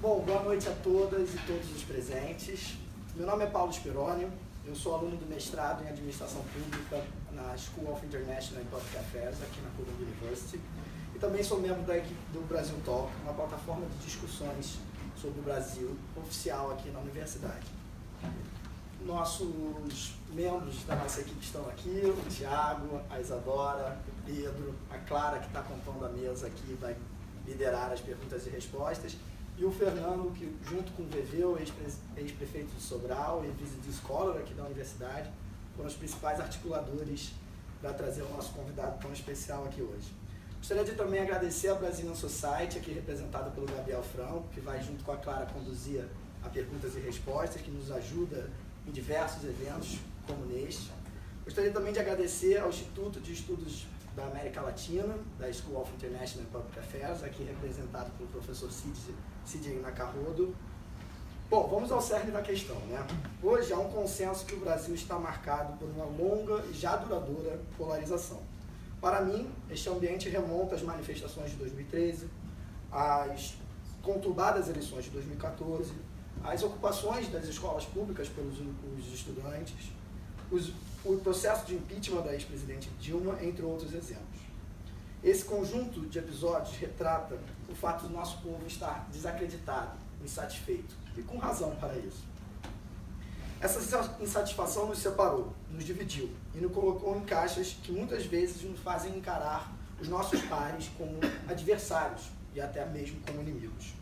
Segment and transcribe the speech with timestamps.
[0.00, 2.74] Bom, boa noite a todas e todos os presentes.
[3.14, 4.26] Meu nome é Paulo Spironi,
[4.64, 9.60] eu sou aluno do mestrado em Administração Pública na School of International Public Affairs, aqui
[9.60, 10.58] na Columbia University.
[11.14, 14.78] E também sou membro da equipe do Brasil Talk, uma plataforma de discussões
[15.20, 17.66] sobre o Brasil oficial aqui na universidade.
[19.04, 25.40] Nossos membros da nossa equipe estão aqui, o Tiago, a Isadora, o Pedro, a Clara,
[25.40, 26.96] que está compondo a mesa aqui, vai
[27.46, 29.14] liderar as perguntas e respostas,
[29.60, 34.54] e o Fernando, que junto com o Veveu, ex-prefeito de Sobral e Visit Scholar aqui
[34.54, 35.30] da universidade,
[35.76, 37.32] foram os principais articuladores
[37.78, 40.14] para trazer o nosso convidado tão especial aqui hoje.
[40.56, 45.04] Gostaria de também agradecer a Brazilian Society, aqui representada pelo Gabriel Franco, que vai junto
[45.04, 46.06] com a Clara conduzir
[46.42, 48.48] a perguntas e respostas, que nos ajuda
[48.86, 50.90] em diversos eventos como neste.
[51.44, 56.46] Gostaria também de agradecer ao Instituto de Estudos da América Latina, da School of International
[56.50, 58.70] Public Affairs, aqui representado pelo professor
[59.44, 60.54] Sidney Nacarrodo.
[61.48, 62.76] Bom, vamos ao cerne da questão.
[62.86, 63.04] Né?
[63.42, 67.60] Hoje há um consenso que o Brasil está marcado por uma longa e já duradoura
[67.76, 68.40] polarização.
[69.00, 72.28] Para mim, este ambiente remonta às manifestações de 2013,
[72.92, 73.54] às
[74.02, 75.92] conturbadas eleições de 2014,
[76.44, 79.90] às ocupações das escolas públicas pelos os estudantes,
[80.50, 80.72] os
[81.04, 84.40] o processo de impeachment da ex-presidente Dilma, entre outros exemplos.
[85.22, 89.92] Esse conjunto de episódios retrata o fato do nosso povo estar desacreditado,
[90.24, 92.24] insatisfeito, e com razão para isso.
[93.60, 93.78] Essa
[94.20, 99.14] insatisfação nos separou, nos dividiu e nos colocou em caixas que muitas vezes nos fazem
[99.14, 103.92] encarar os nossos pares como adversários e até mesmo como inimigos.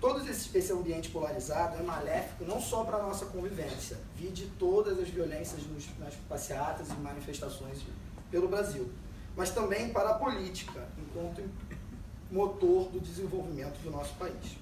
[0.00, 5.08] Todo esse, ambiente polarizado é maléfico não só para a nossa convivência, vide todas as
[5.08, 5.62] violências
[5.98, 7.78] nas passeatas e manifestações
[8.30, 8.90] pelo Brasil,
[9.36, 11.42] mas também para a política, enquanto
[12.30, 14.56] motor do desenvolvimento do nosso país.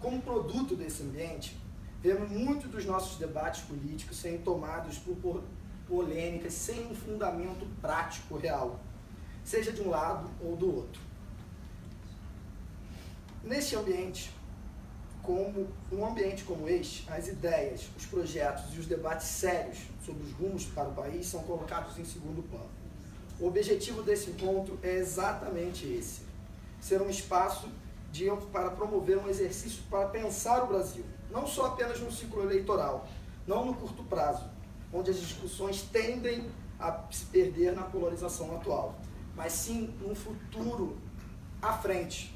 [0.00, 1.56] Como produto desse ambiente,
[2.02, 5.42] vemos muitos dos nossos debates políticos serem tomados por
[5.88, 8.78] polêmicas sem um fundamento prático real,
[9.44, 11.00] seja de um lado ou do outro.
[13.42, 14.30] Neste ambiente,
[15.22, 20.32] como um ambiente como este, as ideias, os projetos e os debates sérios sobre os
[20.32, 22.77] rumos para o país são colocados em segundo plano.
[23.40, 26.22] O objetivo desse encontro é exatamente esse:
[26.80, 27.68] ser um espaço
[28.10, 33.06] de, para promover um exercício para pensar o Brasil, não só apenas no ciclo eleitoral,
[33.46, 34.44] não no curto prazo,
[34.92, 36.50] onde as discussões tendem
[36.80, 38.94] a se perder na polarização atual,
[39.36, 40.96] mas sim num futuro
[41.60, 42.34] à frente,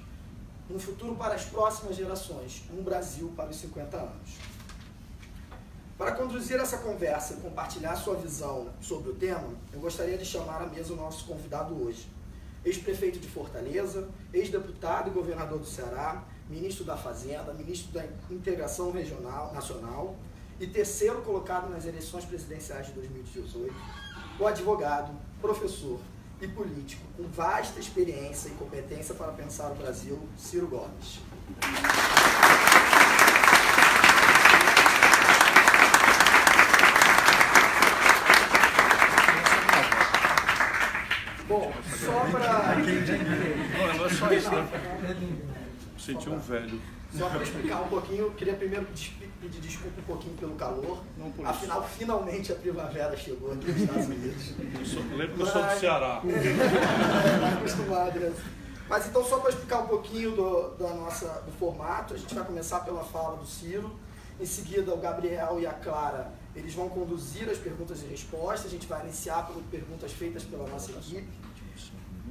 [0.71, 4.39] um futuro para as próximas gerações, um Brasil para os 50 anos.
[6.03, 10.61] Para conduzir essa conversa e compartilhar sua visão sobre o tema, eu gostaria de chamar
[10.61, 12.09] à mesa o nosso convidado hoje.
[12.65, 19.55] Ex-prefeito de Fortaleza, ex-deputado e governador do Ceará, ministro da Fazenda, ministro da Integração Regional
[19.55, 20.17] Nacional
[20.59, 23.73] e terceiro colocado nas eleições presidenciais de 2018,
[24.41, 26.01] o advogado, professor,
[26.41, 31.21] e político com vasta experiência e competência para pensar o Brasil, Ciro Gomes.
[41.49, 42.77] Bom, só para.
[42.77, 44.69] Não, não é só isso, né?
[45.99, 46.81] Senti um velho.
[47.17, 51.03] Só para explicar um pouquinho, queria primeiro pedir desculpa um pouquinho pelo calor.
[51.45, 54.55] Afinal, finalmente a primavera chegou aqui nos Estados Unidos.
[55.17, 56.23] lembro que eu sou do Ceará.
[56.25, 58.33] É, acostumado, né?
[58.89, 62.45] Mas então, só para explicar um pouquinho do, da nossa, do formato, a gente vai
[62.45, 63.91] começar pela fala do Ciro.
[64.41, 68.67] Em seguida, o Gabriel e a Clara eles vão conduzir as perguntas e respostas.
[68.67, 71.27] A gente vai iniciar por perguntas feitas pela nossa equipe.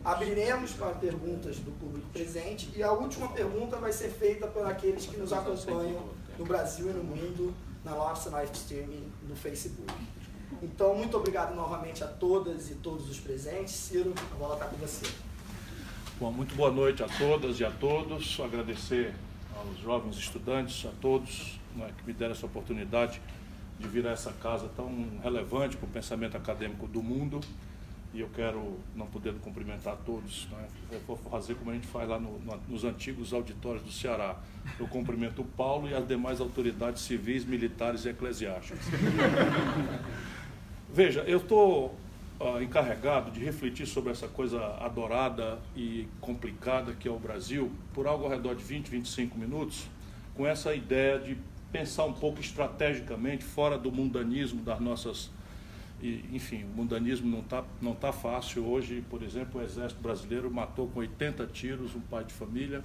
[0.04, 5.06] Abriremos para perguntas do público presente e a última pergunta vai ser feita por aqueles
[5.06, 6.09] que nos acompanham
[6.40, 9.94] no Brasil e no mundo na nossa live streaming no Facebook.
[10.62, 13.74] Então, muito obrigado novamente a todas e todos os presentes.
[13.74, 15.06] Ciro, a bola está com você.
[16.20, 18.40] Bom, muito boa noite a todas e a todos.
[18.40, 19.14] Agradecer
[19.56, 23.22] aos jovens estudantes, a todos né, que me deram essa oportunidade
[23.82, 24.90] de vir a essa casa tão
[25.24, 27.42] relevante para o pensamento acadêmico do mundo
[28.14, 32.10] e eu quero, não podendo cumprimentar todos, né, eu vou fazer como a gente faz
[32.10, 34.36] lá no, no, nos antigos auditórios do Ceará.
[34.78, 38.84] Eu cumprimento o Paulo e as demais autoridades civis, militares e eclesiásticas.
[40.94, 41.96] Veja, eu estou
[42.38, 48.08] uh, encarregado de refletir sobre essa coisa adorada e complicada que é o Brasil por
[48.08, 49.88] algo ao redor de 20, 25 minutos,
[50.36, 51.38] com essa ideia de
[51.72, 55.29] pensar um pouco estrategicamente fora do mundanismo das nossas
[56.34, 58.66] enfim, o mundanismo não está não tá fácil.
[58.66, 62.84] Hoje, por exemplo, o Exército Brasileiro matou com 80 tiros um pai de família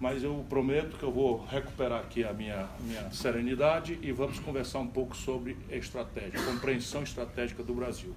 [0.00, 4.78] mas eu prometo que eu vou recuperar aqui a minha, minha serenidade e vamos conversar
[4.78, 8.14] um pouco sobre estratégia, compreensão estratégica do Brasil.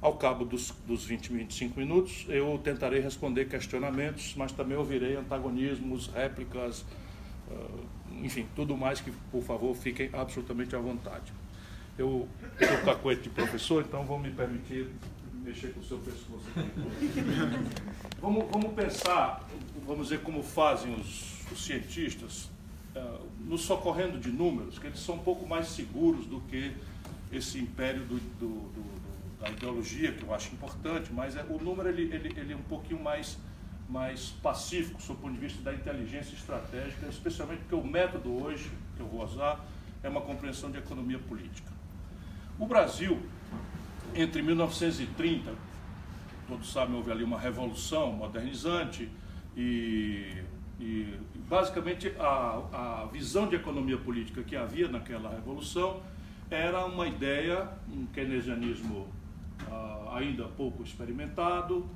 [0.00, 6.08] Ao cabo dos, dos 20, 25 minutos, eu tentarei responder questionamentos, mas também ouvirei antagonismos,
[6.08, 6.84] réplicas,
[7.48, 7.86] uh,
[8.22, 11.32] enfim, tudo mais que, por favor, fiquem absolutamente à vontade.
[11.96, 12.28] Eu
[12.58, 14.90] sou cacoete de professor, então vou me permitir
[15.44, 17.20] mexer com o seu pescoço aqui.
[18.20, 19.46] vamos, vamos pensar,
[19.86, 22.50] vamos ver como fazem os, os cientistas,
[22.96, 26.72] uh, nos socorrendo de números, que eles são um pouco mais seguros do que
[27.30, 31.88] esse império do, do, do, da ideologia, que eu acho importante, mas é, o número
[31.88, 33.38] ele, ele, ele é um pouquinho mais,
[33.88, 39.00] mais pacífico, do ponto de vista da inteligência estratégica, especialmente porque o método hoje, que
[39.00, 39.64] eu vou usar,
[40.02, 41.70] é uma compreensão de economia política.
[42.58, 43.20] O Brasil
[44.14, 45.52] entre 1930,
[46.46, 49.10] todos sabem, houve ali uma revolução modernizante
[49.56, 50.42] e,
[50.78, 56.00] e basicamente a, a visão de economia política que havia naquela revolução
[56.50, 59.08] era uma ideia, um keynesianismo
[59.68, 61.88] uh, ainda pouco experimentado,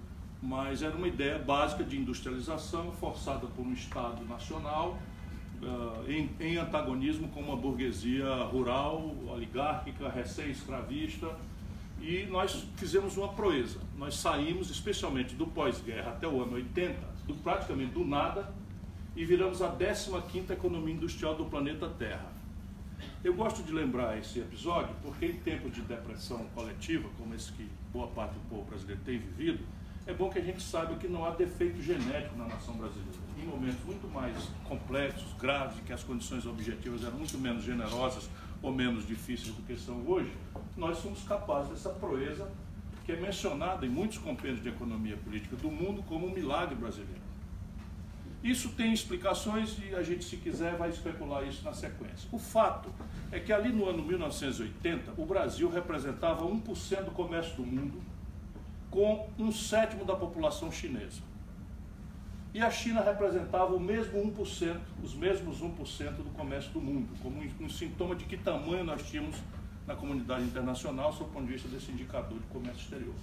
[0.43, 4.99] mas era uma ideia básica de industrialização forçada por um Estado nacional
[5.62, 11.35] uh, em, em, antagonismo com uma burguesia rural, oligárquica, recém-escravista,
[12.00, 13.81] e nós fizemos uma proeza.
[13.96, 16.94] Nós saímos, especialmente do pós-guerra até o ano 80,
[17.26, 18.52] do, praticamente do nada,
[19.17, 22.38] e viramos a 15ª economia industrial do planeta Terra.
[23.25, 27.69] Eu gosto de lembrar esse episódio porque em tempos de depressão coletiva, como esse que
[27.93, 29.64] boa parte do povo brasileiro tem vivido,
[30.09, 33.13] é bom que a gente saiba que não há defeito genético na nação brasileira.
[33.37, 34.35] Em momentos muito mais
[34.65, 38.27] complexos, graves, que as condições objetivas eram muito menos generosas
[38.63, 40.33] ou menos difíceis do que são hoje,
[40.79, 42.51] nós somos capazes dessa proeza
[43.05, 47.21] que é mencionada em muitos compêndios de economia política do mundo como um milagre brasileiro.
[48.43, 52.27] Isso tem explicações e a gente, se quiser, vai especular isso na sequência.
[52.33, 52.89] O fato
[53.31, 58.01] é que ali no ano 1980, o Brasil representava 1% do comércio do mundo,
[58.90, 61.23] com um sétimo da população chinesa.
[62.55, 67.40] E a China representava o mesmo 1%, os mesmos 1% do comércio do mundo, como
[67.61, 69.37] um, sintoma de que tamanho nós tínhamos
[69.87, 73.14] na comunidade internacional, sob o ponto de vista desse indicador de comércio exterior.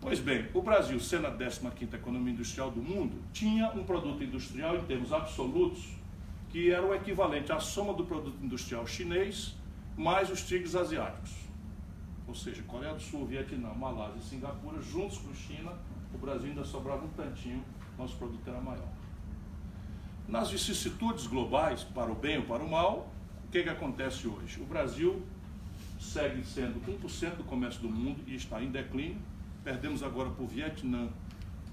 [0.00, 4.76] Pois bem, o Brasil, sendo a 15ª economia industrial do mundo, tinha um produto industrial
[4.76, 5.96] em termos absolutos
[6.50, 9.54] que era o equivalente à soma do produto industrial chinês
[9.96, 11.45] mais os tigres asiáticos.
[12.26, 15.72] Ou seja, Coreia do Sul, Vietnã, Malásia e Singapura, juntos com China,
[16.12, 17.62] o Brasil ainda sobrava um tantinho,
[17.96, 18.88] nosso produto era maior.
[20.28, 23.08] Nas vicissitudes globais, para o bem ou para o mal,
[23.46, 24.60] o que, que acontece hoje?
[24.60, 25.22] O Brasil
[26.00, 29.18] segue sendo 1% do comércio do mundo e está em declínio.
[29.62, 31.08] Perdemos agora para o Vietnã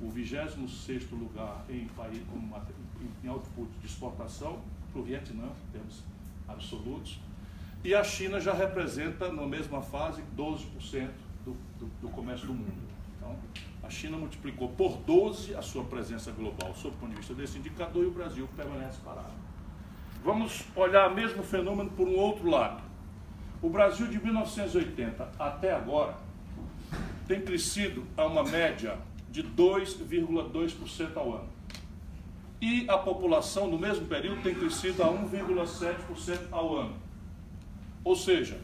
[0.01, 2.21] o 26 lugar em, país,
[3.23, 4.61] em output de exportação,
[4.91, 6.03] para o Vietnã, temos
[6.47, 7.19] absolutos.
[7.83, 11.09] E a China já representa, na mesma fase, 12%
[11.43, 12.81] do, do, do comércio do mundo.
[13.17, 13.35] Então,
[13.83, 17.57] a China multiplicou por 12 a sua presença global, sob o ponto de vista desse
[17.57, 19.33] indicador, e o Brasil permanece parado.
[20.23, 22.81] Vamos olhar o mesmo fenômeno por um outro lado.
[23.61, 26.15] O Brasil de 1980 até agora
[27.27, 28.97] tem crescido a uma média
[29.29, 31.49] de 2,2% ao ano.
[32.61, 37.02] E a população no mesmo período tem crescido a 1,7% ao ano.
[38.03, 38.59] Ou seja,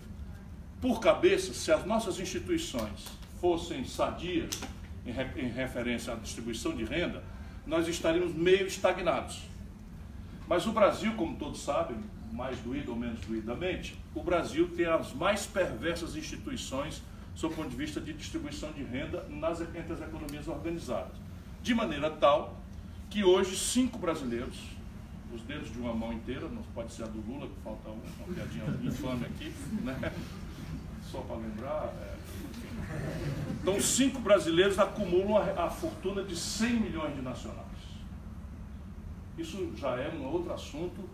[0.81, 3.05] por cabeça, se as nossas instituições
[3.39, 4.49] fossem sadias
[5.05, 7.23] em, em referência à distribuição de renda,
[7.65, 9.41] nós estaríamos meio estagnados.
[10.47, 11.97] Mas o Brasil, como todos sabem,
[12.31, 17.01] mais doído ou menos doidamente, o Brasil tem as mais perversas instituições
[17.35, 21.15] sob o ponto de vista de distribuição de renda nas, entre as economias organizadas.
[21.61, 22.57] De maneira tal
[23.09, 24.57] que hoje cinco brasileiros,
[25.33, 28.01] os dedos de uma mão inteira, não pode ser a do Lula, que falta uma,
[28.25, 30.13] uma piadinha infame aqui, né?
[31.11, 31.93] só para lembrar.
[32.01, 32.17] É...
[33.61, 37.67] Então, cinco brasileiros acumulam a, a fortuna de 100 milhões de nacionais.
[39.37, 41.09] Isso já é um outro assunto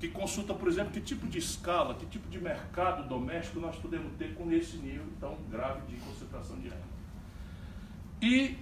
[0.00, 4.12] que consulta, por exemplo, que tipo de escala, que tipo de mercado doméstico nós podemos
[4.16, 6.98] ter com esse nível tão grave de concentração de renda.
[8.22, 8.56] E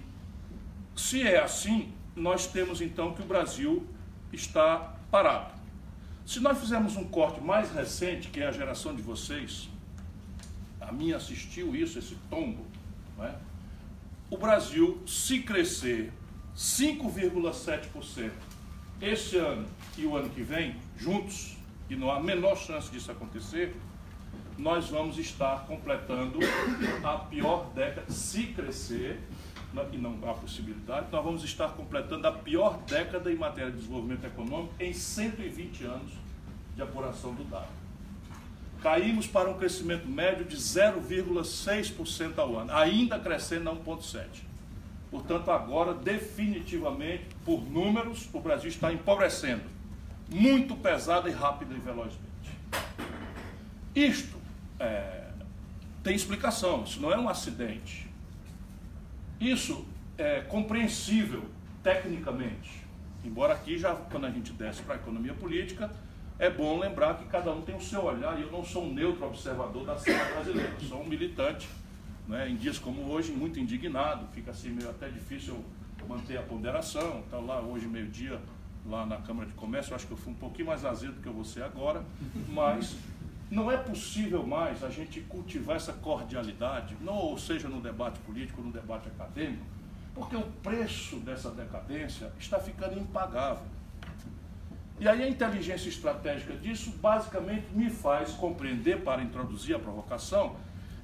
[0.95, 3.85] se é assim, nós temos então que o Brasil
[4.31, 5.53] está parado.
[6.25, 9.69] Se nós fizermos um corte mais recente, que é a geração de vocês,
[10.81, 12.65] a minha assistiu isso, esse tombo,
[13.19, 13.33] é?
[14.29, 16.11] o Brasil, se crescer
[16.55, 18.31] 5,7%
[19.01, 19.65] este ano
[19.97, 21.55] e o ano que vem, juntos,
[21.89, 23.75] e não há a menor chance disso acontecer,
[24.57, 26.39] nós vamos estar completando
[27.03, 29.19] a pior década, se crescer,
[29.91, 34.25] e não há possibilidade, nós vamos estar completando a pior década em matéria de desenvolvimento
[34.25, 36.11] econômico em 120 anos
[36.75, 37.67] de apuração do dado.
[38.81, 44.47] Caímos para um crescimento médio de 0,6% ao ano, ainda crescendo a 1,7%.
[45.09, 49.63] Portanto, agora, definitivamente, por números, o Brasil está empobrecendo,
[50.29, 52.17] muito pesada e rápida e velozmente.
[53.95, 54.37] Isto
[54.79, 55.29] é,
[56.03, 58.06] tem explicação, isso não é um acidente.
[59.39, 59.85] Isso
[60.17, 61.45] é compreensível
[61.83, 62.85] tecnicamente.
[63.23, 65.91] Embora aqui, já quando a gente desce para a economia política,
[66.39, 68.93] é bom lembrar que cada um tem o seu olhar, e eu não sou um
[68.93, 71.67] neutro observador da cena brasileira, sou um militante,
[72.27, 75.63] né, em dias como hoje, muito indignado, fica assim meio até difícil
[76.07, 78.39] manter a ponderação, está lá hoje meio-dia,
[78.85, 81.27] lá na Câmara de Comércio, acho que eu fui um pouquinho mais azedo do que
[81.27, 82.05] eu vou ser agora,
[82.49, 82.95] mas
[83.49, 88.61] não é possível mais a gente cultivar essa cordialidade, não, ou seja no debate político,
[88.61, 89.65] no debate acadêmico,
[90.13, 93.65] porque o preço dessa decadência está ficando impagável.
[94.99, 100.55] E aí a inteligência estratégica disso basicamente me faz compreender, para introduzir a provocação,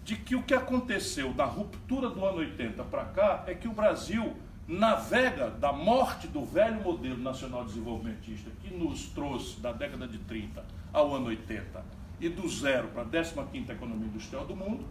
[0.04, 3.72] de que o que aconteceu da ruptura do ano 80 para cá é que o
[3.72, 4.36] Brasil
[4.68, 10.66] navega da morte do velho modelo nacional desenvolvimentista que nos trouxe da década de 30
[10.92, 14.86] ao ano 80 e do zero para a 15ª economia industrial do mundo,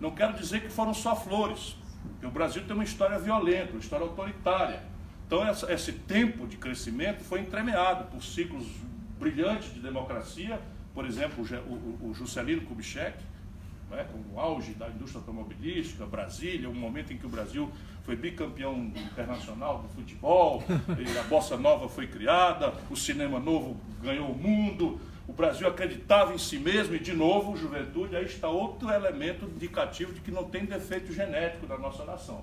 [0.00, 3.80] não quero dizer que foram só flores, porque o Brasil tem uma história violenta, uma
[3.80, 4.82] história autoritária.
[5.26, 8.66] Então essa, esse tempo de crescimento foi entremeado por ciclos
[9.18, 10.60] brilhantes de democracia,
[10.92, 13.18] por exemplo, o, o, o Juscelino Kubitschek,
[13.90, 17.70] né, o auge da indústria automobilística, Brasília, um momento em que o Brasil
[18.02, 24.36] foi bicampeão internacional do futebol, a Bossa Nova foi criada, o cinema novo ganhou o
[24.36, 29.46] mundo, o Brasil acreditava em si mesmo e, de novo, juventude, aí está outro elemento
[29.46, 32.42] indicativo de que não tem defeito genético da nossa nação.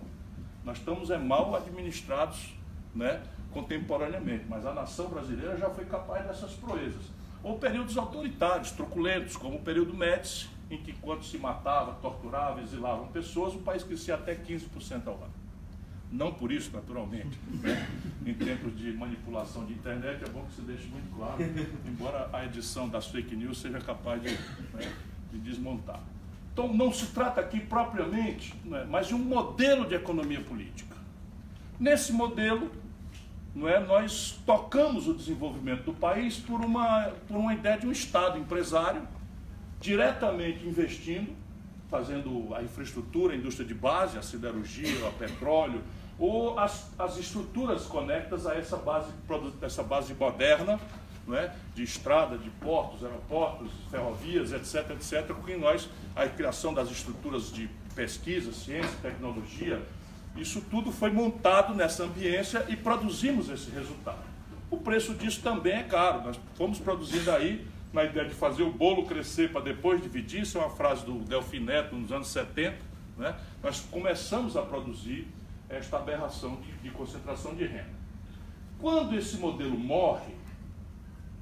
[0.64, 2.54] Nós estamos é, mal administrados
[2.96, 3.22] né,
[3.52, 7.04] contemporaneamente, mas a nação brasileira já foi capaz dessas proezas.
[7.44, 13.08] Ou períodos autoritários, truculentos, como o período Médici, em que, quando se matava, torturava, exilavam
[13.08, 15.41] pessoas, o país crescia até 15% ao ano.
[16.12, 17.88] Não por isso, naturalmente, né?
[18.26, 21.38] em tempos de manipulação de internet, é bom que se deixe muito claro,
[21.88, 24.94] embora a edição das fake news seja capaz de, né,
[25.32, 26.02] de desmontar.
[26.52, 30.98] Então, não se trata aqui propriamente, né, mas de um modelo de economia política.
[31.80, 32.70] Nesse modelo,
[33.56, 37.92] não é, nós tocamos o desenvolvimento do país por uma, por uma ideia de um
[37.92, 39.08] Estado empresário,
[39.80, 41.34] diretamente investindo,
[41.90, 45.82] fazendo a infraestrutura, a indústria de base, a siderurgia, o petróleo,
[46.22, 49.12] ou as, as estruturas conectas a essa base,
[49.60, 50.80] essa base moderna,
[51.26, 51.52] não é?
[51.74, 57.52] de estrada, de portos, aeroportos, ferrovias, etc., etc., com que nós, a criação das estruturas
[57.52, 59.82] de pesquisa, ciência, tecnologia,
[60.36, 64.22] isso tudo foi montado nessa ambiência e produzimos esse resultado.
[64.70, 66.22] O preço disso também é caro.
[66.24, 70.60] Nós fomos produzindo aí, na ideia de fazer o bolo crescer para depois dividir, isso
[70.60, 72.78] é uma frase do Delfim Neto nos anos 70.
[73.18, 73.36] Né?
[73.62, 75.28] Nós começamos a produzir
[75.72, 78.02] esta aberração de, de concentração de renda.
[78.80, 80.34] Quando esse modelo morre,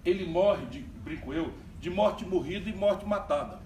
[0.05, 3.59] ele morre, de, brinco eu, de morte morrida e morte matada.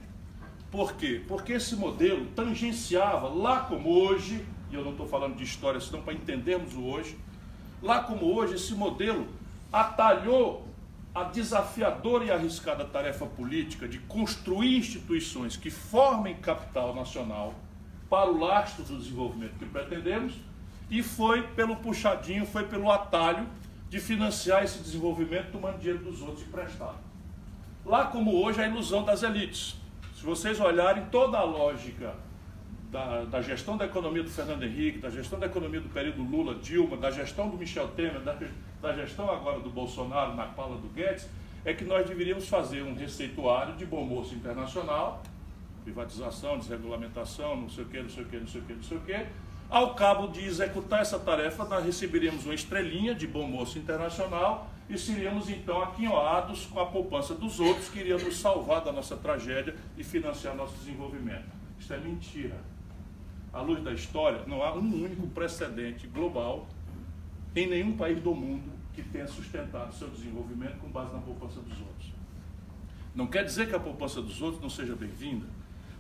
[0.72, 1.22] Por quê?
[1.28, 6.02] Porque esse modelo tangenciava, lá como hoje, e eu não estou falando de história, senão
[6.02, 7.18] para entendermos o hoje,
[7.82, 9.28] lá como hoje, esse modelo
[9.72, 10.68] atalhou
[11.14, 17.54] a desafiadora e arriscada tarefa política de construir instituições que formem capital nacional
[18.10, 20.34] para o lastro do desenvolvimento que pretendemos
[20.94, 23.48] e foi pelo puxadinho, foi pelo atalho
[23.90, 26.98] de financiar esse desenvolvimento tomando dinheiro dos outros emprestado.
[27.84, 29.76] Lá como hoje a ilusão das elites.
[30.16, 32.14] Se vocês olharem toda a lógica
[32.92, 36.54] da, da, gestão da economia do Fernando Henrique, da gestão da economia do período Lula,
[36.56, 38.38] Dilma, da gestão do Michel Temer, da,
[38.80, 41.28] da gestão agora do Bolsonaro na fala do Guedes,
[41.66, 45.24] é que nós deveríamos fazer um receituário de bom moço internacional,
[45.84, 48.84] privatização, desregulamentação, não sei o que, não sei o que, não sei o que, não
[48.84, 49.26] sei o que,
[49.74, 54.96] ao cabo de executar essa tarefa, nós receberíamos uma estrelinha de bom moço internacional e
[54.96, 59.76] seríamos então aquinhoados com a poupança dos outros que iriam nos salvar da nossa tragédia
[59.98, 61.50] e financiar nosso desenvolvimento.
[61.80, 62.56] Isso é mentira.
[63.52, 66.68] À luz da história, não há um único precedente global
[67.56, 71.80] em nenhum país do mundo que tenha sustentado seu desenvolvimento com base na poupança dos
[71.80, 72.14] outros.
[73.16, 75.48] Não quer dizer que a poupança dos outros não seja bem-vinda,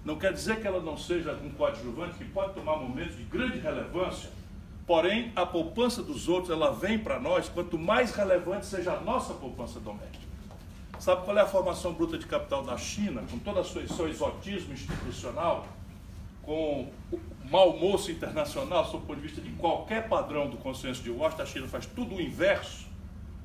[0.03, 3.60] não quer dizer que ela não seja um coadjuvante que pode tomar momentos de grande
[3.60, 4.29] relevância,
[4.86, 9.33] porém a poupança dos outros ela vem para nós quanto mais relevante seja a nossa
[9.33, 10.24] poupança doméstica.
[11.00, 14.74] Sabe qual é a formação bruta de capital da China, com todo o seu exotismo
[14.74, 15.67] institucional?
[16.43, 17.19] com o
[17.50, 21.43] mau moço internacional, sob o ponto de vista de qualquer padrão do consenso de Washington,
[21.43, 22.86] a China faz tudo o inverso.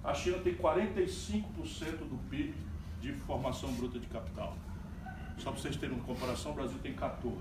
[0.04, 1.44] A China tem 45%
[1.98, 2.54] do PIB
[3.00, 4.56] de formação bruta de capital.
[5.38, 7.32] Só para vocês terem uma comparação, o Brasil tem 14%.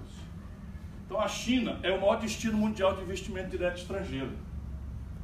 [1.05, 4.31] Então a China é o maior destino mundial de investimento direto estrangeiro.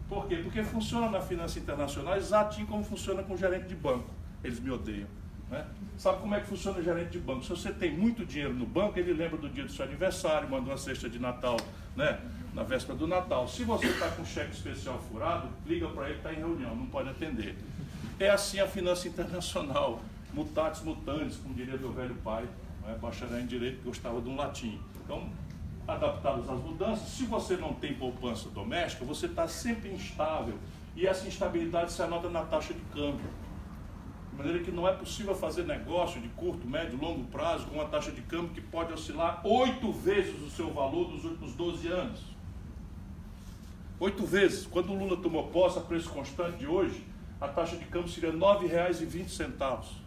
[0.07, 0.37] Por quê?
[0.37, 4.09] Porque funciona na finança internacional exatinho como funciona com o gerente de banco.
[4.43, 5.07] Eles me odeiam.
[5.49, 5.65] Né?
[5.97, 7.43] Sabe como é que funciona o gerente de banco?
[7.43, 10.69] Se você tem muito dinheiro no banco, ele lembra do dia do seu aniversário, manda
[10.69, 11.57] uma cesta de Natal
[11.95, 12.19] né?
[12.53, 13.47] na véspera do Natal.
[13.47, 17.09] Se você está com cheque especial furado, liga para ele, está em reunião, não pode
[17.09, 17.55] atender.
[18.19, 20.01] É assim a finança internacional.
[20.33, 22.47] Mutatis mutandis, como diria meu velho pai,
[22.83, 22.97] né?
[23.01, 24.79] bacharel em direito, que gostava de um latim.
[25.03, 25.29] Então,
[25.87, 30.57] adaptados às mudanças, se você não tem poupança doméstica, você está sempre instável.
[30.95, 33.29] E essa instabilidade se anota na taxa de câmbio.
[34.31, 37.85] De maneira que não é possível fazer negócio de curto, médio, longo prazo com uma
[37.85, 42.21] taxa de câmbio que pode oscilar oito vezes o seu valor dos últimos 12 anos.
[43.99, 44.65] Oito vezes.
[44.65, 47.03] Quando o Lula tomou posse a preço constante de hoje,
[47.39, 50.02] a taxa de câmbio seria R$ 9,20.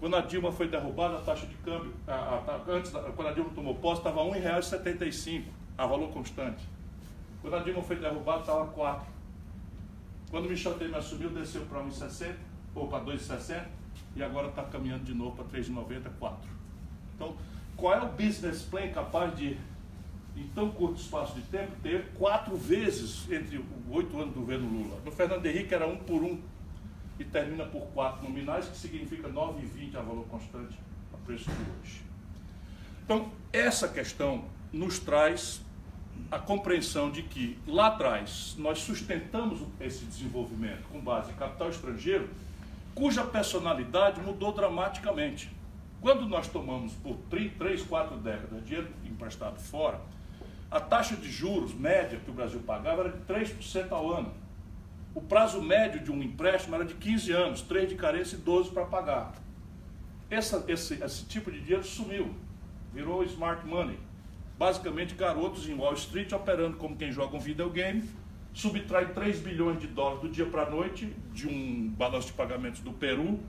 [0.00, 3.50] Quando a Dilma foi derrubada, a taxa de câmbio, a, a, antes, quando a Dilma
[3.54, 5.44] tomou posse, estava R$ 1,75,
[5.76, 6.66] a valor constante.
[7.42, 9.06] Quando a Dilma foi derrubada, estava 4.
[10.30, 12.34] Quando o Michel Temer assumiu, desceu para 1,60
[12.74, 13.66] ou para 2,60
[14.16, 16.48] e agora está caminhando de novo para 3,90, 4.
[17.14, 17.36] Então,
[17.76, 19.58] qual é o business plan capaz de,
[20.34, 24.98] em tão curto espaço de tempo, ter quatro vezes entre oito anos do governo Lula?
[25.04, 26.40] No Fernando Henrique era um por um
[27.20, 30.76] e termina por quatro nominais, que significa 9,20 a valor constante
[31.12, 32.02] a preço de hoje.
[33.04, 35.60] Então, essa questão nos traz
[36.30, 42.28] a compreensão de que lá atrás nós sustentamos esse desenvolvimento com base em capital estrangeiro
[42.94, 45.50] cuja personalidade mudou dramaticamente.
[46.00, 50.00] Quando nós tomamos por 3, 4 décadas dinheiro emprestado fora,
[50.70, 54.32] a taxa de juros média que o Brasil pagava era de 3% ao ano.
[55.12, 58.70] O prazo médio de um empréstimo era de 15 anos, 3 de carência e 12
[58.70, 59.34] para pagar.
[60.30, 62.32] Essa, esse, esse tipo de dinheiro sumiu,
[62.94, 63.98] virou smart money.
[64.56, 68.08] Basicamente, garotos em Wall Street operando como quem joga um videogame,
[68.52, 72.80] subtrai 3 bilhões de dólares do dia para a noite de um balanço de pagamentos
[72.80, 73.40] do Peru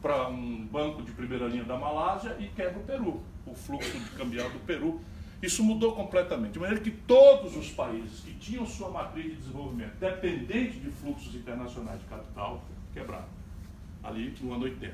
[0.00, 4.10] para um banco de primeira linha da Malásia e quebra o Peru, o fluxo de
[4.10, 5.00] cambial do Peru.
[5.46, 9.94] Isso mudou completamente, de maneira que todos os países que tinham sua matriz de desenvolvimento
[10.00, 13.28] dependente de fluxos internacionais de capital quebraram,
[14.02, 14.92] ali no ano 80.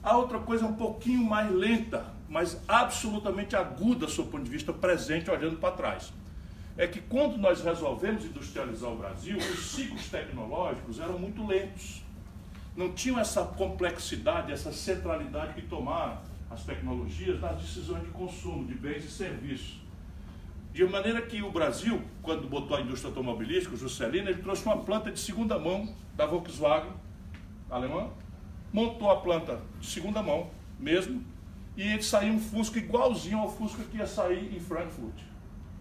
[0.00, 5.30] A outra coisa um pouquinho mais lenta, mas absolutamente aguda, do ponto de vista presente,
[5.30, 6.12] olhando para trás
[6.78, 12.04] é que quando nós resolvemos industrializar o Brasil, os ciclos tecnológicos eram muito lentos.
[12.76, 18.74] Não tinham essa complexidade, essa centralidade que tomaram as tecnologias nas decisões de consumo de
[18.74, 19.87] bens e serviços.
[20.72, 24.78] De maneira que o Brasil, quando botou a indústria automobilística, o Juscelino, ele trouxe uma
[24.78, 26.92] planta de segunda mão da Volkswagen
[27.70, 28.08] alemã,
[28.72, 31.22] montou a planta de segunda mão mesmo,
[31.76, 35.20] e ele saiu um Fusca igualzinho ao Fusca que ia sair em Frankfurt.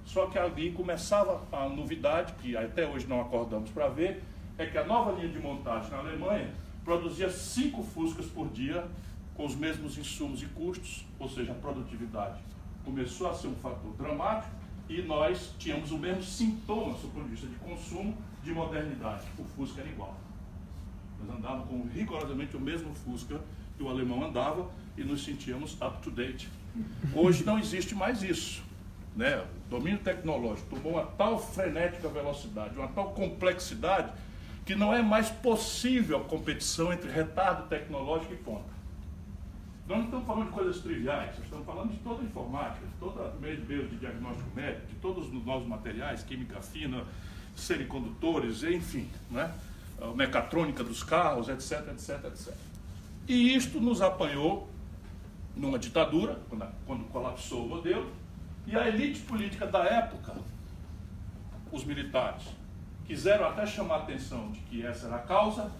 [0.05, 4.23] Só que ali começava a novidade, que até hoje não acordamos para ver,
[4.57, 6.49] é que a nova linha de montagem na Alemanha
[6.83, 8.87] produzia cinco Fuscas por dia
[9.35, 12.41] com os mesmos insumos e custos, ou seja, a produtividade
[12.83, 14.55] começou a ser um fator dramático
[14.89, 19.25] e nós tínhamos o mesmo sintoma, do ponto de vista de consumo, de modernidade.
[19.37, 20.15] O Fusca era igual.
[21.19, 23.41] Nós andávamos com rigorosamente o mesmo Fusca
[23.75, 26.49] que o alemão andava e nos sentíamos up to date.
[27.13, 28.67] Hoje não existe mais isso
[29.17, 34.11] né, o domínio tecnológico tomou uma tal frenética velocidade, uma tal complexidade,
[34.63, 38.76] que não é mais possível a competição entre retardo tecnológico e ponta.
[39.87, 42.93] Nós não estamos falando de coisas triviais, nós estamos falando de toda a informática, de
[42.99, 47.05] todo o meio de diagnóstico médico, de todos os novos materiais, química fina,
[47.55, 49.53] semicondutores, enfim, né?
[50.01, 52.53] a mecatrônica dos carros, etc, etc, etc.
[53.27, 54.69] E isto nos apanhou
[55.55, 58.11] numa ditadura, quando, quando colapsou o modelo,
[58.65, 60.35] e a elite política da época,
[61.71, 62.43] os militares,
[63.05, 65.71] quiseram até chamar a atenção de que essa era a causa,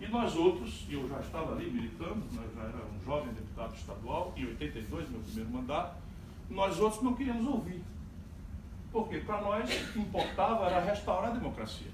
[0.00, 4.32] e nós outros, e eu já estava ali militando, né, já era jovem deputado estadual,
[4.36, 5.96] em 82, meu primeiro mandato,
[6.50, 7.82] nós outros não queríamos ouvir.
[8.92, 11.90] Porque para nós o que importava era restaurar a democracia.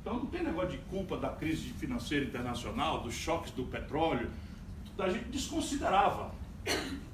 [0.00, 4.30] Então não tem negócio de culpa da crise financeira internacional, dos choques do petróleo.
[4.98, 6.30] A gente desconsiderava.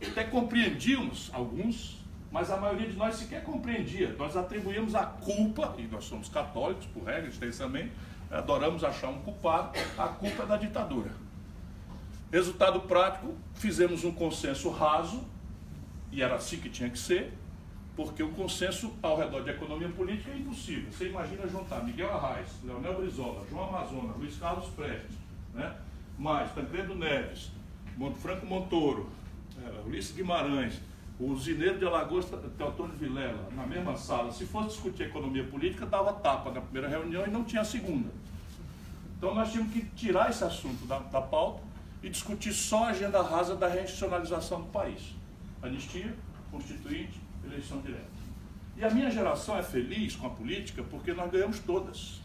[0.01, 4.17] Até compreendíamos alguns mas a maioria de nós sequer compreendia.
[4.19, 7.93] Nós atribuímos a culpa, e nós somos católicos, por regra, extensamente,
[8.31, 11.11] adoramos achar um culpado, a culpa é da ditadura.
[12.33, 15.23] Resultado prático, fizemos um consenso raso,
[16.11, 17.31] e era assim que tinha que ser,
[17.95, 20.91] porque o consenso ao redor de economia política é impossível.
[20.91, 25.15] Você imagina juntar Miguel Arraes, Leonel Brizola, João Amazona, Luiz Carlos Prestes,
[25.53, 25.77] né?
[26.19, 27.51] mais Tancredo Neves,
[28.23, 29.11] Franco Montoro,
[29.85, 30.81] Ulisses Guimarães,
[31.21, 32.25] o Zineiro de Alagoas,
[32.57, 34.33] Teotônio Vilela, na mesma sala.
[34.33, 38.09] Se fosse discutir economia política, dava tapa na primeira reunião e não tinha a segunda.
[39.19, 41.72] Então nós tínhamos que tirar esse assunto da, da pauta
[42.03, 45.15] e discutir só a agenda rasa da reinstitucionalização do país.
[45.63, 46.15] Anistia,
[46.51, 48.23] constituinte, eleição direta.
[48.77, 52.21] E a minha geração é feliz com a política porque nós ganhamos todas.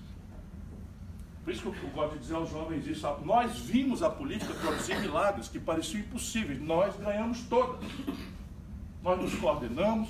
[1.43, 3.07] Por isso que eu gosto de dizer aos jovens isso.
[3.23, 6.61] Nós vimos a política produzir milagres que pareciam impossíveis.
[6.61, 7.85] Nós ganhamos todas.
[9.01, 10.09] Nós nos coordenamos,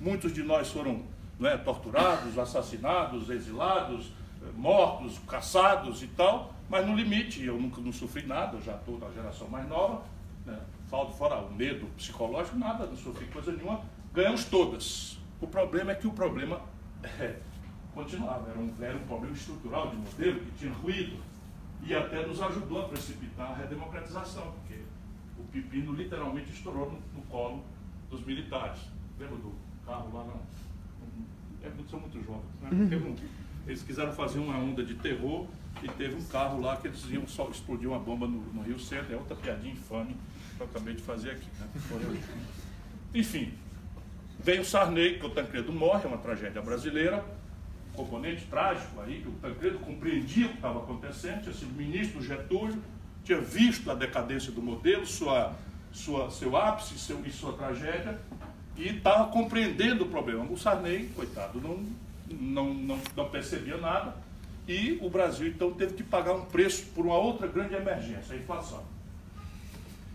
[0.00, 1.02] muitos de nós foram
[1.42, 4.12] é, torturados, assassinados, exilados,
[4.56, 8.98] mortos, caçados e tal, mas no limite, eu nunca não sofri nada, eu já estou
[8.98, 10.02] na geração mais nova,
[10.44, 10.58] né?
[10.88, 13.80] fora o medo psicológico, nada, não sofri coisa nenhuma,
[14.12, 15.18] ganhamos todas.
[15.40, 16.60] O problema é que o problema
[17.02, 17.36] é,
[17.94, 21.16] continuava, era um, era um problema estrutural de modelo que tinha ruído
[21.82, 24.82] e até nos ajudou a precipitar a redemocratização, porque
[25.38, 27.64] o pepino literalmente estourou no, no colo
[28.10, 28.80] dos militares.
[29.18, 29.54] Lembra do
[29.86, 30.24] carro lá?
[30.24, 30.40] Não.
[31.62, 32.60] É, são muito jovens.
[32.60, 32.70] Né?
[32.72, 33.16] Um,
[33.68, 35.46] eles quiseram fazer uma onda de terror
[35.82, 38.78] e teve um carro lá que eles iam só explodir uma bomba no, no Rio
[38.78, 39.12] Centro.
[39.12, 40.16] É outra piadinha infame
[40.56, 41.46] que eu acabei de fazer aqui.
[41.60, 42.20] Né?
[43.14, 43.52] Enfim,
[44.40, 47.24] vem o Sarney, que o Tancredo morre, é uma tragédia brasileira,
[47.94, 52.24] componente trágico aí, que o Tancredo compreendia o que estava acontecendo, tinha sido ministro do
[52.24, 52.82] Getúlio,
[53.24, 55.54] tinha visto a decadência do modelo, sua
[55.92, 58.18] sua, seu ápice seu, e sua tragédia
[58.76, 60.44] e estava compreendendo o problema.
[60.44, 61.84] O Sarney, coitado, não,
[62.30, 64.16] não, não, não percebia nada
[64.68, 68.38] e o Brasil então teve que pagar um preço por uma outra grande emergência, a
[68.38, 68.84] inflação.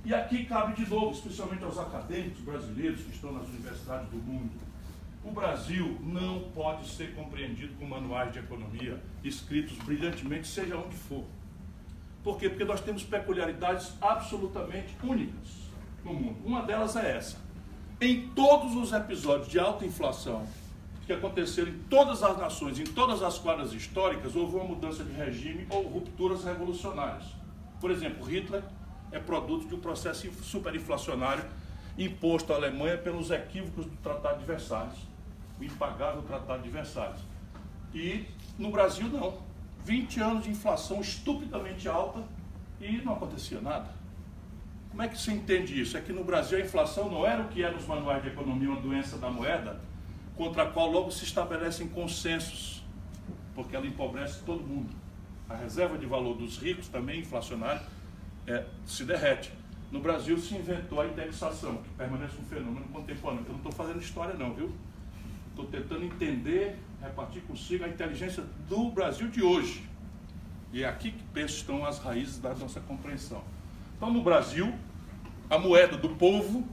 [0.06, 4.52] E aqui cabe de novo, especialmente aos acadêmicos brasileiros que estão nas universidades do mundo,
[5.23, 11.23] o Brasil não pode ser compreendido com manuais de economia escritos brilhantemente, seja onde for.
[12.23, 12.49] Por quê?
[12.49, 15.63] Porque nós temos peculiaridades absolutamente únicas
[16.04, 16.38] no mundo.
[16.45, 17.38] Uma delas é essa.
[17.99, 20.45] Em todos os episódios de alta inflação
[21.05, 25.11] que aconteceram em todas as nações, em todas as quadras históricas, houve uma mudança de
[25.11, 27.25] regime ou rupturas revolucionárias.
[27.81, 28.63] Por exemplo, Hitler
[29.11, 31.43] é produto de um processo superinflacionário
[31.97, 34.97] imposto à Alemanha pelos equívocos do Tratado de Versalhes,
[35.59, 37.19] o impagável Tratado de Versalhes.
[37.93, 38.25] E
[38.57, 39.37] no Brasil não.
[39.85, 42.23] 20 anos de inflação estupidamente alta
[42.79, 43.89] e não acontecia nada.
[44.89, 45.97] Como é que se entende isso?
[45.97, 48.69] É que no Brasil a inflação não era o que era nos manuais de economia,
[48.69, 49.81] uma doença da moeda,
[50.35, 52.83] contra a qual logo se estabelecem consensos,
[53.53, 54.93] porque ela empobrece todo mundo.
[55.49, 57.83] A reserva de valor dos ricos, também inflacionária,
[58.47, 59.51] é, se derrete.
[59.91, 63.45] No Brasil se inventou a indexação, que permanece um fenômeno contemporâneo.
[63.45, 64.73] Eu não estou fazendo história não, viu?
[65.49, 69.87] Estou tentando entender, repartir consigo a inteligência do Brasil de hoje.
[70.71, 73.43] E é aqui que penso estão as raízes da nossa compreensão.
[73.95, 74.73] Então, no Brasil,
[75.47, 76.67] a moeda do povo,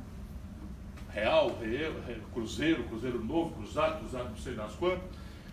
[1.12, 1.92] real, real
[2.32, 5.02] cruzeiro, cruzeiro novo, cruzado, cruzado não sei das quantas,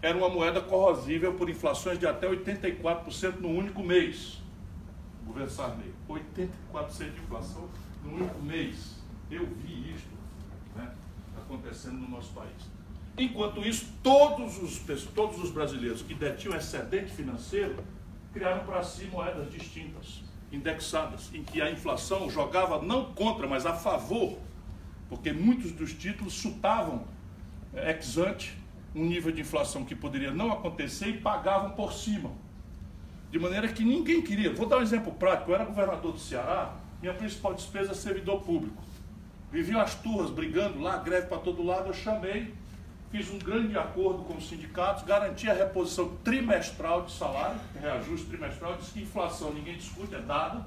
[0.01, 4.41] era uma moeda corrosível por inflações de até 84% no único mês.
[5.23, 7.67] O governo Sarney, 84% de inflação
[8.03, 8.97] no único mês.
[9.29, 10.09] Eu vi isto
[10.75, 10.91] né,
[11.35, 12.77] acontecendo no nosso país.
[13.17, 14.79] Enquanto isso, todos os,
[15.15, 17.83] todos os brasileiros que detinham excedente financeiro
[18.31, 23.73] criaram para si moedas distintas indexadas, em que a inflação jogava não contra, mas a
[23.73, 24.37] favor,
[25.09, 27.05] porque muitos dos títulos chutavam
[27.73, 28.57] é, ex ante
[28.95, 32.31] um nível de inflação que poderia não acontecer e pagavam por cima.
[33.29, 34.53] De maneira que ninguém queria.
[34.53, 35.51] Vou dar um exemplo prático.
[35.51, 38.81] Eu era governador do Ceará, minha principal despesa é servidor público.
[39.51, 41.87] Viviam as turras brigando lá, greve para todo lado.
[41.87, 42.53] Eu chamei
[43.11, 48.75] fiz um grande acordo com os sindicatos, garanti a reposição trimestral de salário, reajuste trimestral,
[48.77, 50.63] disse que inflação ninguém discute, é dado,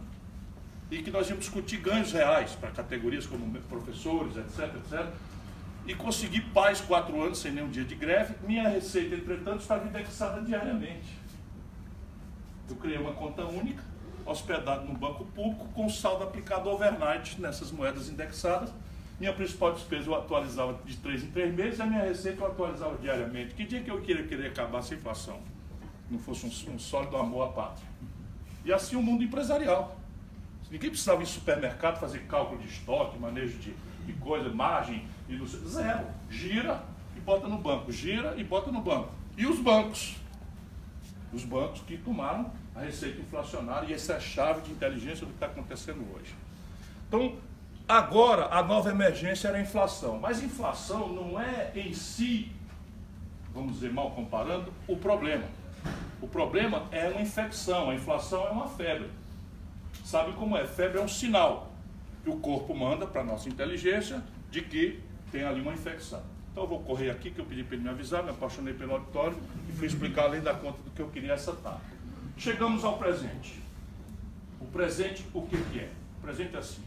[0.91, 5.07] e que nós íamos discutir ganhos reais para categorias como professores, etc, etc.
[5.87, 8.35] E consegui paz quatro anos sem nenhum dia de greve.
[8.47, 11.19] Minha receita, entretanto, estava indexada diariamente.
[12.69, 13.83] Eu criei uma conta única,
[14.27, 18.73] hospedado no banco público, com saldo aplicado overnight nessas moedas indexadas
[19.21, 22.97] minha principal despesa eu atualizava de três em três meses, a minha receita eu atualizava
[22.97, 23.55] diariamente.
[23.55, 25.39] Que dia que eu queria querer acabar essa inflação?
[26.11, 27.87] Não fosse um, um sólido amor à pátria.
[28.65, 30.00] E assim o mundo empresarial.
[30.71, 33.75] Ninguém precisava ir em supermercado fazer cálculo de estoque, manejo de,
[34.07, 36.07] de coisa, margem, e no, zero.
[36.29, 36.83] Gira
[37.17, 39.11] e bota no banco, gira e bota no banco.
[39.37, 40.17] E os bancos?
[41.33, 45.33] Os bancos que tomaram a receita inflacionária, e essa é a chave de inteligência do
[45.33, 46.35] que está acontecendo hoje.
[47.09, 47.37] Então,
[47.91, 50.17] Agora, a nova emergência era a inflação.
[50.21, 52.53] Mas inflação não é em si,
[53.53, 55.43] vamos dizer mal comparando, o problema.
[56.23, 59.11] O problema é uma infecção, a inflação é uma febre.
[60.11, 60.67] Sabe como é?
[60.67, 61.71] Febre é um sinal
[62.25, 64.21] que o corpo manda para a nossa inteligência
[64.51, 64.99] de que
[65.31, 66.21] tem ali uma infecção.
[66.51, 68.95] Então eu vou correr aqui, que eu pedi para ele me avisar, me apaixonei pelo
[68.95, 71.83] auditório e fui explicar além da conta do que eu queria essa tarde.
[72.37, 73.61] Chegamos ao presente.
[74.61, 75.93] O presente, o que, que é?
[76.19, 76.83] O presente é assim.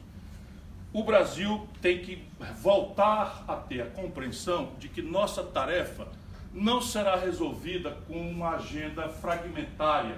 [0.91, 2.27] O Brasil tem que
[2.61, 6.09] voltar a ter a compreensão de que nossa tarefa
[6.53, 10.17] não será resolvida com uma agenda fragmentária,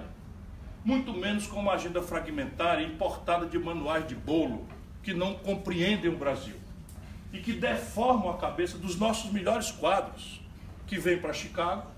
[0.86, 4.64] muito menos com uma agenda fragmentária importada de manuais de bolo
[5.02, 6.54] que não compreendem o Brasil
[7.32, 10.40] e que deformam a cabeça dos nossos melhores quadros,
[10.86, 11.88] que vêm para Chicago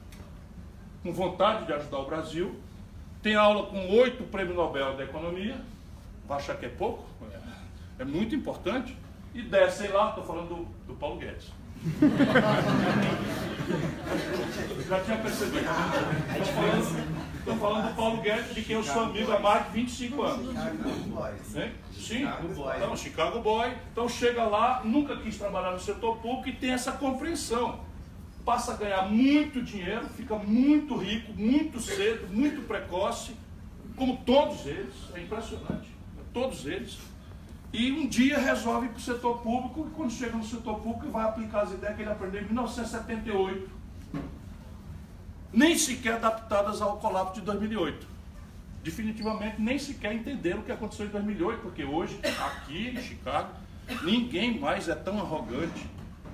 [1.02, 2.58] com vontade de ajudar o Brasil,
[3.22, 5.60] tem aula com oito prêmios Nobel da Economia,
[6.26, 7.04] vai achar que é pouco?
[7.98, 8.96] É muito importante.
[9.34, 11.52] E descem lá, estou falando do, do Paulo Guedes.
[14.88, 15.58] Já tinha percebido.
[15.58, 17.17] Estou falando,
[17.56, 20.56] falando do Paulo Guedes, de quem eu sou amigo há mais de 25 anos.
[21.54, 21.72] Hein?
[21.92, 22.22] Sim,
[22.76, 23.72] então, Chicago Boy.
[23.92, 27.80] Então chega lá, nunca quis trabalhar no setor público e tem essa compreensão.
[28.44, 33.36] Passa a ganhar muito dinheiro, fica muito rico, muito cedo, muito precoce,
[33.96, 34.94] como todos eles.
[35.14, 35.88] É impressionante.
[36.32, 36.98] Todos eles.
[37.72, 41.26] E um dia resolve para o setor público, e quando chega no setor público vai
[41.26, 43.77] aplicar as ideias que ele aprendeu em 1978.
[45.52, 48.06] Nem sequer adaptadas ao colapso de 2008.
[48.82, 53.52] Definitivamente nem sequer entenderam o que aconteceu em 2008, porque hoje, aqui em Chicago,
[54.02, 55.86] ninguém mais é tão arrogante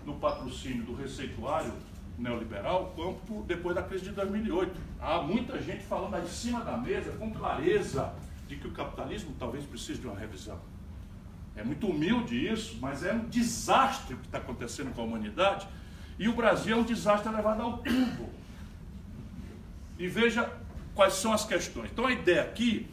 [0.05, 1.72] no patrocínio do receituário
[2.18, 4.72] neoliberal quanto depois da crise de 2008.
[5.00, 8.12] Há muita gente falando aí em cima da mesa, com clareza,
[8.46, 10.59] de que o capitalismo talvez precise de uma revisão.
[11.57, 15.66] É muito humilde isso, mas é um desastre o que está acontecendo com a humanidade.
[16.18, 18.29] E o Brasil é um desastre levado ao tubo.
[19.98, 20.50] E veja
[20.94, 21.90] quais são as questões.
[21.92, 22.87] Então a ideia aqui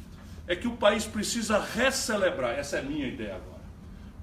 [0.48, 3.62] é que o país precisa recelebrar, essa é a minha ideia agora,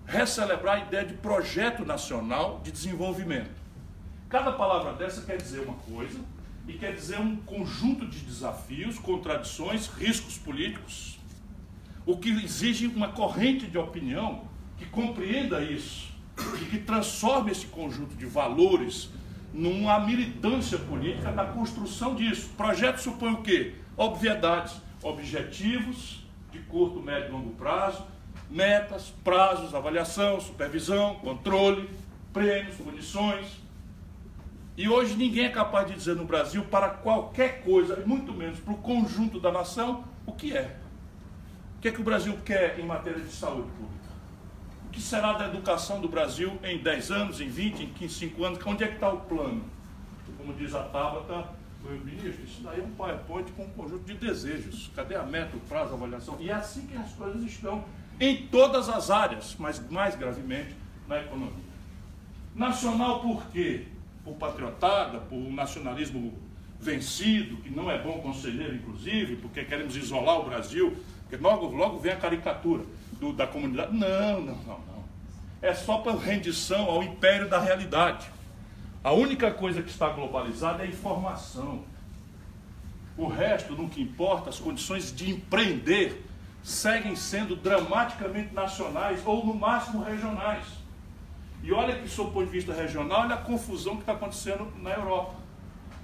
[0.06, 3.58] recelebrar a ideia de projeto nacional de desenvolvimento.
[4.28, 6.18] Cada palavra dessa quer dizer uma coisa
[6.66, 11.18] e quer dizer um conjunto de desafios, contradições, riscos políticos,
[12.04, 16.12] o que exige uma corrente de opinião que compreenda isso
[16.60, 19.10] e que transforme esse conjunto de valores
[19.52, 22.50] numa militância política da construção disso.
[22.56, 23.74] Projeto supõe o quê?
[23.96, 28.04] Obviedades, objetivos de curto, médio e longo prazo,
[28.50, 31.88] metas, prazos, avaliação, supervisão, controle,
[32.32, 33.60] prêmios, punições.
[34.76, 38.72] E hoje ninguém é capaz de dizer no Brasil para qualquer coisa, muito menos para
[38.72, 40.76] o conjunto da nação, o que é.
[41.76, 43.97] O que, é que o Brasil quer em matéria de saúde pública?
[44.98, 48.58] Que será da educação do Brasil em 10 anos, em 20, em 15, 5 anos?
[48.66, 49.62] Onde é que está o plano?
[50.36, 51.50] Como diz a Tabata,
[51.84, 54.90] o ministro, isso daí é um PowerPoint com um conjunto de desejos.
[54.96, 56.36] Cadê a meta, o prazo, a avaliação?
[56.40, 57.84] E é assim que as coisas estão
[58.18, 60.74] em todas as áreas, mas mais gravemente
[61.06, 61.64] na economia.
[62.56, 63.84] Nacional por quê?
[64.24, 66.36] Por patriotada, por um nacionalismo
[66.80, 70.96] vencido, que não é bom conselheiro, inclusive, porque queremos isolar o Brasil
[71.28, 72.82] porque logo, logo vem a caricatura
[73.20, 73.94] do, da comunidade.
[73.94, 74.87] Não, não, não.
[75.60, 78.30] É só para rendição ao império da realidade.
[79.02, 81.84] A única coisa que está globalizada é a informação.
[83.16, 86.24] O resto, no que importa, as condições de empreender
[86.62, 90.64] seguem sendo dramaticamente nacionais ou no máximo regionais.
[91.62, 94.72] E olha que, sob o ponto de vista regional, olha a confusão que está acontecendo
[94.80, 95.34] na Europa.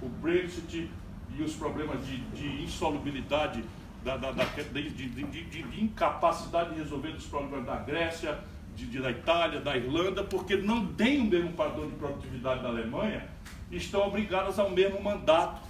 [0.01, 0.89] O Brexit
[1.37, 3.63] e os problemas de, de insolubilidade
[4.03, 8.39] da, da, da de, de, de, de, incapacidade de resolver os problemas da Grécia,
[8.75, 13.27] de, da Itália, da Irlanda, porque não tem o mesmo padrão de produtividade da Alemanha,
[13.71, 15.65] estão obrigadas ao mesmo mandato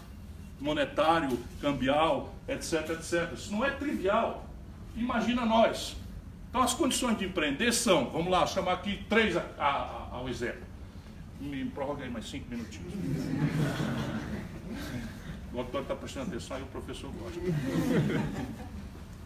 [0.59, 3.33] monetário, cambial, etc, etc.
[3.33, 4.45] Isso não é trivial.
[4.95, 5.95] Imagina nós.
[6.49, 10.29] Então as condições de empreender são, vamos lá, chamar aqui três a, a, a, ao
[10.29, 10.63] exemplo.
[11.39, 12.93] Me prorroga aí mais cinco minutinhos.
[15.53, 17.39] O auditório está prestando atenção e o professor gosta.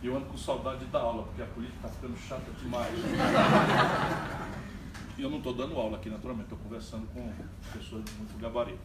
[0.01, 2.93] E eu ando com saudade da aula, porque a política está ficando chata demais.
[5.17, 7.29] E eu não estou dando aula aqui, naturalmente, estou conversando com
[7.73, 8.79] pessoas de muito gabarito.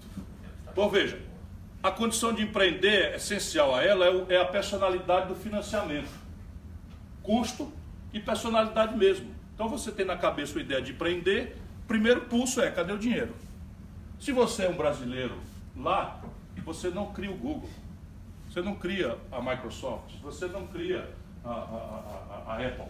[0.68, 1.22] Então veja,
[1.80, 6.10] a condição de empreender, essencial a ela, é, é a personalidade do financiamento.
[7.22, 7.72] Custo
[8.12, 9.32] e personalidade mesmo.
[9.54, 13.32] Então você tem na cabeça a ideia de empreender, primeiro pulso é, cadê o dinheiro?
[14.18, 15.36] Se você é um brasileiro
[15.76, 16.20] lá,
[16.64, 17.70] você não cria o Google,
[18.54, 21.10] você não cria a Microsoft, você não cria
[21.44, 22.86] a, a, a, a Apple.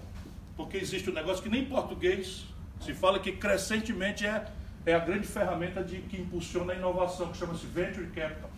[0.55, 2.45] Porque existe um negócio que nem em português
[2.81, 4.47] Se fala que crescentemente é,
[4.85, 8.51] é a grande ferramenta de, que impulsiona a inovação, que chama-se Venture Capital.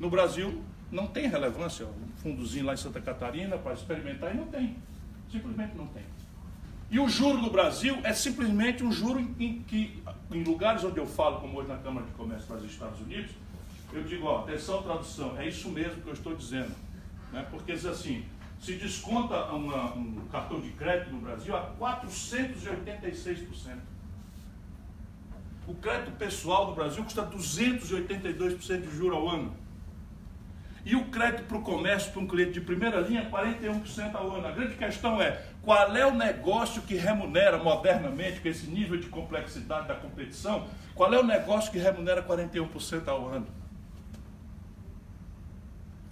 [0.00, 1.86] No Brasil, não tem relevância.
[1.86, 4.76] Um fundozinho lá em Santa Catarina para experimentar e não tem.
[5.30, 6.02] Simplesmente não tem.
[6.90, 10.02] E o juro no Brasil é simplesmente um juro em que,
[10.32, 13.30] em lugares onde eu falo, como hoje na Câmara de Comércio dos Estados Unidos,
[13.92, 16.74] eu digo, ó, atenção tradução, é isso mesmo que eu estou dizendo.
[17.32, 17.46] Né?
[17.50, 18.24] Porque diz assim,
[18.60, 23.78] se desconta uma, um cartão de crédito no Brasil a 486%.
[25.66, 29.54] O crédito pessoal no Brasil custa 282% de juro ao ano.
[30.84, 34.46] E o crédito para o comércio, para um cliente de primeira linha, 41% ao ano.
[34.46, 39.08] A grande questão é qual é o negócio que remunera modernamente, com esse nível de
[39.08, 43.46] complexidade da competição, qual é o negócio que remunera 41% ao ano?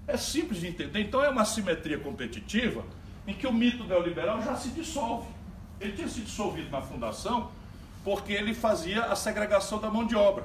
[0.07, 1.01] É simples de entender.
[1.01, 2.85] Então é uma simetria competitiva
[3.27, 5.29] em que o mito neoliberal já se dissolve.
[5.81, 7.51] Ele tinha se dissolvido na fundação
[8.05, 10.45] porque ele fazia a segregação da mão de obra.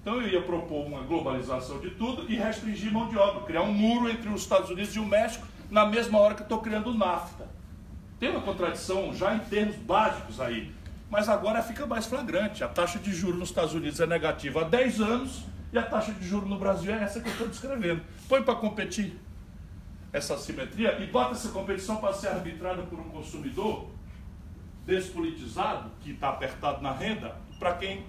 [0.00, 3.72] Então eu ia propor uma globalização de tudo e restringir mão de obra, criar um
[3.72, 6.94] muro entre os Estados Unidos e o México na mesma hora que estou criando o
[6.94, 7.46] NAFTA.
[8.18, 10.72] Tem uma contradição já em termos básicos aí,
[11.10, 12.64] mas agora fica mais flagrante.
[12.64, 16.12] A taxa de juros nos Estados Unidos é negativa há 10 anos e a taxa
[16.12, 18.02] de juros no Brasil é essa que eu estou descrevendo.
[18.28, 19.18] Põe para competir
[20.12, 23.90] essa assimetria e bota essa competição para ser arbitrada por um consumidor
[24.86, 28.06] despolitizado, que está apertado na renda, para quem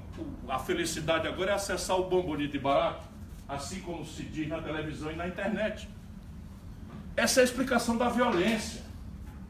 [0.47, 3.03] a felicidade agora é acessar o bom, bonito e barato,
[3.47, 5.89] assim como se diz na televisão e na internet.
[7.17, 8.81] Essa é a explicação da violência.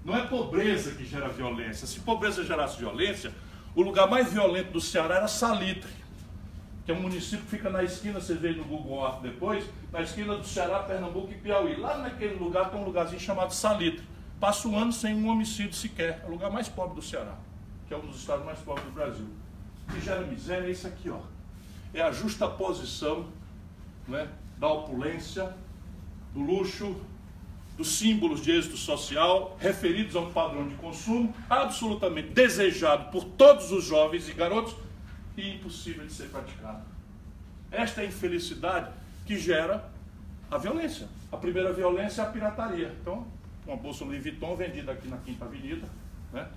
[0.03, 1.85] Não é pobreza que gera violência.
[1.85, 3.31] Se pobreza gerasse violência,
[3.75, 5.98] o lugar mais violento do Ceará era Salitre
[6.91, 10.35] é um município que fica na esquina, você vê no Google Earth depois, na esquina
[10.35, 11.75] do Ceará, Pernambuco e Piauí.
[11.75, 14.03] Lá naquele lugar tem um lugarzinho chamado Salitre.
[14.39, 16.21] Passa um ano sem um homicídio sequer.
[16.23, 17.35] É o lugar mais pobre do Ceará,
[17.87, 19.27] que é um dos estados mais pobres do Brasil.
[19.91, 21.19] Que gera miséria é isso aqui, ó.
[21.93, 23.27] É a justa posição
[24.07, 25.53] né, da opulência,
[26.33, 26.95] do luxo,
[27.77, 33.71] dos símbolos de êxito social referidos a um padrão de consumo absolutamente desejado por todos
[33.71, 34.75] os jovens e garotos
[35.39, 36.83] e impossível de ser praticado.
[37.71, 38.91] Esta é a infelicidade
[39.25, 39.89] que gera
[40.49, 41.07] a violência.
[41.31, 42.95] A primeira violência é a pirataria.
[43.01, 43.27] Então,
[43.65, 45.87] uma bolsa Louis Vuitton vendida aqui na Quinta Avenida,
[46.33, 46.49] né?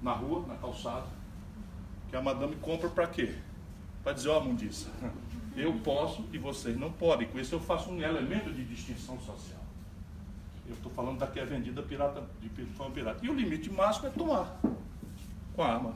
[0.00, 1.06] na rua, na calçada,
[2.08, 3.34] que a madame compra para quê?
[4.02, 4.88] Para dizer, ó oh, mundiça,
[5.56, 7.28] eu posso e vocês não podem.
[7.28, 9.60] Com isso eu faço um elemento de distinção social.
[10.66, 13.18] Eu estou falando daqui é vendida pirata, de forma pirata.
[13.24, 14.60] E o limite máximo é tomar
[15.54, 15.94] com a arma.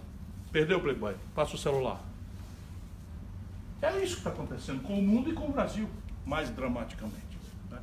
[0.51, 2.01] Perdeu o Playboy, passa o celular.
[3.85, 5.87] É isso que está acontecendo com o mundo e com o Brasil,
[6.25, 7.39] mais dramaticamente.
[7.71, 7.79] Né?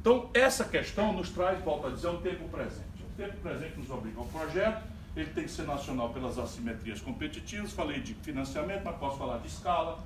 [0.00, 3.02] Então, essa questão nos traz, volto a dizer, um tempo presente.
[3.02, 4.84] O tempo presente nos obriga ao projeto,
[5.16, 7.72] ele tem que ser nacional pelas assimetrias competitivas.
[7.72, 9.98] Falei de financiamento, mas posso falar de escala,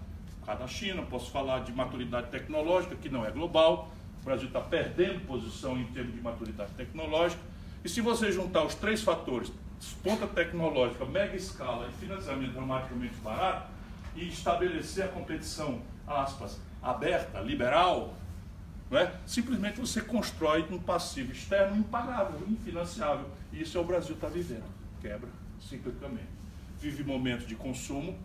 [0.46, 3.90] cada China, posso falar de maturidade tecnológica, que não é global.
[4.22, 7.42] O Brasil está perdendo posição em termos de maturidade tecnológica.
[7.84, 9.52] E se você juntar os três fatores,
[10.02, 13.77] ponta tecnológica, mega escala e financiamento dramaticamente barato,
[14.18, 18.14] e estabelecer a competição, aspas, aberta, liberal,
[18.90, 19.12] é?
[19.26, 23.28] simplesmente você constrói um passivo externo impagável, infinanciável.
[23.52, 24.64] E isso é o Brasil está vivendo.
[25.00, 25.28] Quebra
[25.61, 26.26] ciclicamente.
[26.81, 28.18] Vive momentos de consumo.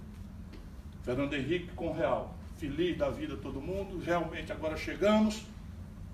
[1.03, 2.33] Fernando Henrique com real.
[2.57, 4.01] Feliz da vida todo mundo.
[4.03, 5.45] Realmente agora chegamos.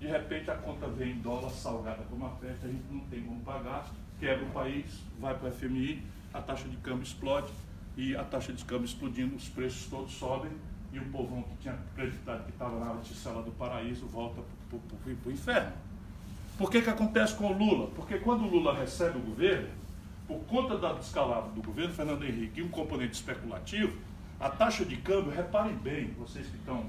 [0.00, 3.22] De repente a conta vem em dólar salgada como uma festa, a gente não tem
[3.22, 3.86] como pagar,
[4.18, 4.86] quebra o país,
[5.18, 7.52] vai para o FMI, a taxa de câmbio explode
[7.96, 10.50] e a taxa de câmbio explodindo, os preços todos sobem
[10.92, 15.32] e o povão que tinha acreditado que estava na ticela do paraíso volta para o
[15.32, 15.72] inferno.
[16.58, 17.88] Por que, que acontece com o Lula?
[17.94, 19.68] Porque quando o Lula recebe o governo,
[20.26, 23.96] por conta da descalabro do governo Fernando Henrique e um componente especulativo,
[24.38, 26.86] a taxa de câmbio, reparem bem, vocês que estão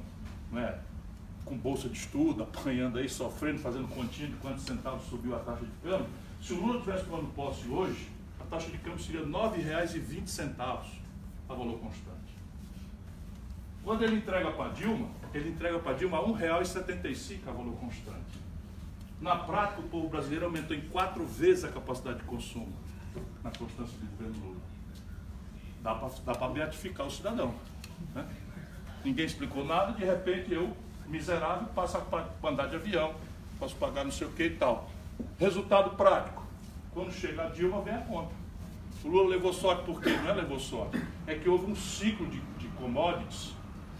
[0.51, 0.79] né,
[1.45, 5.65] com bolsa de estudo, apanhando aí, sofrendo, fazendo continha de quantos centavos subiu a taxa
[5.65, 6.07] de câmbio,
[6.41, 8.09] se o Lula tivesse tomando posse hoje,
[8.51, 10.59] taxa de câmbio seria R$ 9,20
[11.47, 12.35] a valor constante.
[13.81, 18.41] Quando ele entrega para Dilma, ele entrega para Dilma R$ 1,75 a valor constante.
[19.21, 22.73] Na prática, o povo brasileiro aumentou em quatro vezes a capacidade de consumo
[23.41, 24.61] na constância do governo Lula.
[25.81, 25.95] Dá
[26.35, 27.55] para beatificar o cidadão.
[28.13, 28.27] Né?
[29.05, 30.75] Ninguém explicou nada, de repente eu,
[31.07, 33.15] miserável, passo a andar de avião,
[33.57, 34.91] posso pagar não sei o que e tal.
[35.39, 36.45] Resultado prático.
[36.93, 38.40] Quando chega a Dilma, vem a conta.
[39.03, 40.09] O Lula levou sorte por quê?
[40.09, 41.01] Não é levou sorte.
[41.25, 43.53] É que houve um ciclo de, de commodities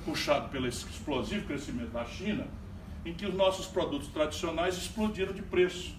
[0.06, 2.48] puxado pelo explosivo crescimento da China,
[3.06, 5.96] em que os nossos produtos tradicionais explodiram de preço.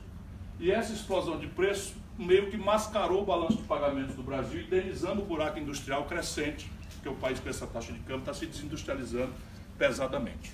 [0.60, 5.22] E essa explosão de preço meio que mascarou o balanço de pagamentos do Brasil, indenizando
[5.22, 9.32] o buraco industrial crescente, porque o país com essa taxa de câmbio está se desindustrializando
[9.76, 10.52] pesadamente.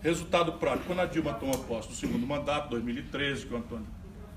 [0.00, 3.86] Resultado prático, quando a Dilma toma posse do segundo mandato, 2013, que o, Antônio,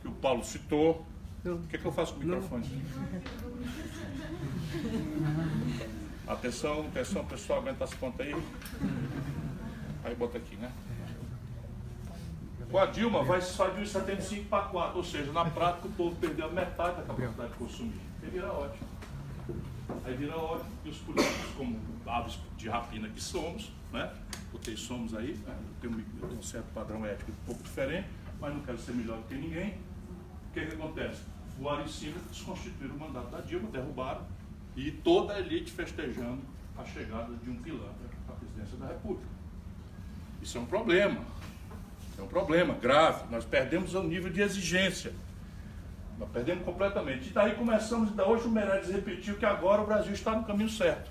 [0.02, 1.06] que o Paulo citou,
[1.46, 2.84] o que, é que eu faço com o microfone?
[6.28, 8.36] Atenção, atenção, pessoal, aguenta as pontas aí.
[10.04, 10.72] Aí bota aqui, né?
[12.70, 16.16] Com a Dilma vai sair de 1,75 para 4, ou seja, na prática o povo
[16.18, 18.02] perdeu metade da capacidade de consumir.
[18.22, 18.88] Aí vira ótimo.
[20.04, 24.12] Aí vira ótimo que os políticos, como aves de rapina que somos, né?
[24.52, 25.56] Porque somos aí, né?
[25.58, 28.10] eu, tenho, eu tenho um certo padrão ético um pouco diferente,
[28.40, 29.78] mas não quero ser melhor do que ninguém.
[30.58, 31.22] O que, que acontece?
[31.60, 34.22] Voaram em cima, desconstituíram o mandato da Dilma, derrubaram,
[34.76, 36.40] e toda a elite festejando
[36.76, 39.30] a chegada de um pilantra à presidência da República.
[40.42, 41.22] Isso é um problema.
[42.18, 43.26] É um problema grave.
[43.30, 45.14] Nós perdemos o nível de exigência.
[46.18, 47.30] Nós perdemos completamente.
[47.30, 50.72] E daí começamos, da hoje o Meirelles repetiu que agora o Brasil está no caminho
[50.72, 51.08] certo.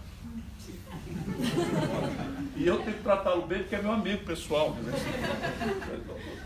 [2.56, 4.76] E eu tenho que tratá-lo bem, porque é meu amigo pessoal.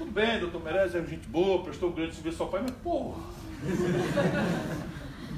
[0.00, 3.20] Tudo bem, doutor Meirelles é gente boa, prestou um grande serviço ao pai, mas porra.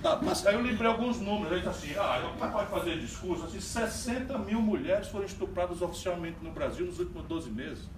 [0.00, 3.44] Tá, mas aí eu lembrei alguns números, aí assim, ah, o pai pode fazer discurso,
[3.44, 7.88] assim, 60 mil mulheres foram estupradas oficialmente no Brasil nos últimos 12 meses.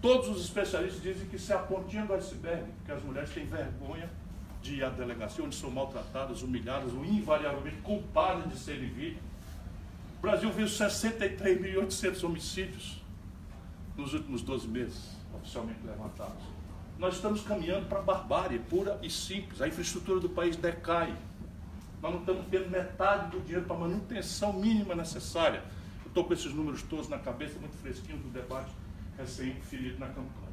[0.00, 3.44] Todos os especialistas dizem que isso é a pontinha do iceberg, porque as mulheres têm
[3.44, 4.10] vergonha
[4.62, 9.24] de ir à delegacia, onde são maltratadas, humilhadas, ou invariavelmente culpadas de serem vítimas.
[10.18, 13.02] O Brasil viu 63.800 homicídios
[13.96, 15.11] nos últimos 12 meses,
[15.42, 16.42] oficialmente levantados.
[16.98, 19.60] Nós estamos caminhando para a barbárie pura e simples.
[19.60, 21.14] A infraestrutura do país decai.
[22.00, 25.62] Nós não estamos tendo metade do dinheiro para a manutenção mínima necessária.
[26.04, 28.70] Eu estou com esses números todos na cabeça, muito fresquinhos do debate
[29.16, 30.52] recém-ferido na campanha.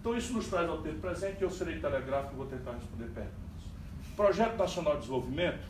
[0.00, 3.06] Então isso nos traz ao tempo presente e eu serei telegráfico e vou tentar responder
[3.06, 3.40] perguntas.
[4.12, 5.68] O Projeto Nacional de Desenvolvimento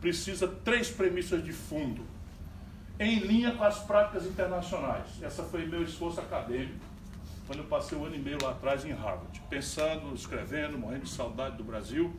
[0.00, 2.04] precisa três premissas de fundo,
[2.98, 5.22] em linha com as práticas internacionais.
[5.22, 6.84] Essa foi meu esforço acadêmico,
[7.48, 11.10] quando eu passei um ano e meio lá atrás em Harvard, pensando, escrevendo, morrendo de
[11.10, 12.14] saudade do Brasil.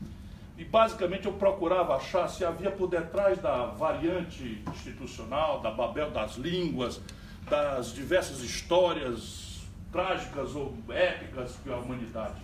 [0.57, 6.36] E basicamente eu procurava achar se havia por detrás da variante institucional, da Babel das
[6.36, 6.99] línguas,
[7.47, 9.61] das diversas histórias
[9.91, 12.41] trágicas ou épicas que a humanidade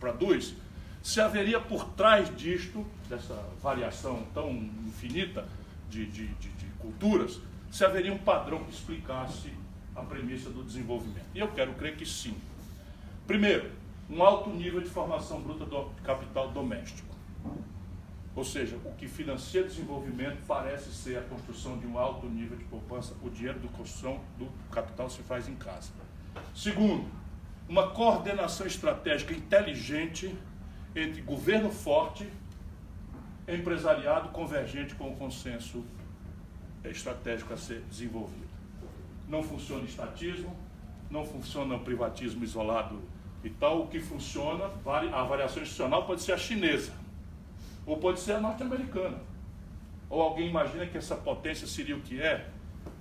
[0.00, 0.54] produz,
[1.02, 4.50] se haveria por trás disto, dessa variação tão
[4.86, 5.46] infinita
[5.90, 7.40] de, de, de, de culturas,
[7.70, 9.52] se haveria um padrão que explicasse
[9.96, 11.26] a premissa do desenvolvimento.
[11.34, 12.36] E eu quero crer que sim.
[13.26, 13.70] Primeiro,
[14.08, 17.16] um alto nível de formação bruta do capital doméstico.
[18.36, 22.64] Ou seja, o que financia desenvolvimento parece ser a construção de um alto nível de
[22.64, 23.14] poupança.
[23.22, 25.90] O dinheiro da construção do capital se faz em casa.
[26.54, 27.10] Segundo,
[27.66, 30.36] uma coordenação estratégica inteligente
[30.94, 32.28] entre governo forte,
[33.48, 35.82] empresariado convergente com o consenso
[36.84, 38.45] estratégico a ser desenvolvido.
[39.28, 40.56] Não funciona estatismo,
[41.10, 43.00] não funciona o privatismo isolado
[43.42, 43.82] e tal.
[43.82, 44.70] O que funciona,
[45.12, 46.92] a variação institucional pode ser a chinesa,
[47.84, 49.18] ou pode ser a norte-americana.
[50.08, 52.50] Ou alguém imagina que essa potência seria o que é?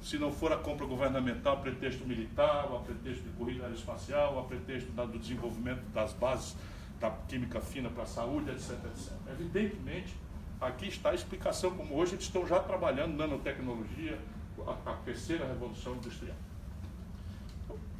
[0.01, 4.43] se não for a compra governamental a pretexto militar, a pretexto de corrida aeroespacial, a
[4.43, 6.55] pretexto do desenvolvimento das bases
[6.99, 9.13] da química fina para a saúde, etc, etc.
[9.31, 10.15] Evidentemente,
[10.61, 14.19] aqui está a explicação como hoje eles estão já trabalhando nanotecnologia,
[14.65, 16.35] a, a terceira revolução industrial.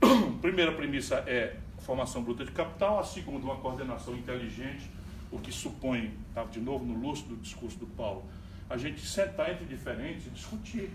[0.41, 4.89] Primeira premissa é formação bruta de capital, a segunda, uma coordenação inteligente,
[5.31, 8.23] o que supõe, tá, de novo no lúcido do discurso do Paulo,
[8.69, 10.89] a gente sentar entre diferentes e discutir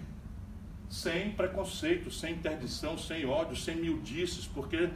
[0.88, 4.90] sem preconceito, sem interdição, sem ódio, sem mildices, porque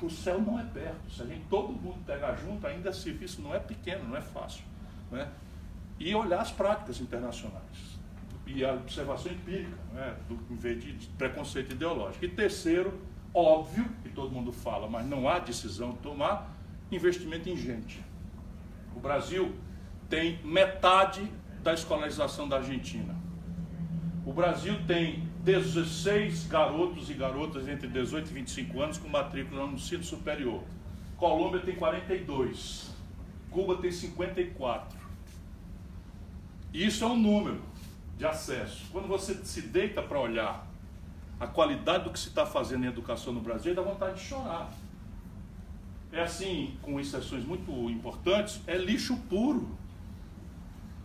[0.00, 1.10] o céu não é perto.
[1.10, 4.20] Se a gente todo mundo pegar junto, ainda esse serviço não é pequeno, não é
[4.20, 4.64] fácil.
[5.10, 5.28] Né?
[5.98, 7.91] E olhar as práticas internacionais.
[8.46, 10.16] E a observação empírica, né?
[10.28, 12.24] Do, em vez de preconceito ideológico.
[12.24, 13.00] E terceiro,
[13.32, 16.54] óbvio, que todo mundo fala, mas não há decisão de tomar,
[16.90, 18.02] investimento em gente.
[18.94, 19.54] O Brasil
[20.08, 21.26] tem metade
[21.62, 23.14] da escolarização da Argentina.
[24.26, 29.74] O Brasil tem 16 garotos e garotas entre 18 e 25 anos com matrícula no
[29.74, 30.62] ensino superior.
[31.16, 32.92] Colômbia tem 42.
[33.50, 34.98] Cuba tem 54.
[36.72, 37.60] E isso é um número
[38.16, 38.86] de acesso.
[38.92, 40.66] Quando você se deita para olhar
[41.40, 44.72] a qualidade do que se está fazendo em educação no Brasil, dá vontade de chorar.
[46.12, 49.68] É assim, com exceções muito importantes, é lixo puro.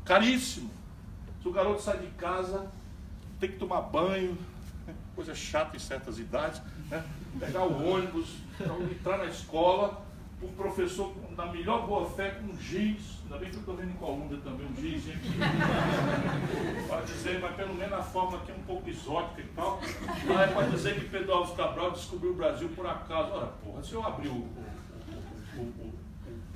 [0.05, 0.69] Caríssimo.
[1.41, 2.69] Se o garoto sai de casa
[3.39, 4.37] tem que tomar banho,
[4.85, 4.93] né?
[5.15, 7.03] coisa chata em certas idades, né?
[7.39, 10.01] pegar o ônibus, então, entrar na escola,
[10.41, 13.89] o professor, na melhor boa fé, com um giz, ainda bem que eu estou vendo
[13.89, 15.19] em Colômbia também um giz, gente,
[16.87, 19.81] para dizer, mas pelo menos a forma aqui é um pouco exótica e tal,
[20.27, 23.31] lá é para dizer que Pedro Alves Cabral descobriu o Brasil por acaso.
[23.33, 24.47] Ora, porra, se eu abrir o,
[25.57, 25.93] o, o,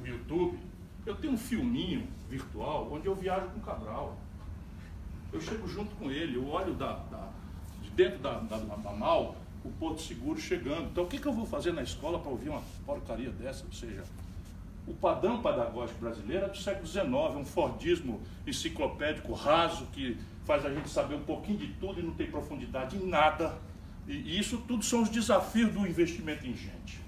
[0.02, 0.60] o YouTube,
[1.06, 4.16] eu tenho um filminho virtual onde eu viajo com o Cabral.
[5.34, 7.30] Eu chego junto com ele, eu olho da, da
[7.82, 10.89] de dentro da, da, da mal o Porto Seguro chegando.
[10.91, 13.66] Então, o que, que eu vou fazer na escola para ouvir uma porcaria dessa?
[13.66, 14.03] Ou seja,
[14.88, 17.05] o padrão pedagógico brasileiro é do século XIX,
[17.36, 22.14] um Fordismo enciclopédico raso que faz a gente saber um pouquinho de tudo e não
[22.14, 23.55] tem profundidade em nada.
[24.07, 26.99] E isso tudo são os desafios do investimento em gente.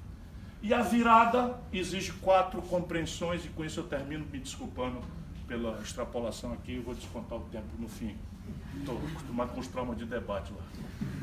[0.62, 5.02] E a virada exige quatro compreensões, e com isso eu termino me desculpando
[5.46, 8.16] pela extrapolação aqui, eu vou descontar o tempo no fim.
[8.80, 10.64] Estou acostumado com os traumas de debate lá.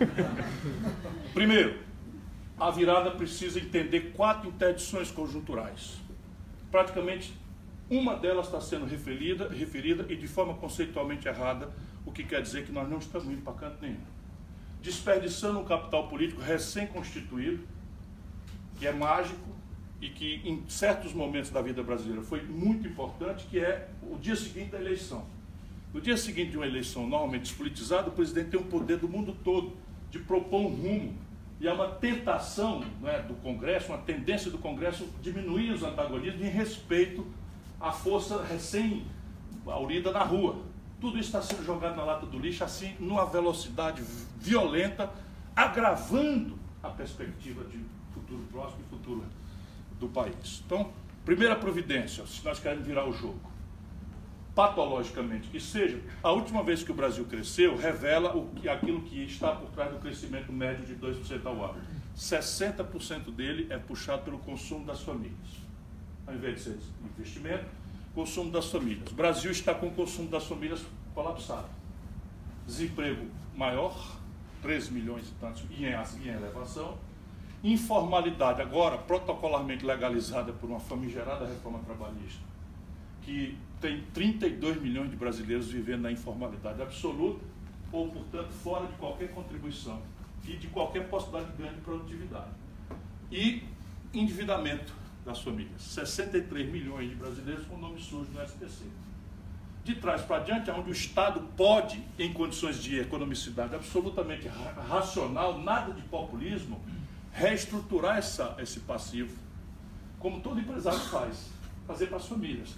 [1.34, 1.78] Primeiro,
[2.58, 5.98] a virada precisa entender quatro interdições conjunturais.
[6.70, 7.32] Praticamente
[7.90, 11.70] uma delas está sendo referida, referida e de forma conceitualmente errada,
[12.06, 14.00] o que quer dizer que nós não estamos indo para canto nenhum.
[14.80, 17.66] Desperdiçando um capital político recém-constituído,
[18.78, 19.48] que é mágico
[20.00, 24.36] e que em certos momentos da vida brasileira foi muito importante, que é o dia
[24.36, 25.26] seguinte da eleição.
[25.92, 29.36] No dia seguinte de uma eleição normalmente despolitizada, o presidente tem o poder do mundo
[29.42, 29.76] todo
[30.10, 31.18] de propor um rumo.
[31.60, 36.48] E há uma tentação é, do Congresso, uma tendência do Congresso diminuir os antagonismos em
[36.48, 37.26] respeito
[37.80, 40.62] à força recém-aurida na rua.
[41.00, 44.02] Tudo isso está sendo jogado na lata do lixo, assim, numa velocidade
[44.38, 45.10] violenta,
[45.56, 47.78] agravando a perspectiva de
[48.14, 49.24] futuro próximo e futuro
[49.98, 50.62] do país.
[50.64, 50.92] Então,
[51.24, 53.49] primeira providência, se nós queremos virar o jogo,
[54.60, 59.52] patologicamente que seja, a última vez que o Brasil cresceu revela o aquilo que está
[59.52, 61.80] por trás do crescimento médio de 2% ao ano.
[62.14, 65.64] 60% dele é puxado pelo consumo das famílias.
[66.26, 67.64] Ao invés de ser investimento,
[68.14, 69.10] consumo das famílias.
[69.10, 70.84] O Brasil está com o consumo das famílias
[71.14, 71.70] colapsado.
[72.66, 73.96] Desemprego maior,
[74.60, 76.98] 13 milhões e tantos em, em elevação
[77.62, 82.40] informalidade, agora protocolarmente legalizada por uma famigerada reforma trabalhista,
[83.20, 87.44] que tem 32 milhões de brasileiros vivendo na informalidade absoluta,
[87.90, 90.00] ou, portanto, fora de qualquer contribuição
[90.46, 92.50] e de qualquer possibilidade de ganho de produtividade.
[93.32, 93.62] E
[94.12, 94.92] endividamento
[95.24, 95.80] das famílias.
[95.82, 98.84] 63 milhões de brasileiros com nome sujo no SPC.
[99.84, 104.46] De trás para diante, onde o Estado pode, em condições de economicidade absolutamente
[104.88, 106.80] racional, nada de populismo,
[107.32, 109.34] reestruturar essa, esse passivo,
[110.18, 111.48] como todo empresário faz,
[111.86, 112.74] fazer para as famílias.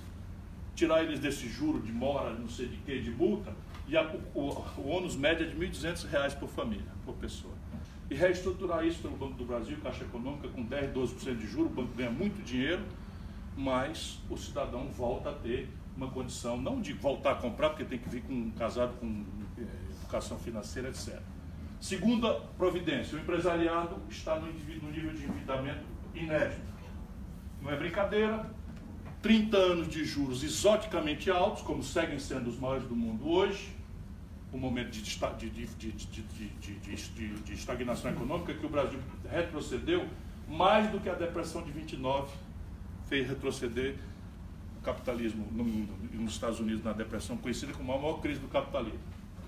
[0.75, 3.55] Tirar eles desse juro de mora, não sei de que, de multa,
[3.87, 4.03] e a,
[4.35, 4.41] o,
[4.79, 7.55] o ônus médio é de R$ 1.200 por família, por pessoa.
[8.11, 11.75] E reestruturar isso pelo Banco do Brasil, Caixa Econômica, com 10, 12% de juros, o
[11.75, 12.83] banco ganha muito dinheiro,
[13.57, 17.99] mas o cidadão volta a ter uma condição, não de voltar a comprar, porque tem
[17.99, 19.25] que vir com casado com
[19.59, 19.65] eh,
[20.01, 21.21] educação financeira, etc.
[21.81, 26.73] Segunda providência, o empresariado está no, no nível de endividamento inédito.
[27.61, 28.51] Não é brincadeira,
[29.23, 33.73] 30 anos de juros exoticamente altos, como seguem sendo os maiores do mundo hoje,
[34.53, 38.99] um momento de, de, de, estagnação econômica que o Brasil
[39.31, 40.07] retrocedeu
[40.49, 42.31] mais do que a depressão de 29
[43.09, 43.97] fez retroceder
[44.79, 48.49] o capitalismo no mundo, nos Estados Unidos, na depressão conhecida como a maior crise do
[48.49, 48.99] capitalismo.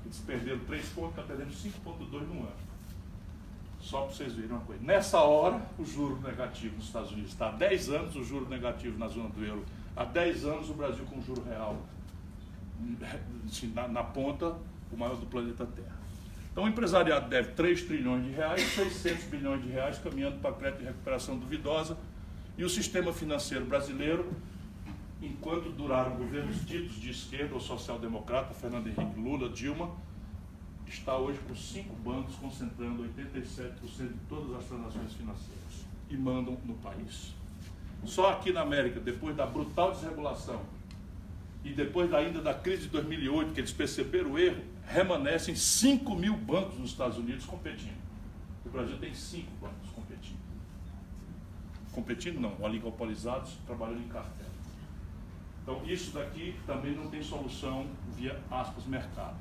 [0.04, 2.73] Eles perderam 3 pontos, está perdendo 5,2 no ano.
[3.84, 4.82] Só para vocês verem uma coisa.
[4.82, 8.98] Nessa hora, o juro negativo nos Estados Unidos está há 10 anos, o juro negativo
[8.98, 9.62] na zona do euro.
[9.94, 11.76] Há 10 anos, o Brasil com juro real
[13.46, 14.56] assim, na, na, ponta,
[14.90, 15.96] o maior do planeta Terra.
[16.50, 20.80] Então, o empresariado deve 3 trilhões de reais, 600 bilhões de reais, caminhando para crédito
[20.80, 21.98] de recuperação duvidosa.
[22.56, 24.32] E o sistema financeiro brasileiro
[25.20, 29.90] enquanto duraram governos ditos de esquerda ou social-democrata, Fernando Henrique Lula, Dilma,
[30.86, 36.74] está hoje com cinco bancos concentrando 87% de todas as transações financeiras e mandam no
[36.74, 37.34] país.
[38.04, 40.62] Só aqui na América, depois da brutal desregulação
[41.64, 46.36] e depois ainda da crise de 2008, que eles perceberam o erro, remanescem 5 mil
[46.36, 48.04] bancos nos Estados Unidos competindo.
[48.64, 50.38] O Brasil tem cinco bancos competindo.
[51.92, 54.46] Competindo não, oligopolizados, trabalhando em cartel.
[55.62, 59.36] Então, isso daqui também não tem solução via aspas mercado.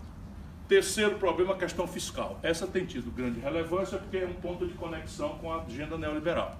[0.67, 2.39] Terceiro problema, a questão fiscal.
[2.41, 6.57] Essa tem tido grande relevância porque é um ponto de conexão com a agenda neoliberal.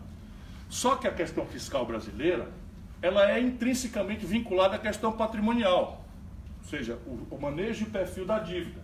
[0.69, 2.51] Só que a questão fiscal brasileira,
[3.01, 6.03] ela é intrinsecamente vinculada à questão patrimonial,
[6.61, 8.81] ou seja, o, manejo e perfil da dívida.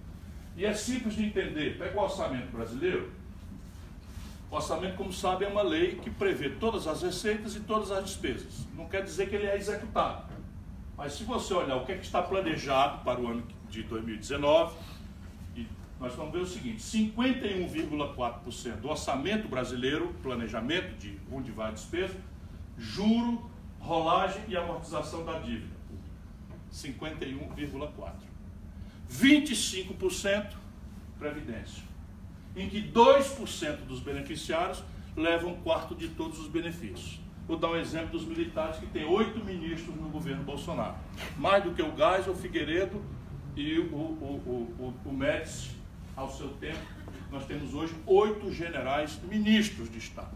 [0.55, 1.77] E é simples de entender.
[1.77, 3.11] Pega o orçamento brasileiro,
[4.51, 8.03] O orçamento, como sabe, é uma lei que prevê todas as receitas e todas as
[8.03, 8.65] despesas.
[8.75, 10.33] Não quer dizer que ele é executado.
[10.97, 14.75] Mas se você olhar o que, é que está planejado para o ano de 2019,
[15.99, 22.15] nós vamos ver o seguinte: 51,4% do orçamento brasileiro, planejamento de onde vai a despesa,
[22.77, 25.77] juro, rolagem e amortização da dívida.
[26.71, 28.29] 51,4%.
[29.11, 30.53] 25%
[31.17, 31.83] previdência,
[32.55, 34.83] em que 2% dos beneficiários
[35.17, 37.19] levam um quarto de todos os benefícios.
[37.47, 40.95] Vou dar um exemplo dos militares que tem oito ministros no governo Bolsonaro.
[41.35, 43.03] Mais do que o Gás, o Figueiredo
[43.55, 45.78] e o, o, o, o, o Médici
[46.19, 46.79] ao seu tempo.
[47.31, 50.35] Nós temos hoje oito generais ministros de Estado.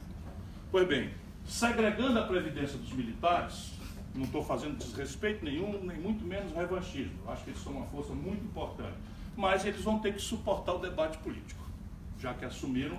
[0.72, 1.12] Pois bem,
[1.46, 3.74] segregando a previdência dos militares,
[4.16, 7.20] não estou fazendo desrespeito nenhum, nem muito menos revanchismo.
[7.28, 8.96] Acho que eles são uma força muito importante.
[9.36, 11.64] Mas eles vão ter que suportar o debate político.
[12.20, 12.98] Já que assumiram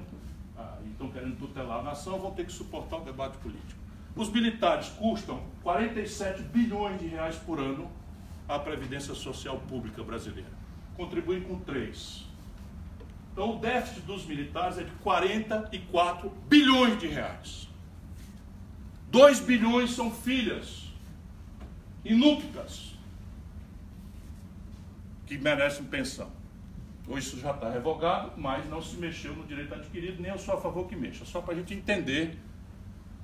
[0.58, 3.80] ah, e estão querendo tutelar a nação, vão ter que suportar o debate político.
[4.14, 7.90] Os militares custam 47 bilhões de reais por ano
[8.48, 10.52] à Previdência Social Pública brasileira.
[10.96, 12.33] Contribuem com 3.
[13.34, 17.68] Então o déficit dos militares é de 44 bilhões de reais.
[19.10, 20.84] 2 bilhões são filhas
[22.04, 22.94] inúptas
[25.26, 26.30] que merecem pensão.
[27.08, 30.54] Hoje isso já está revogado, mas não se mexeu no direito adquirido, nem eu sou
[30.54, 31.24] a favor que mexa.
[31.24, 32.38] Só para a gente entender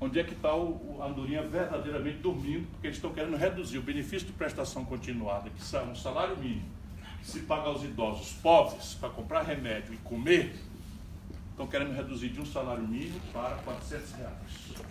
[0.01, 4.27] onde é que está o Andorinha verdadeiramente dormindo, porque eles estão querendo reduzir o benefício
[4.27, 6.69] de prestação continuada, que é um salário mínimo,
[7.23, 10.55] se paga aos idosos pobres para comprar remédio e comer,
[11.51, 14.91] estão querendo reduzir de um salário mínimo para 400 reais.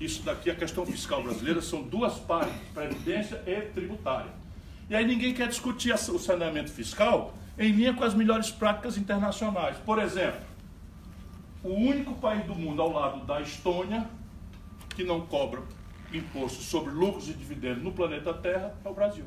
[0.00, 4.30] Isso daqui, a questão fiscal brasileira, são duas partes, previdência e tributária.
[4.88, 9.76] E aí ninguém quer discutir o saneamento fiscal em linha com as melhores práticas internacionais.
[9.78, 10.40] Por exemplo,
[11.64, 14.08] o único país do mundo ao lado da Estônia
[14.90, 15.62] que não cobra
[16.12, 19.24] imposto sobre lucros e dividendos no planeta Terra é o Brasil.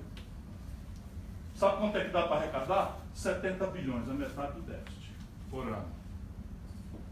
[1.62, 2.97] Sabe quanto é que dá para arrecadar?
[3.14, 5.12] 70 bilhões, a metade do déficit
[5.51, 5.86] por ano.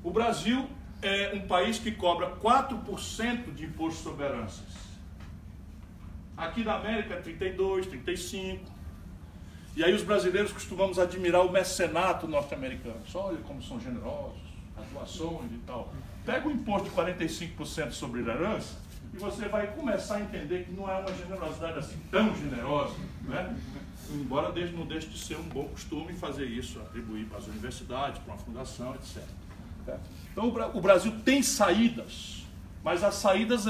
[0.03, 0.67] O Brasil
[1.03, 4.65] é um país que cobra 4% de imposto sobre heranças.
[6.35, 8.65] Aqui na América é 32, 35.
[9.75, 13.01] E aí os brasileiros costumamos admirar o mecenato norte-americano.
[13.13, 14.41] Olha como são generosos,
[14.75, 15.93] as doações e tal.
[16.25, 18.77] Pega o imposto de 45% sobre herança
[19.13, 22.95] e você vai começar a entender que não é uma generosidade assim tão generosa,
[23.25, 23.55] né?
[24.11, 28.33] Embora não deixe de ser um bom costume fazer isso, atribuir para as universidades, para
[28.33, 29.23] uma fundação, etc.
[30.31, 32.45] Então o Brasil tem saídas,
[32.83, 33.65] mas as saídas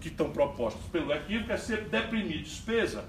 [0.00, 3.04] que estão propostas pelo equívoco é ser deprimir despesa,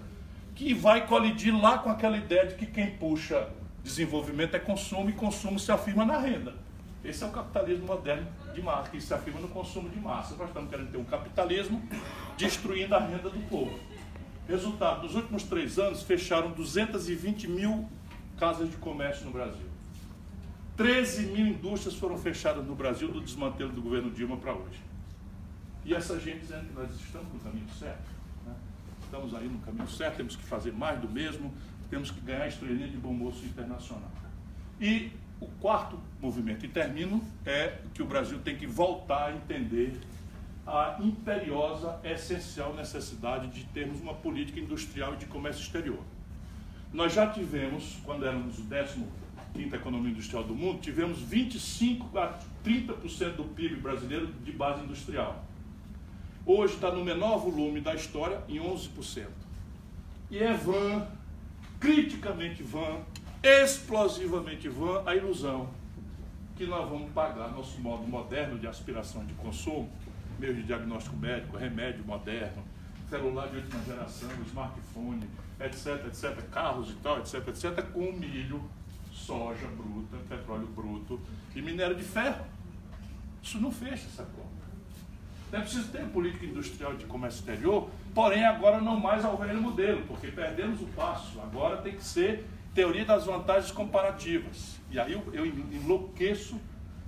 [0.56, 3.50] que vai colidir lá com aquela ideia de que quem puxa
[3.84, 6.54] desenvolvimento é consumo e consumo se afirma na renda.
[7.04, 10.36] Esse é o capitalismo moderno de massa, que se afirma no consumo de massa.
[10.36, 11.82] Nós estamos querendo ter um capitalismo
[12.38, 13.78] destruindo a renda do povo.
[14.48, 17.88] Resultado, nos últimos três anos fecharam 220 mil
[18.38, 19.68] casas de comércio no Brasil.
[20.76, 24.82] 13 mil indústrias foram fechadas no Brasil do desmantelo do governo Dilma para hoje.
[25.86, 28.10] E essa gente dizendo que nós estamos no caminho certo.
[28.46, 28.54] Né?
[29.04, 31.54] Estamos aí no caminho certo, temos que fazer mais do mesmo,
[31.90, 34.12] temos que ganhar a estrelinha de bom moço internacional.
[34.82, 40.00] E o quarto movimento, e termino, é que o Brasil tem que voltar a entender
[40.66, 46.00] a imperiosa, essencial necessidade de termos uma política industrial e de comércio exterior.
[46.92, 49.08] Nós já tivemos, quando éramos o décimo
[49.54, 55.44] quinta economia industrial do mundo, tivemos 25 a 30% do PIB brasileiro de base industrial.
[56.46, 59.28] Hoje está no menor volume da história, em 11%.
[60.32, 61.08] E é vã,
[61.80, 63.02] criticamente vã,
[63.44, 65.70] explosivamente vã, a ilusão
[66.56, 69.90] que nós vamos pagar nosso modo moderno de aspiração de consumo,
[70.40, 72.64] meio de diagnóstico médico, remédio moderno,
[73.10, 75.28] celular de última geração, smartphone,
[75.60, 78.64] etc, etc, carros e tal, etc, etc, com milho
[79.12, 81.20] soja bruta, petróleo bruto
[81.56, 82.46] e minério de ferro.
[83.42, 84.64] Isso não fecha essa conta.
[85.52, 90.02] É preciso ter política industrial de comércio exterior, porém agora não mais ao velho modelo,
[90.08, 91.40] porque perdemos o passo.
[91.42, 94.80] Agora tem que ser teoria das vantagens comparativas.
[94.90, 96.60] E aí eu, eu enlouqueço,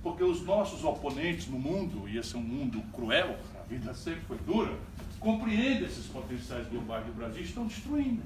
[0.06, 4.20] porque os nossos oponentes no mundo, e esse é um mundo cruel, a vida sempre
[4.20, 4.72] foi dura,
[5.18, 8.22] compreendem esses potenciais globais do Brasil e estão destruindo.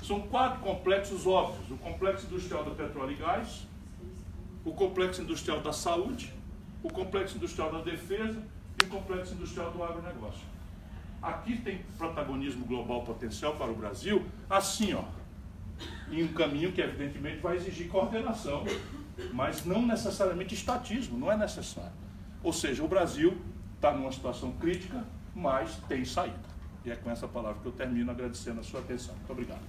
[0.00, 3.66] São quatro complexos óbvios: o complexo industrial do petróleo e gás,
[4.64, 6.32] o complexo industrial da saúde,
[6.84, 8.40] o complexo industrial da defesa
[8.80, 10.46] e o complexo industrial do agronegócio.
[11.20, 15.02] Aqui tem protagonismo global potencial para o Brasil, assim, ó,
[16.12, 18.64] em um caminho que evidentemente vai exigir coordenação
[19.32, 21.92] mas não necessariamente estatismo, não é necessário.
[22.42, 23.36] Ou seja, o Brasil
[23.76, 25.04] está numa situação crítica,
[25.34, 26.52] mas tem saída.
[26.84, 29.14] E é com essa palavra que eu termino agradecendo a sua atenção.
[29.14, 29.60] Muito obrigado.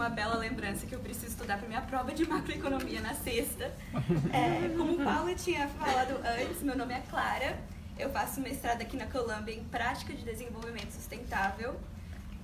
[0.00, 3.70] Uma bela lembrança que eu preciso estudar para minha prova de macroeconomia na sexta.
[4.32, 7.58] É, como o Paulo tinha falado antes, meu nome é Clara.
[7.98, 11.78] Eu faço mestrado aqui na Colômbia em Prática de Desenvolvimento Sustentável.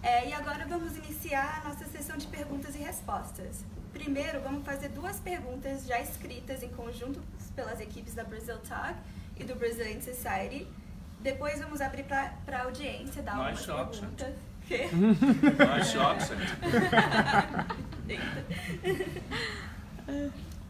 [0.02, 3.64] É, e agora vamos iniciar a nossa sessão de perguntas e respostas.
[3.90, 7.22] Primeiro, vamos fazer duas perguntas já escritas em conjunto
[7.54, 8.96] pelas equipes da Brazil Talk
[9.34, 10.68] e do Brazilian Society.
[11.20, 14.34] Depois vamos abrir para a audiência, dar algumas perguntas.
[14.66, 14.88] Quê?
[14.92, 16.40] Nice accent.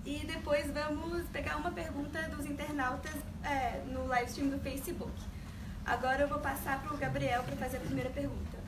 [0.05, 5.13] e depois vamos pegar uma pergunta dos internautas é, no live stream do Facebook.
[5.85, 8.59] Agora eu vou passar para o Gabriel para fazer a primeira pergunta.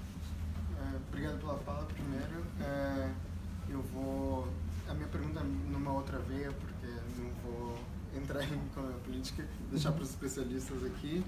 [0.78, 2.44] É, obrigado pela fala, primeiro.
[2.60, 3.10] É,
[3.68, 4.48] eu vou...
[4.88, 6.86] A minha pergunta é numa outra veia, porque
[7.18, 7.78] não vou
[8.16, 8.58] entrar em
[9.04, 11.22] política, deixar para os especialistas aqui.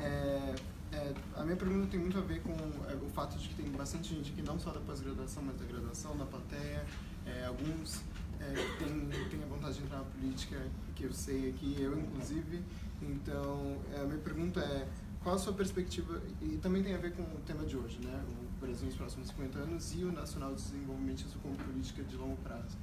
[0.00, 0.54] É,
[0.92, 3.70] é, a minha pergunta tem muito a ver com é, o fato de que tem
[3.72, 6.84] bastante gente aqui, não só da pós-graduação, mas da graduação, na plateia.
[7.26, 8.02] É, alguns
[8.40, 10.56] é, têm, têm a vontade de entrar na política,
[10.94, 12.62] que eu sei aqui, eu inclusive.
[13.02, 14.88] Então, é, a minha pergunta é,
[15.22, 18.24] qual a sua perspectiva, e também tem a ver com o tema de hoje, né?
[18.26, 22.36] o Brasil nos próximos 50 anos e o Nacional de Desenvolvimento como política de longo
[22.38, 22.76] prazo.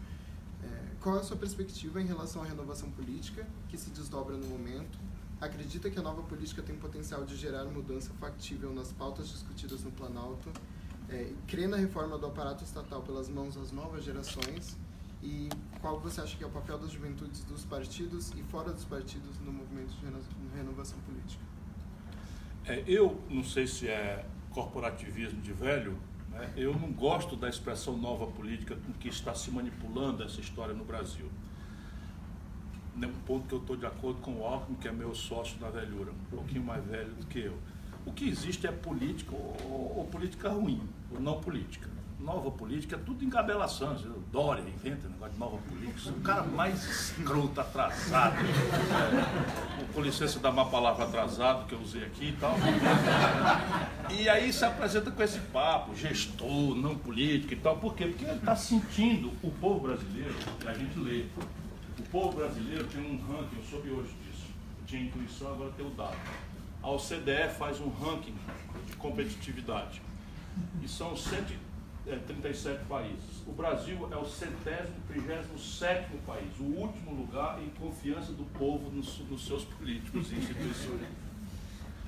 [0.63, 4.97] É, qual a sua perspectiva em relação à renovação política que se desdobra no momento
[5.39, 9.91] acredita que a nova política tem potencial de gerar mudança factível nas pautas discutidas no
[9.91, 10.49] Planalto,
[11.09, 14.77] é, crê na reforma do aparato estatal pelas mãos das novas gerações
[15.21, 15.49] e
[15.81, 19.39] qual você acha que é o papel das juventudes dos partidos e fora dos partidos
[19.39, 21.43] no movimento de renovação política?
[22.65, 25.97] É, eu não sei se é corporativismo de velho,
[26.31, 26.51] né?
[26.55, 30.83] eu não gosto da expressão nova política com que está se manipulando essa história no
[30.83, 31.29] Brasil
[33.03, 35.69] um ponto que eu estou de acordo com o Alckmin, que é meu sócio na
[35.69, 37.57] velhura, um pouquinho mais velho do que eu.
[38.05, 40.81] O que existe é política ou, ou política ruim,
[41.11, 41.89] ou não política.
[42.19, 43.95] Nova política é tudo engabelação.
[44.31, 46.09] Dória inventa negócio de nova política.
[46.09, 48.37] O cara mais escroto, atrasado.
[48.37, 52.55] É, com licença da má palavra atrasado que eu usei aqui e tal.
[54.09, 57.77] E aí se apresenta com esse papo, gestor, não política e tal.
[57.77, 58.07] Por quê?
[58.07, 61.25] Porque ele está sentindo o povo brasileiro, que a gente lê,
[61.97, 64.45] o povo brasileiro tem um ranking, eu soube hoje disso.
[64.85, 66.17] Tinha intuição, agora tem o dado.
[66.83, 68.35] A OCDE faz um ranking
[68.85, 70.01] de competitividade.
[70.83, 73.41] E são 137 países.
[73.47, 78.91] O Brasil é o centésimo, trigésimo sétimo país, o último lugar em confiança do povo
[78.91, 81.01] nos, nos seus políticos e instituições.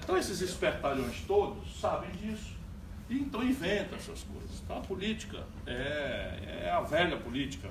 [0.04, 2.56] Então esses espertalhões todos sabem disso.
[3.10, 4.62] Então inventam essas coisas.
[4.64, 7.70] Então, a política é, é a velha política,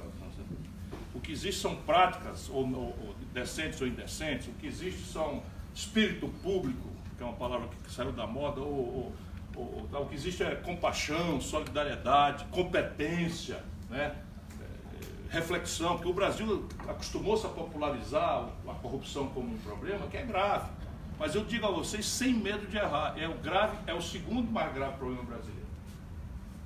[1.17, 5.43] o que existe são práticas, ou, ou, decentes ou indecentes, o que existe são
[5.75, 9.13] espírito público, que é uma palavra que saiu da moda, ou,
[9.57, 14.15] ou, ou o que existe é compaixão, solidariedade, competência, né?
[14.61, 20.23] É, reflexão, porque o Brasil acostumou-se a popularizar a corrupção como um problema que é
[20.23, 20.71] grave.
[21.19, 24.53] Mas eu digo a vocês sem medo de errar, é o grave, é o segundo
[24.53, 25.67] mais grave problema brasileiro.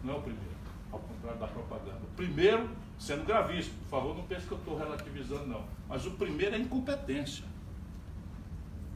[0.02, 0.50] Não é o primeiro,
[0.90, 2.00] ao contrário da propaganda.
[2.02, 2.68] O primeiro
[3.00, 3.74] sendo gravíssimo.
[3.84, 5.64] Por favor, não pense que eu estou relativizando, não.
[5.88, 7.44] Mas o primeiro é incompetência.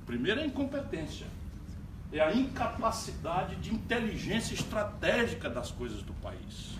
[0.02, 1.26] O primeiro é incompetência.
[2.12, 6.76] É a incapacidade de inteligência estratégica das coisas do país.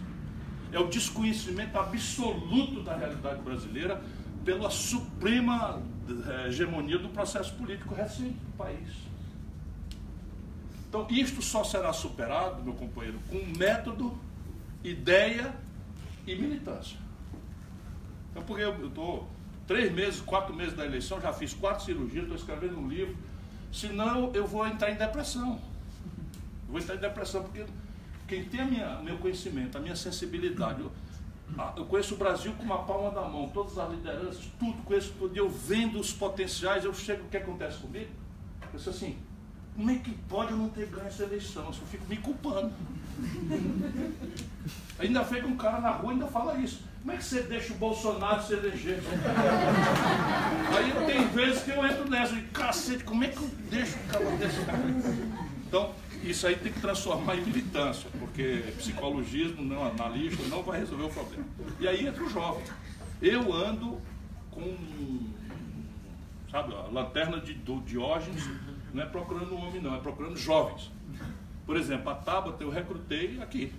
[0.71, 4.01] É o desconhecimento absoluto da realidade brasileira
[4.45, 8.91] pela suprema eh, hegemonia do processo político recente do país.
[10.89, 14.17] Então, isto só será superado, meu companheiro, com método,
[14.85, 15.53] ideia
[16.27, 17.04] e militância.
[18.35, 19.29] Então, porque eu estou
[19.65, 23.17] três meses, quatro meses da eleição, já fiz quatro cirurgias, estou escrevendo um livro.
[23.73, 25.53] Senão eu vou entrar em depressão.
[26.67, 27.65] Eu vou entrar em depressão, porque
[28.27, 30.91] quem tem minha, meu conhecimento, a minha sensibilidade, eu,
[31.77, 35.37] eu conheço o Brasil com uma palma da mão, todas as lideranças, tudo, conheço tudo,
[35.37, 38.11] eu vendo os potenciais, eu chego, o que acontece comigo?
[38.63, 39.17] Eu penso assim,
[39.77, 41.67] como é que pode eu não ter ganho essa eleição?
[41.67, 42.73] Eu fico me culpando.
[44.99, 46.83] Ainda vem um cara na rua ainda fala isso.
[47.01, 49.01] Como é que você deixa o Bolsonaro se eleger?
[50.77, 54.09] Aí tem vezes que eu entro nessa e cacete, como é que eu deixo o
[54.09, 54.79] cara desse cara?
[55.67, 55.93] Então,
[56.23, 61.11] isso aí tem que transformar em militância, porque psicologismo, não, analista, não vai resolver o
[61.11, 61.45] problema.
[61.79, 62.65] E aí entra o jovem.
[63.21, 64.01] Eu ando
[64.51, 64.77] com,
[66.51, 68.49] sabe, a lanterna de, do Diógenes,
[68.93, 70.91] não é procurando um homem não, é procurando jovens.
[71.67, 73.73] Por exemplo, a Tabata eu recrutei aqui.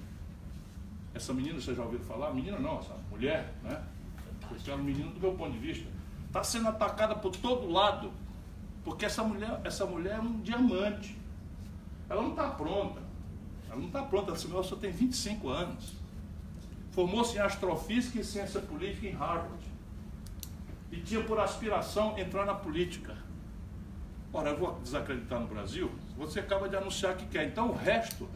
[1.13, 2.33] Essa menina, vocês já ouviram falar?
[2.33, 3.83] Menina não, essa mulher, né?
[4.55, 5.87] Esse é um menino do meu ponto de vista.
[6.27, 8.11] Está sendo atacada por todo lado.
[8.83, 11.17] Porque essa mulher, essa mulher é um diamante.
[12.09, 13.01] Ela não está pronta.
[13.67, 14.31] Ela não está pronta.
[14.33, 15.93] Essa mulher só tem 25 anos.
[16.91, 19.63] Formou-se em astrofísica e ciência política em Harvard.
[20.91, 23.17] E tinha por aspiração entrar na política.
[24.31, 25.91] Ora, eu vou desacreditar no Brasil?
[26.17, 27.45] Você acaba de anunciar que quer.
[27.45, 28.27] Então o resto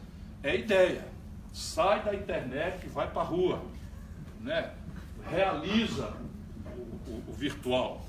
[0.42, 1.04] é ideia.
[1.52, 3.62] Sai da internet e vai para a rua.
[4.40, 4.72] Né?
[5.28, 6.12] Realiza
[6.66, 8.06] o, o, o virtual.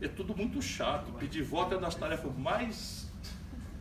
[0.00, 1.10] É tudo muito chato.
[1.18, 3.06] Pedir voto é das tarefas mais.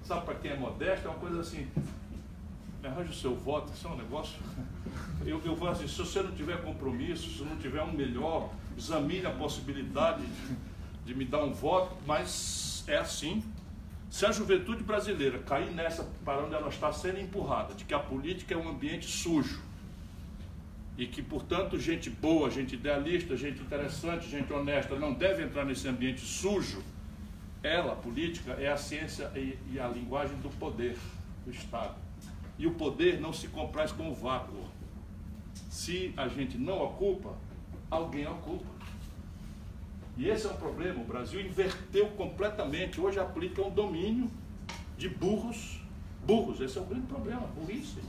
[0.04, 1.08] Sabe para quem é modesto?
[1.08, 1.68] É uma coisa assim.
[2.82, 4.36] Me arranja o seu voto, isso é um negócio.
[5.26, 9.26] Eu, eu vou assim, se você não tiver compromisso, se não tiver um melhor, examine
[9.26, 10.58] a possibilidade de,
[11.06, 13.42] de me dar um voto, mas é assim.
[14.14, 18.00] Se a juventude brasileira cair nessa para onde ela está sendo empurrada, de que a
[18.00, 19.60] política é um ambiente sujo,
[20.96, 25.88] e que, portanto, gente boa, gente idealista, gente interessante, gente honesta não deve entrar nesse
[25.88, 26.84] ambiente sujo,
[27.64, 30.96] ela, a política, é a ciência e, e a linguagem do poder,
[31.44, 31.96] do Estado.
[32.60, 34.70] E o poder não se compraz com o vácuo.
[35.72, 37.36] Se a gente não ocupa,
[37.90, 38.73] alguém ocupa.
[40.18, 41.02] E esse é um problema.
[41.02, 43.02] O Brasil inverteu completamente.
[43.02, 44.30] Hoje a política é um domínio
[44.98, 45.80] de burros.
[46.26, 47.48] Burros, esse é o grande problema.
[47.48, 48.00] Burrice,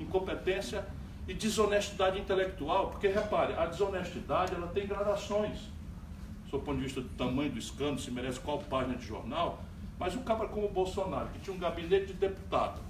[0.00, 0.86] incompetência
[1.28, 2.90] e desonestidade intelectual.
[2.90, 5.58] Porque, repare, a desonestidade ela tem gradações.
[6.50, 9.62] Do ponto de vista do tamanho do escândalo, se merece qual página de jornal.
[9.98, 12.80] Mas um cabra como o Bolsonaro, que tinha um gabinete de deputado,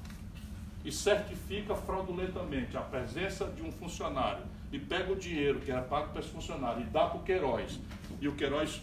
[0.84, 6.08] e certifica fraudulentamente a presença de um funcionário e pega o dinheiro que era pago
[6.08, 7.78] para esse funcionário e dá para o Queiroz,
[8.22, 8.80] e o Queiroz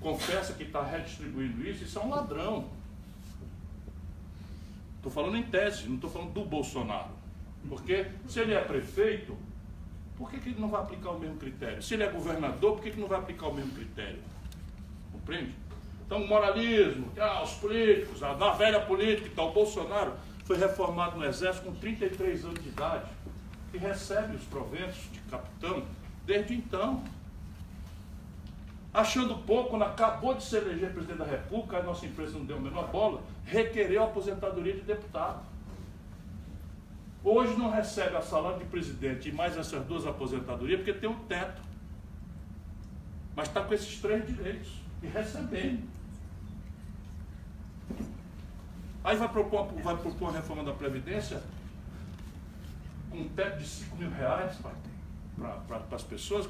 [0.00, 2.68] confessa que está redistribuindo isso, isso é um ladrão.
[4.96, 7.12] Estou falando em tese, não estou falando do Bolsonaro.
[7.68, 9.38] Porque se ele é prefeito,
[10.16, 11.80] por que, que ele não vai aplicar o mesmo critério?
[11.80, 14.18] Se ele é governador, por que, que não vai aplicar o mesmo critério?
[15.12, 15.54] Compreende?
[16.04, 20.12] Então, moralismo, ah, os políticos, a, a velha política e tal, o Bolsonaro
[20.44, 23.08] foi reformado no Exército com 33 anos de idade
[23.72, 25.84] e recebe os proventos de capitão
[26.26, 27.04] desde então.
[28.92, 32.58] Achando pouco, quando acabou de se eleger presidente da República, a nossa empresa não deu
[32.58, 35.42] a menor bola, requereu a aposentadoria de deputado.
[37.24, 41.18] Hoje não recebe a salário de presidente e mais essas duas aposentadorias porque tem um
[41.24, 41.62] teto.
[43.34, 45.88] Mas está com esses três direitos e recebendo.
[49.04, 51.42] Aí vai propor, vai propor uma reforma da Previdência
[53.10, 54.56] com um teto de 5 mil reais
[55.38, 56.48] para as pessoas.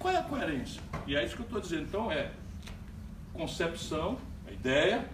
[0.00, 0.80] Qual é a coerência?
[1.06, 1.82] E é isso que eu estou dizendo.
[1.82, 2.32] Então é
[3.34, 4.18] concepção,
[4.50, 5.06] ideia,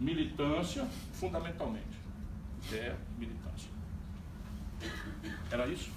[0.00, 1.86] militância, fundamentalmente.
[2.66, 3.70] Ideia, militância.
[5.52, 5.92] Era isso?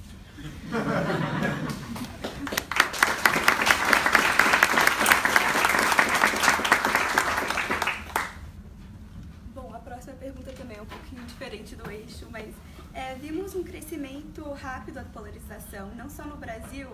[9.55, 12.53] Bom, a próxima pergunta também é um pouquinho diferente do eixo, mas
[12.93, 16.88] é, vimos um crescimento rápido da polarização, não só no Brasil,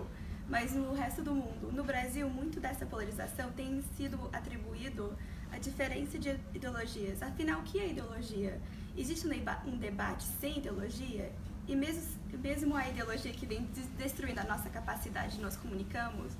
[0.48, 1.70] mas no resto do mundo.
[1.72, 5.12] No Brasil, muito dessa polarização tem sido atribuído
[5.52, 7.22] à diferença de ideologias.
[7.22, 8.60] Afinal, o que é ideologia?
[8.96, 9.26] Existe
[9.66, 11.30] um debate sem ideologia?
[11.66, 12.02] E mesmo,
[12.42, 13.68] mesmo a ideologia que vem
[13.98, 16.32] destruindo a nossa capacidade de nos comunicamos,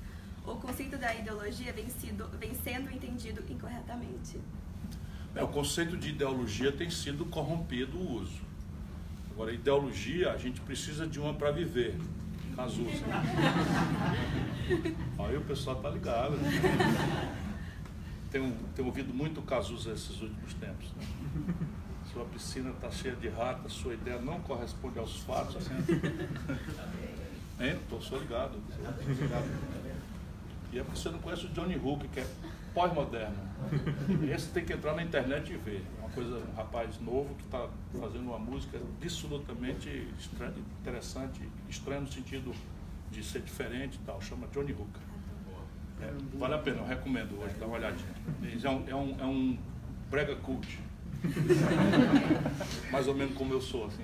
[0.46, 4.40] o conceito da ideologia vem, sido, vem sendo entendido incorretamente.
[5.34, 8.40] É, o conceito de ideologia tem sido corrompido o uso.
[9.30, 11.94] Agora, ideologia, a gente precisa de uma para viver.
[12.58, 13.04] Cazuza.
[15.16, 16.32] Aí o pessoal tá ligado.
[16.32, 16.50] Né?
[18.32, 20.92] Tenho, tenho ouvido muito Cazuza esses últimos tempos.
[20.96, 21.06] Né?
[22.12, 25.56] Sua piscina está cheia de ratas, sua ideia não corresponde aos fatos.
[25.56, 25.70] Assim.
[27.60, 28.58] Estou só ligado.
[30.72, 32.26] E é porque você não conhece o Johnny Hook, que é
[32.74, 33.36] pós-moderno.
[34.34, 35.84] Esse tem que entrar na internet e ver.
[36.18, 40.08] Coisa, um rapaz novo que está fazendo uma música absolutamente
[40.80, 42.52] interessante, estranha no sentido
[43.08, 44.20] de ser diferente e tal.
[44.20, 44.88] Chama Johnny Hook.
[46.02, 48.12] É, vale a pena, eu recomendo hoje, dá uma olhadinha.
[48.42, 49.58] É um, é um, é um
[50.10, 50.80] brega cult.
[52.90, 54.02] Mais ou menos como eu sou, assim.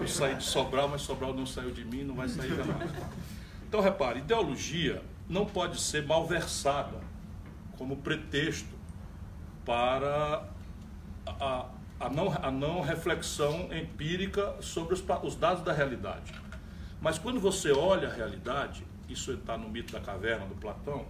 [0.00, 2.90] Eu saí de Sobral, mas Sobral não saiu de mim, não vai sair jamais.
[3.68, 7.00] Então, repare, ideologia não pode ser malversada
[7.76, 8.74] como pretexto
[9.62, 10.50] para
[11.26, 11.66] a,
[12.00, 16.32] a não, a não reflexão empírica sobre os, os dados da realidade.
[17.00, 21.04] Mas quando você olha a realidade, isso está no mito da caverna do Platão,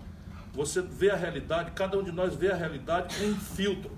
[0.53, 3.91] você vê a realidade, cada um de nós vê a realidade com um filtro.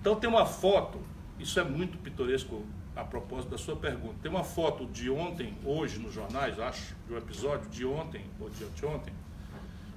[0.00, 1.00] Então tem uma foto,
[1.38, 2.64] isso é muito pitoresco
[2.94, 4.14] a propósito da sua pergunta.
[4.22, 8.48] Tem uma foto de ontem, hoje nos jornais, acho, de um episódio de ontem ou
[8.48, 9.12] de anteontem,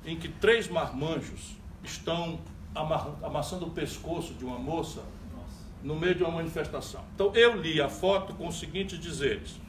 [0.05, 2.39] em que três marmanjos estão
[2.76, 5.01] amassando o pescoço de uma moça
[5.84, 7.03] no meio de uma manifestação.
[7.15, 9.59] Então eu li a foto com os seguintes dizeres: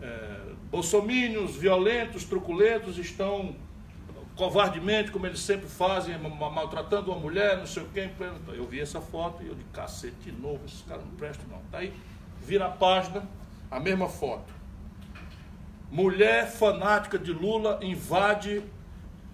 [0.00, 3.54] é, bolsomínios violentos, truculentos estão
[4.36, 8.10] covardemente, como eles sempre fazem, maltratando uma mulher, não sei o quê.
[8.48, 11.60] Eu vi essa foto e eu de cacete de novo, esses caras não prestam não.
[11.70, 11.92] Tá aí,
[12.42, 13.22] vira a página,
[13.70, 14.52] a mesma foto.
[15.90, 18.62] Mulher fanática de Lula invade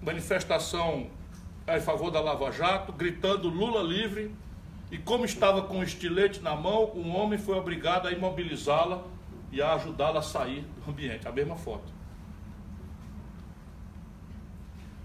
[0.03, 1.09] manifestação
[1.77, 4.35] a favor da Lava Jato, gritando Lula livre,
[4.91, 9.05] e como estava com o estilete na mão, um homem foi obrigado a imobilizá-la
[9.53, 11.29] e a ajudá-la a sair do ambiente.
[11.29, 11.93] A mesma foto.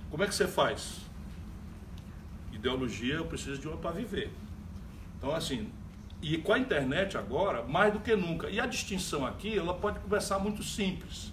[0.10, 1.02] Como é que você faz?
[2.52, 4.32] Ideologia, eu preciso de uma para viver.
[5.18, 5.72] Então, assim,
[6.22, 8.50] e com a internet agora, mais do que nunca.
[8.50, 11.32] E a distinção aqui, ela pode começar muito simples.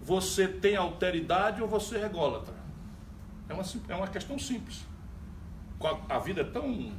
[0.00, 2.59] Você tem alteridade ou você é ególatra?
[3.50, 4.86] É uma, é uma questão simples.
[6.08, 6.92] A vida é tão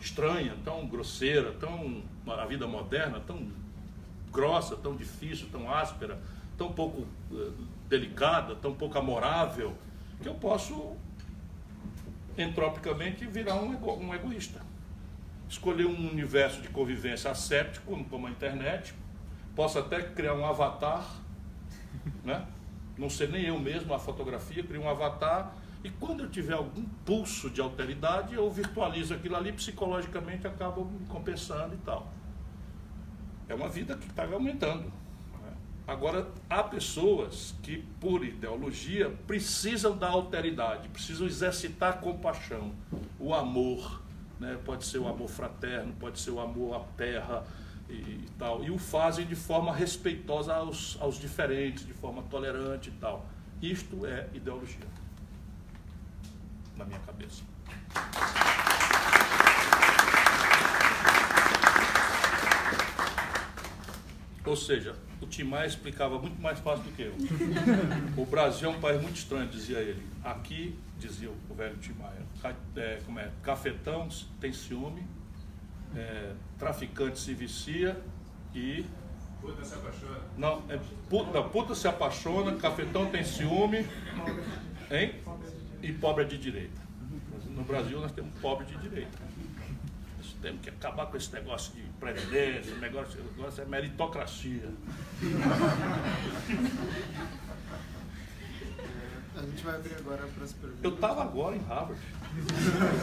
[0.00, 3.50] estranha, tão grosseira, tão a vida moderna, tão
[4.30, 6.20] grossa, tão difícil, tão áspera,
[6.56, 7.00] tão pouco
[7.32, 7.52] uh,
[7.88, 9.76] delicada, tão pouco amorável,
[10.22, 10.96] que eu posso
[12.38, 14.60] entropicamente virar um, ego, um egoísta.
[15.48, 18.94] Escolher um universo de convivência asséptico, como a internet,
[19.56, 21.04] posso até criar um avatar,
[22.24, 22.46] né?
[22.96, 25.52] não ser nem eu mesmo a fotografia, criar um avatar
[25.82, 31.06] e quando eu tiver algum pulso de alteridade, eu virtualizo aquilo ali, psicologicamente acabo me
[31.06, 32.12] compensando e tal.
[33.48, 34.84] É uma vida que está aumentando.
[34.84, 35.52] Né?
[35.86, 42.72] Agora, há pessoas que, por ideologia, precisam da alteridade, precisam exercitar a compaixão,
[43.18, 44.02] o amor.
[44.38, 44.58] Né?
[44.62, 47.42] Pode ser o amor fraterno, pode ser o amor à terra
[47.88, 48.62] e, e tal.
[48.62, 53.24] E o fazem de forma respeitosa aos, aos diferentes, de forma tolerante e tal.
[53.62, 55.00] Isto é ideologia
[56.80, 57.42] na minha cabeça.
[64.44, 67.14] Ou seja, o Tim Maia explicava muito mais fácil do que eu.
[68.16, 70.02] O Brasil é um país muito estranho, dizia ele.
[70.24, 74.08] Aqui, dizia o velho Tim Maia, é, como é, cafetão
[74.40, 75.06] tem ciúme,
[75.94, 78.00] é, traficante se vicia
[78.54, 78.84] e.
[79.40, 80.18] Puta se apaixona.
[80.36, 83.86] Não, é, puta, puta se apaixona, cafetão tem ciúme,
[84.90, 85.14] hein?
[85.82, 86.80] E pobre é de direita.
[87.48, 89.18] No Brasil nós temos pobre de direita.
[90.18, 94.70] Nós temos que acabar com esse negócio de previdência, esse negócio, esse negócio é meritocracia.
[99.36, 100.84] A gente vai abrir agora para as perguntas.
[100.84, 102.00] Eu estava agora em Harvard.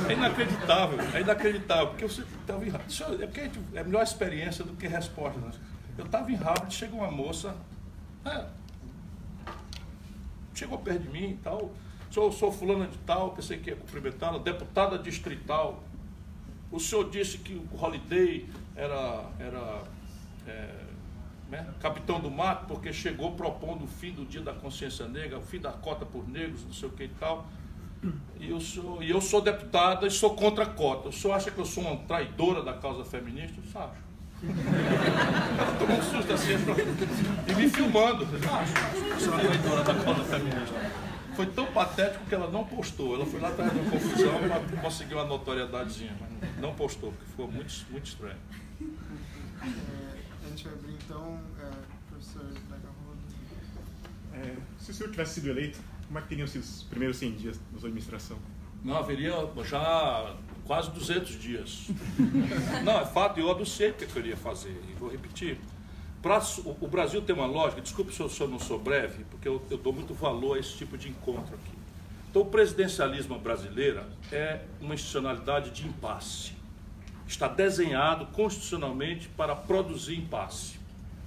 [0.07, 3.23] É inacreditável, é inacreditável, porque você estava em Harvard.
[3.23, 5.39] É, porque é melhor experiência do que resposta.
[5.39, 5.51] Né?
[5.97, 7.55] Eu estava em Harvard, chegou uma moça,
[8.23, 8.45] é,
[10.53, 11.71] chegou perto de mim e tal
[12.17, 15.83] Sou, sou fulana de tal, pensei que ia cumprimentá-la, deputada distrital.
[16.71, 19.83] O senhor disse que o Holiday era, era
[20.47, 20.69] é,
[21.47, 25.43] né, capitão do mato porque chegou propondo o fim do dia da consciência negra, o
[25.43, 27.45] fim da cota por negros, não sei o que e tal.
[28.39, 31.09] E eu sou, e eu sou deputada e sou contra a cota.
[31.09, 33.61] O senhor acha que eu sou uma traidora da causa feminista?
[33.61, 34.07] Eu acho.
[35.77, 36.53] Tomou um susto assim
[37.47, 38.25] e me filmando.
[38.25, 41.06] Acho, sou uma traidora da causa feminista
[41.37, 43.13] foi tão patético que ela não postou.
[43.13, 44.33] Ela foi lá atrás de uma confusão
[44.73, 48.37] e conseguiu uma notoriedadezinha, mas não postou, porque ficou muito, muito estranho.
[48.81, 51.69] É, a gente vai abrir então, é,
[52.09, 52.45] professor
[54.33, 57.31] é, Se o senhor tivesse sido eleito, como é que teriam sido os primeiros 100
[57.33, 58.37] dias da sua administração?
[58.83, 59.33] Não, haveria
[59.63, 60.35] já
[60.65, 61.87] quase 200 dias.
[62.83, 65.59] Não, é fato, eu anunciei o que eu iria fazer, e vou repetir.
[66.21, 69.77] Pra, o Brasil tem uma lógica, desculpe se eu, não sou breve, porque eu, eu
[69.77, 71.77] dou muito valor a esse tipo de encontro aqui.
[72.29, 74.01] Então, o presidencialismo brasileiro
[74.31, 76.53] é uma institucionalidade de impasse.
[77.27, 80.77] Está desenhado constitucionalmente para produzir impasse.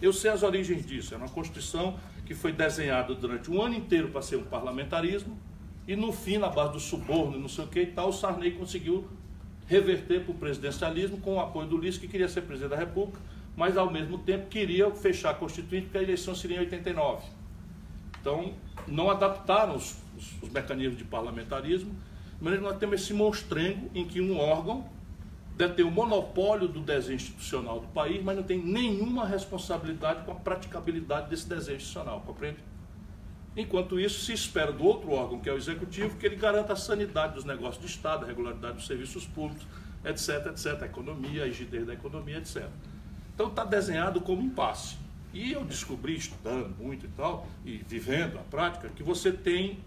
[0.01, 1.15] Eu sei as origens disso.
[1.15, 5.37] É uma Constituição que foi desenhada durante um ano inteiro para ser um parlamentarismo,
[5.87, 8.13] e no fim, na base do suborno e não sei o que e tal, o
[8.13, 9.09] Sarney conseguiu
[9.67, 13.19] reverter para o presidencialismo com o apoio do Ulisses, que queria ser presidente da República,
[13.57, 17.27] mas ao mesmo tempo queria fechar a Constituinte porque a eleição seria em 89.
[18.21, 18.55] Então,
[18.87, 21.95] não adaptaram os, os, os mecanismos de parlamentarismo,
[22.41, 24.89] mas nós temos esse monstrengo em que um órgão
[25.57, 30.35] detém o monopólio do desenho institucional do país, mas não tem nenhuma responsabilidade com a
[30.35, 32.59] praticabilidade desse desenho institucional, compreende?
[33.57, 36.77] Enquanto isso, se espera do outro órgão, que é o executivo, que ele garanta a
[36.77, 39.67] sanidade dos negócios de Estado, a regularidade dos serviços públicos,
[40.05, 42.69] etc, etc, a economia, a rigidez da economia, etc.
[43.41, 44.99] Então está desenhado como impasse.
[45.33, 49.79] E eu descobri, estudando muito e tal, e vivendo a prática, que você tem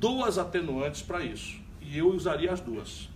[0.00, 1.60] duas atenuantes para isso.
[1.82, 3.10] E eu usaria as duas.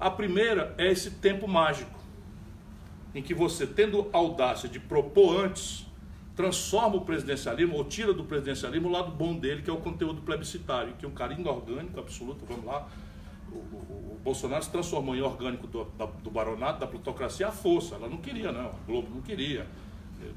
[0.00, 1.96] A primeira é esse tempo mágico,
[3.14, 5.86] em que você, tendo audácia de propor antes,
[6.34, 10.20] transforma o presidencialismo, ou tira do presidencialismo o lado bom dele, que é o conteúdo
[10.22, 12.88] plebiscitário, que é um cara inorgânico absoluto, vamos lá.
[13.56, 17.94] O, Bolsonaro se transformou em orgânico do, da, do baronato, da plutocracia, à força.
[17.94, 18.66] Ela não queria, não.
[18.66, 19.66] A Globo não queria.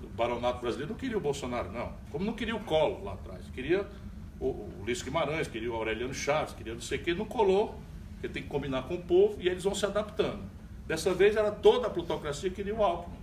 [0.04, 1.92] O baronato brasileiro não queria o Bolsonaro, não.
[2.12, 3.44] Como não queria o Collor lá atrás.
[3.52, 3.88] Queria
[4.40, 7.80] o, o Ulisses Guimarães, queria o Aureliano Chaves, queria não sei o que, não colou,
[8.14, 10.42] porque tem que combinar com o povo e eles vão se adaptando.
[10.88, 13.18] Dessa vez era toda a plutocracia que queria o Alckmin.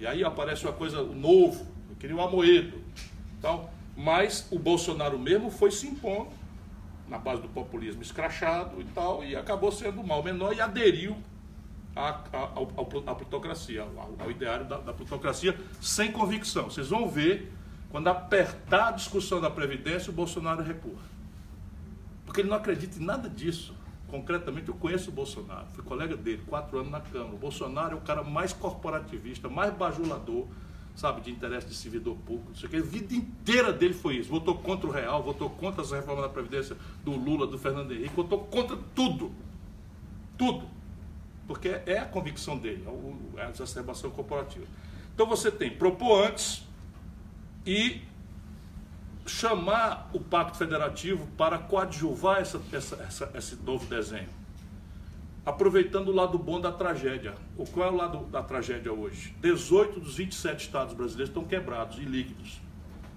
[0.00, 1.66] E aí aparece uma coisa novo,
[1.98, 2.78] queria o Amoedo.
[3.38, 6.37] Então, mas o Bolsonaro mesmo foi se impondo
[7.08, 11.16] na base do populismo escrachado e tal, e acabou sendo o mal menor e aderiu
[11.96, 16.64] à, à, à, à plutocracia, ao, ao ideário da, da plutocracia, sem convicção.
[16.64, 17.52] Vocês vão ver
[17.90, 20.98] quando apertar a discussão da Previdência, o Bolsonaro recua.
[22.26, 23.74] Porque ele não acredita em nada disso.
[24.08, 27.34] Concretamente, eu conheço o Bolsonaro, fui colega dele, quatro anos na Câmara.
[27.34, 30.46] O Bolsonaro é o cara mais corporativista, mais bajulador,
[30.98, 32.50] sabe, de interesse de servidor público.
[32.52, 34.28] Isso aqui, a vida inteira dele foi isso.
[34.28, 38.16] Votou contra o Real, votou contra as reformas da Previdência do Lula, do Fernando Henrique,
[38.16, 39.32] votou contra tudo.
[40.36, 40.68] Tudo.
[41.46, 42.84] Porque é a convicção dele,
[43.36, 44.66] é a exacerbação corporativa.
[45.14, 46.66] Então você tem propor antes,
[47.64, 48.00] e
[49.26, 54.37] chamar o Pacto Federativo para coadjuvar essa, essa, essa, esse novo desenho.
[55.48, 57.34] Aproveitando o lado bom da tragédia.
[57.56, 59.34] O qual é o lado da tragédia hoje?
[59.40, 62.60] 18 dos 27 estados brasileiros estão quebrados e líquidos.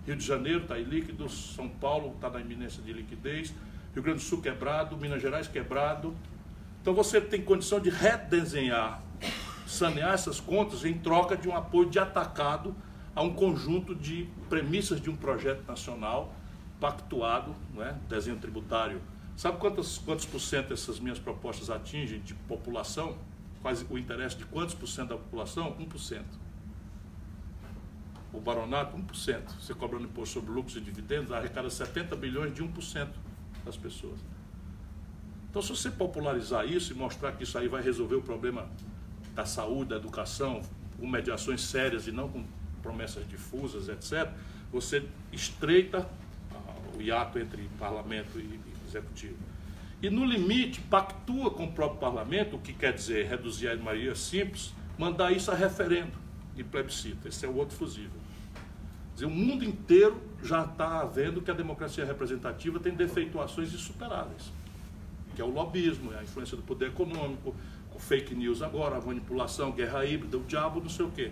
[0.08, 3.54] Rio de Janeiro está em líquido, São Paulo está na iminência de liquidez,
[3.94, 6.16] Rio Grande do Sul quebrado, Minas Gerais quebrado.
[6.82, 9.04] Então você tem condição de redesenhar,
[9.68, 12.74] sanear essas contas em troca de um apoio de atacado
[13.14, 16.34] a um conjunto de premissas de um projeto nacional
[16.80, 17.94] pactuado, é?
[18.08, 19.02] desenho tributário.
[19.42, 23.18] Sabe quantos, quantos por cento essas minhas propostas atingem de população?
[23.60, 25.76] Quase o interesse de quantos por cento da população?
[25.80, 26.22] 1%.
[28.32, 29.42] O baronato, 1%.
[29.60, 33.10] Você cobrando imposto sobre lucros e dividendos, arrecada 70 bilhões de 1%
[33.66, 34.20] das pessoas.
[35.50, 38.70] Então, se você popularizar isso e mostrar que isso aí vai resolver o problema
[39.34, 40.62] da saúde, da educação,
[41.00, 42.46] com mediações sérias e não com
[42.84, 44.32] promessas difusas, etc.,
[44.72, 46.08] você estreita
[46.54, 49.38] ah, o hiato entre parlamento e executivo.
[50.02, 54.16] E, no limite, pactua com o próprio parlamento, o que quer dizer reduzir a maioria
[54.16, 56.14] simples, mandar isso a referendo
[56.58, 57.28] e plebiscito.
[57.28, 58.20] Esse é o outro fusível.
[59.14, 64.52] Dizer, o mundo inteiro já está vendo que a democracia representativa tem defeituações insuperáveis,
[65.36, 67.56] que é o lobismo, é a influência do poder econômico,
[67.94, 71.32] o fake news agora, a manipulação, guerra híbrida, o diabo, não sei o quê.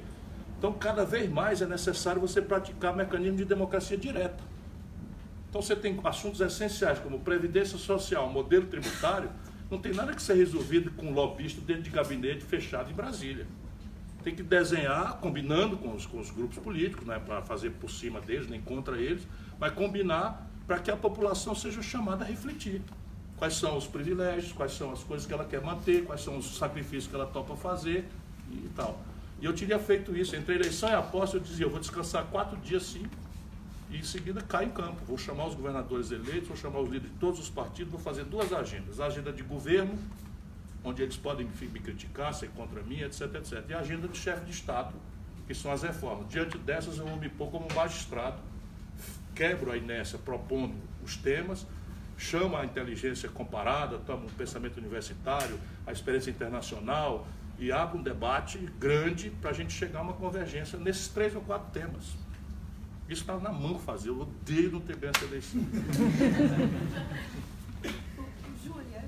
[0.58, 4.44] Então, cada vez mais é necessário você praticar mecanismo de democracia direta.
[5.50, 9.30] Então, você tem assuntos essenciais como previdência social, modelo tributário,
[9.70, 13.48] não tem nada que ser resolvido com lobista dentro de gabinete fechado em Brasília.
[14.24, 17.90] Tem que desenhar, combinando com os, com os grupos políticos, não é para fazer por
[17.90, 19.28] cima deles, nem contra eles,
[19.60, 22.82] mas combinar para que a população seja chamada a refletir.
[23.38, 26.58] Quais são os privilégios, quais são as coisas que ela quer manter, quais são os
[26.58, 28.06] sacrifícios que ela topa fazer
[28.52, 29.00] e tal.
[29.42, 30.36] E eu teria feito isso.
[30.36, 33.06] Entre eleição e aposta, eu dizia, eu vou descansar quatro dias sim,
[33.90, 35.04] e em seguida caio em campo.
[35.06, 38.24] Vou chamar os governadores eleitos, vou chamar os líderes de todos os partidos, vou fazer
[38.26, 39.00] duas agendas.
[39.00, 39.98] A agenda de governo,
[40.84, 43.66] onde eles podem me criticar, ser contra mim, etc, etc.
[43.70, 44.94] E a agenda de chefe de Estado,
[45.48, 46.30] que são as reformas.
[46.30, 48.40] Diante dessas, eu vou me pôr como magistrado,
[49.34, 51.66] quebro a inércia propondo os temas,
[52.18, 57.26] chamo a inteligência comparada, tomo o pensamento universitário, a experiência internacional,
[57.58, 61.42] e abre um debate grande para a gente chegar a uma convergência nesses três ou
[61.42, 62.16] quatro temas.
[63.10, 65.60] Isso está na mão fazer, eu odeio não ter ganho essa eleição.
[68.64, 69.04] Júlia,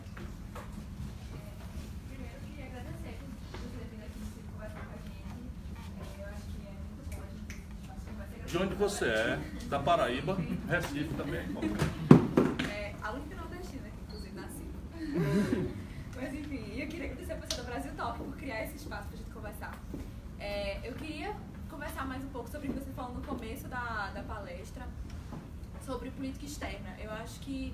[2.09, 3.19] primeiro eu queria agradecer
[3.51, 4.21] por você vir aqui
[4.51, 5.45] conversar com a gente.
[6.17, 7.61] Eu acho que é muito bom a gente
[8.09, 8.45] conversar.
[8.47, 9.39] De onde você é?
[9.69, 10.35] Da Paraíba,
[10.67, 11.45] Recife também.
[12.71, 14.65] É, aluno nordestina, que inclusive nasci.
[16.15, 19.13] Mas enfim, eu queria agradecer a pessoa do Brasil Talk por criar esse espaço para
[19.13, 19.79] a gente conversar.
[20.39, 21.35] É, eu queria
[21.81, 24.87] conversar mais um pouco sobre o que você falou no começo da, da palestra,
[25.83, 26.95] sobre política externa.
[26.99, 27.73] Eu acho que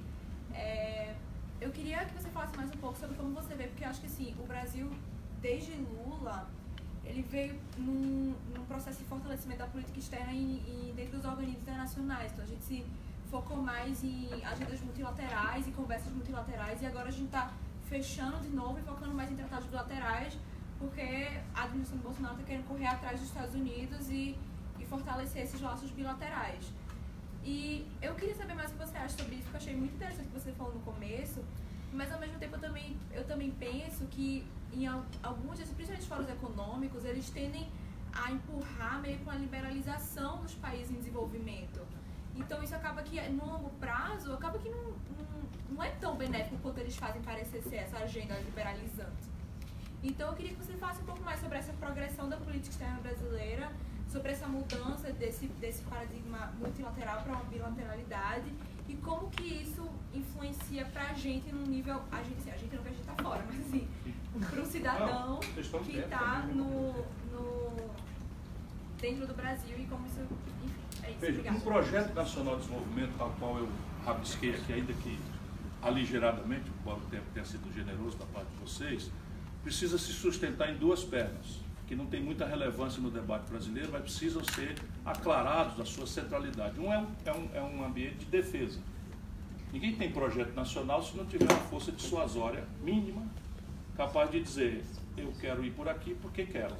[0.53, 1.13] é,
[1.59, 3.99] eu queria que você falasse mais um pouco sobre como você vê, porque eu acho
[3.99, 4.89] que assim, o Brasil,
[5.41, 6.47] desde Lula,
[7.03, 10.31] ele veio num, num processo de fortalecimento da política externa
[10.95, 12.31] dentro dos organismos internacionais.
[12.31, 12.85] Então a gente se
[13.29, 17.51] focou mais em agendas multilaterais e conversas multilaterais e agora a gente está
[17.89, 20.33] fechando de novo e focando mais em tratados bilaterais
[20.79, 24.37] porque a administração Bolsonaro está querendo correr atrás dos Estados Unidos e,
[24.79, 26.71] e fortalecer esses laços bilaterais.
[27.43, 29.95] E eu queria saber mais o que você acha sobre isso, porque eu achei muito
[29.95, 31.43] interessante o que você falou no começo,
[31.93, 36.29] mas ao mesmo tempo eu também, eu também penso que em alguns desses, principalmente fóruns
[36.29, 37.67] econômicos, eles tendem
[38.13, 41.79] a empurrar meio com a liberalização dos países em desenvolvimento.
[42.35, 46.57] Então isso acaba que no longo prazo, acaba que não, não, não é tão benéfico
[46.61, 49.36] quanto eles fazem parecer ser essa agenda liberalizante.
[50.03, 52.99] Então eu queria que você falasse um pouco mais sobre essa progressão da política externa
[53.01, 53.71] brasileira,
[54.09, 58.51] sobre essa mudança desse, desse paradigma multilateral para uma bilateralidade
[58.87, 62.83] e como que isso influencia para a gente num nível, a gente, a gente não
[62.83, 63.87] que a gente está fora, mas assim,
[64.49, 66.93] para o cidadão que está no,
[67.31, 67.75] no,
[68.99, 71.19] dentro do Brasil e como isso, enfim, é isso.
[71.19, 73.69] Veja, um projeto nacional de desenvolvimento, tal qual eu
[74.05, 75.19] rabisquei aqui, ainda que
[75.81, 79.11] aligeradamente, embora o tempo tenha sido generoso da parte de vocês,
[79.63, 84.01] precisa se sustentar em duas pernas, que não tem muita relevância no debate brasileiro, mas
[84.01, 84.75] precisam ser
[85.05, 86.79] aclarados da sua centralidade.
[86.79, 88.79] Um é um, é um, é um ambiente de defesa.
[89.71, 93.23] Ninguém tem projeto nacional se não tiver uma força dissuasória mínima,
[93.95, 94.83] capaz de dizer,
[95.17, 96.75] eu quero ir por aqui porque quero.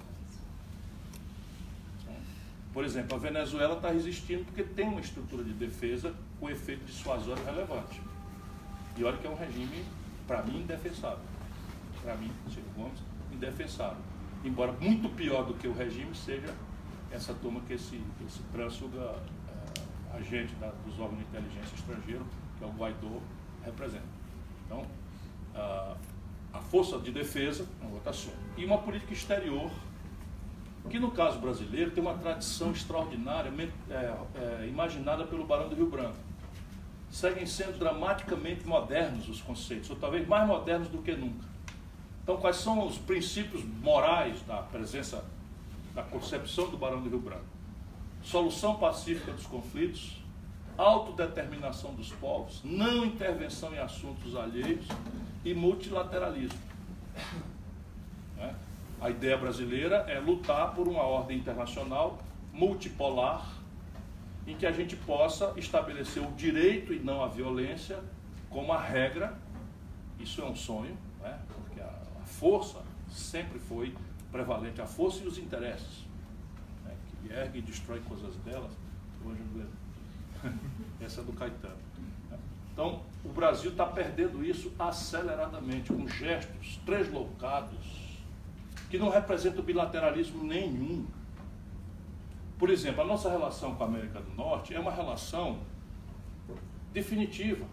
[2.74, 7.44] Por exemplo, a Venezuela está resistindo porque tem uma estrutura de defesa com efeito dissuasório
[7.44, 8.00] relevante.
[8.96, 9.84] E olha que é um regime,
[10.28, 11.38] para mim, indefensável
[12.08, 13.00] para mim, Ciro Gomes,
[13.32, 13.98] indefensável.
[14.44, 16.54] Embora muito pior do que o regime seja
[17.12, 22.26] essa turma que esse, esse trânsfuga uh, agente da, dos órgãos de inteligência estrangeiro,
[22.58, 23.20] que é o Guaidó,
[23.66, 24.06] representa.
[24.66, 24.82] Então,
[25.56, 25.98] uh,
[26.54, 28.38] a força de defesa é uma assunto.
[28.56, 29.72] E uma política exterior,
[30.90, 33.52] que no caso brasileiro tem uma tradição extraordinária,
[33.90, 33.94] é,
[34.36, 36.16] é, imaginada pelo Barão do Rio Branco.
[37.10, 41.46] Seguem sendo dramaticamente modernos os conceitos, ou talvez mais modernos do que nunca.
[42.28, 45.24] Então, quais são os princípios morais da presença,
[45.96, 47.46] da concepção do Barão do Rio Branco?
[48.22, 50.22] Solução pacífica dos conflitos,
[50.78, 54.86] autodeterminação dos povos, não intervenção em assuntos alheios
[55.46, 56.60] e multilateralismo.
[58.36, 58.54] Né?
[59.00, 62.18] A ideia brasileira é lutar por uma ordem internacional
[62.52, 63.54] multipolar
[64.46, 68.04] em que a gente possa estabelecer o direito e não a violência
[68.50, 69.40] como a regra.
[70.20, 71.40] Isso é um sonho, né?
[72.40, 73.96] Força sempre foi
[74.32, 76.06] prevalente, a força e os interesses,
[76.86, 78.72] né, que ergue e destrói coisas delas.
[79.26, 79.42] Hoje,
[81.02, 81.78] essa é do Caetano.
[82.72, 88.20] Então, o Brasil está perdendo isso aceleradamente, com gestos translocados,
[88.90, 91.08] que não representam bilateralismo nenhum.
[92.60, 95.60] Por exemplo, a nossa relação com a América do Norte é uma relação
[96.94, 97.66] definitiva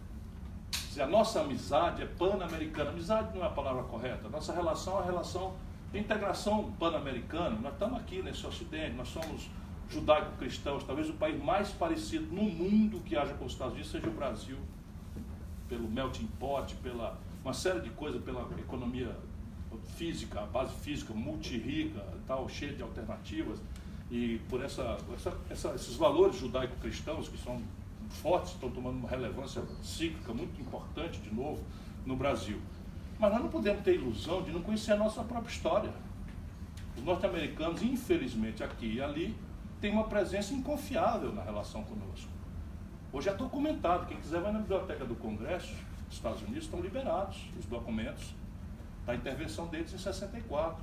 [0.88, 2.90] dizer, a nossa amizade é pan-americana.
[2.90, 4.28] Amizade não é a palavra correta.
[4.28, 5.54] Nossa relação é a relação
[5.92, 7.58] de integração pan-americana.
[7.60, 9.48] Nós estamos aqui nesse ocidente, nós somos
[9.90, 10.84] judaico-cristãos.
[10.84, 14.12] Talvez o país mais parecido no mundo que haja com os Estados Unidos seja o
[14.12, 14.58] Brasil.
[15.68, 19.14] Pelo melting pot, pela uma série de coisas, pela economia
[19.96, 23.60] física, a base física multirrica, tal, cheia de alternativas.
[24.10, 27.60] E por essa, essa, essa esses valores judaico-cristãos que são
[28.14, 31.62] fortes, estão tomando uma relevância cíclica muito importante de novo
[32.06, 32.60] no Brasil.
[33.18, 35.92] Mas nós não podemos ter ilusão de não conhecer a nossa própria história.
[36.96, 39.36] Os norte-americanos, infelizmente, aqui e ali,
[39.80, 42.30] têm uma presença inconfiável na relação conosco.
[43.12, 45.74] Hoje é documentado, quem quiser vai na biblioteca do Congresso,
[46.08, 48.34] dos Estados Unidos estão liberados os documentos
[49.06, 50.82] da intervenção deles em 64.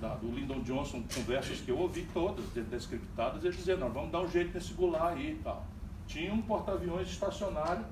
[0.00, 4.20] Da, do Lyndon Johnson, conversas que eu ouvi todas, descriptadas, eles dizendo, nós vamos dar
[4.20, 5.64] um jeito nesse gular aí e tal
[6.12, 7.86] tinha um porta-aviões estacionário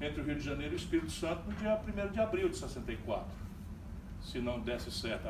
[0.00, 2.56] entre o Rio de Janeiro e o Espírito Santo no dia 1 de abril de
[2.56, 3.26] 64.
[4.22, 5.28] Se não desse certo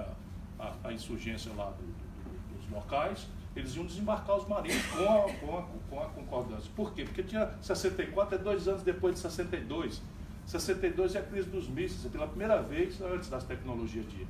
[0.59, 3.27] a, a, insurgência lá do, do, dos locais,
[3.57, 6.71] eles iam desembarcar os marinhos com a, com, a, com a concordância.
[6.77, 7.05] Por quê?
[7.05, 10.03] Porque tinha 64 é dois anos depois de 62.
[10.45, 12.05] 62 é a crise dos mísseis.
[12.05, 14.27] É pela primeira vez, antes das tecnologias de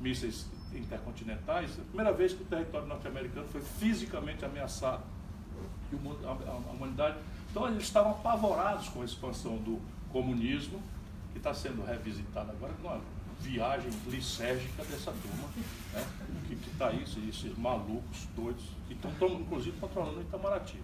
[0.00, 5.02] mísseis intercontinentais, é a primeira vez que o território norte-americano foi fisicamente ameaçado.
[5.92, 7.18] E a, a humanidade
[7.52, 9.78] então eles estavam apavorados com a expansão do
[10.10, 10.80] comunismo,
[11.32, 12.98] que está sendo revisitado agora, uma
[13.40, 15.48] viagem lisérgica dessa turma,
[15.92, 16.06] né?
[16.48, 20.78] que está aí, esses malucos doidos, que estão, inclusive controlando o Itamaraty.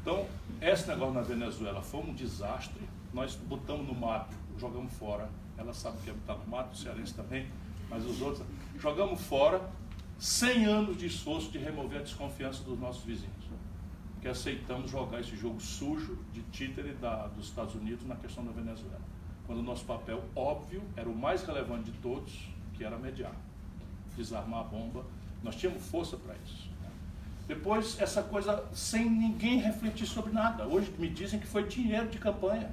[0.00, 0.26] Então,
[0.62, 5.28] esse negócio na Venezuela foi um desastre, nós botamos no mato, jogamos fora.
[5.58, 7.46] Ela sabe que está no mato, o cearense também,
[7.90, 8.46] mas os outros.
[8.78, 9.60] Jogamos fora
[10.18, 13.47] 100 anos de esforço de remover a desconfiança dos nossos vizinhos.
[14.28, 18.52] Que aceitamos jogar esse jogo sujo de títere da, dos Estados Unidos na questão da
[18.52, 19.00] Venezuela.
[19.46, 23.32] Quando o nosso papel, óbvio, era o mais relevante de todos, que era mediar,
[24.18, 25.02] desarmar a bomba.
[25.42, 26.68] Nós tínhamos força para isso.
[27.46, 30.66] Depois, essa coisa sem ninguém refletir sobre nada.
[30.66, 32.70] Hoje me dizem que foi dinheiro de campanha.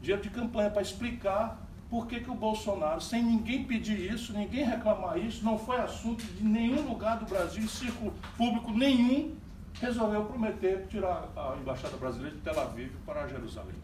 [0.00, 1.60] Dinheiro de campanha para explicar
[1.90, 6.24] por que, que o Bolsonaro, sem ninguém pedir isso, ninguém reclamar isso, não foi assunto
[6.24, 9.41] de nenhum lugar do Brasil, em círculo público nenhum,
[9.80, 13.76] resolveu prometer tirar a embaixada brasileira de Tel Aviv para Jerusalém.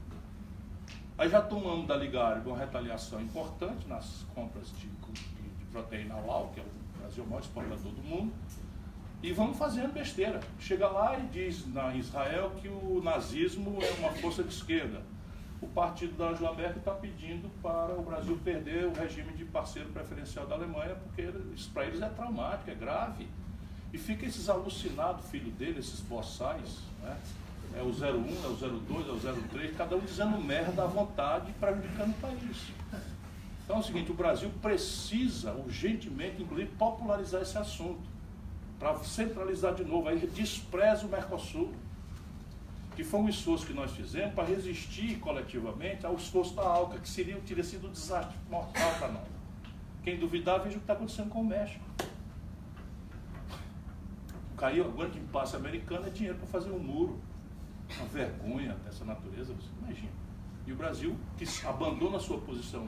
[1.17, 6.53] Aí já tomamos da Ligare uma retaliação importante nas compras de, de, de proteína halal,
[6.55, 8.33] que é o Brasil maior exportador do mundo,
[9.21, 10.39] e vamos fazendo besteira.
[10.61, 15.03] Chega lá e diz na Israel que o nazismo é uma força de esquerda.
[15.61, 19.89] O partido da Angela Merkel está pedindo para o Brasil perder o regime de parceiro
[19.89, 21.27] preferencial da Alemanha, porque
[21.75, 23.29] para eles é traumático, é grave.
[23.93, 27.17] E fica esses alucinados, filho dele, esses boçais, né?
[27.77, 31.53] é o 01, é o 02, é o 03, cada um dizendo merda à vontade,
[31.61, 32.73] prejudicando o país.
[33.65, 38.01] Então é o seguinte, o Brasil precisa urgentemente, inclusive, popularizar esse assunto,
[38.79, 41.73] para centralizar de novo, aí despreza o Mercosul,
[42.95, 47.09] que foi um esforço que nós fizemos para resistir coletivamente ao esforço da ALCA, que
[47.09, 49.29] seria, teria sido um desastre mortal para nós.
[50.03, 51.85] Quem duvidar, veja o que está acontecendo com o México.
[54.59, 57.19] Caiu agora que impasse americano é dinheiro para fazer um muro.
[57.97, 60.13] Uma vergonha dessa natureza, você imagina.
[60.67, 62.87] E o Brasil, que abandona a sua posição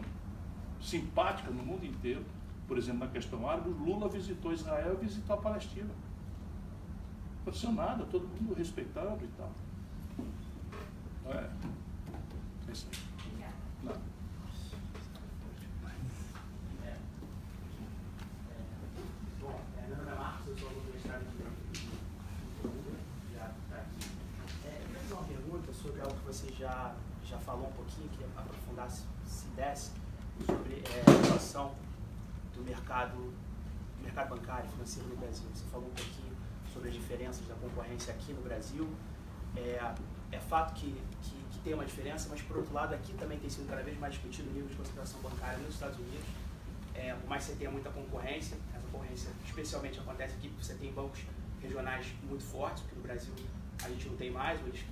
[0.80, 2.24] simpática no mundo inteiro,
[2.66, 5.90] por exemplo, na questão árabe, Lula visitou Israel e visitou a Palestina.
[7.42, 9.50] Aconteceu nada, todo mundo respeitando e tal.
[11.26, 11.50] É.
[12.68, 13.10] É isso aí.
[13.82, 14.00] Nada.
[19.40, 21.50] Bom, é, meu nome é Marcos, eu sou aluno do mestrado de Direito.
[23.34, 24.10] Já está aqui.
[24.66, 26.94] É, eu queria fazer uma pergunta sobre algo que você já,
[27.24, 28.88] já falou um pouquinho, queria aprofundar
[30.46, 31.74] sobre é, a situação
[32.54, 35.46] do mercado, do mercado bancário e financeiro no Brasil.
[35.52, 36.34] Você falou um pouquinho
[36.72, 38.88] sobre as diferenças da concorrência aqui no Brasil.
[39.54, 39.94] É,
[40.32, 43.50] é fato que, que, que tem uma diferença, mas por outro lado aqui também tem
[43.50, 46.26] sido cada vez mais discutido o nível de concentração bancária nos Estados Unidos.
[46.94, 50.74] É, por mais que você tenha muita concorrência, essa concorrência especialmente acontece aqui porque você
[50.74, 51.20] tem bancos
[51.60, 53.34] regionais muito fortes, porque no Brasil
[53.84, 54.84] a gente não tem mais, eles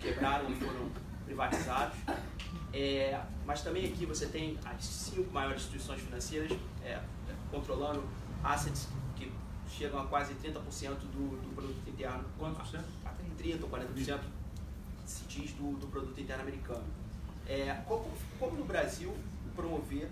[0.00, 0.90] quebraram ou foram
[1.26, 1.98] privatizados.
[2.72, 6.52] É, mas também aqui você tem as cinco maiores instituições financeiras
[6.84, 7.00] é,
[7.50, 8.04] controlando
[8.42, 9.32] assets que
[9.68, 12.24] chegam a quase 30% do, do produto interno.
[12.38, 12.86] Quantos por cento?
[13.04, 13.10] A
[13.42, 14.20] 30% ou 40%
[15.04, 16.84] se diz do, do produto interno americano.
[17.46, 19.14] É, como, como no Brasil
[19.54, 20.10] promover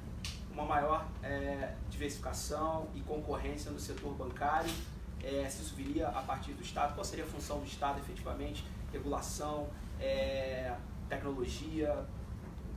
[0.52, 4.70] uma maior é, diversificação e concorrência no setor bancário?
[5.22, 6.94] É, se isso viria a partir do Estado?
[6.94, 8.64] Qual seria a função do Estado efetivamente?
[8.92, 9.68] Regulação,
[10.00, 10.72] é,
[11.08, 12.04] tecnologia?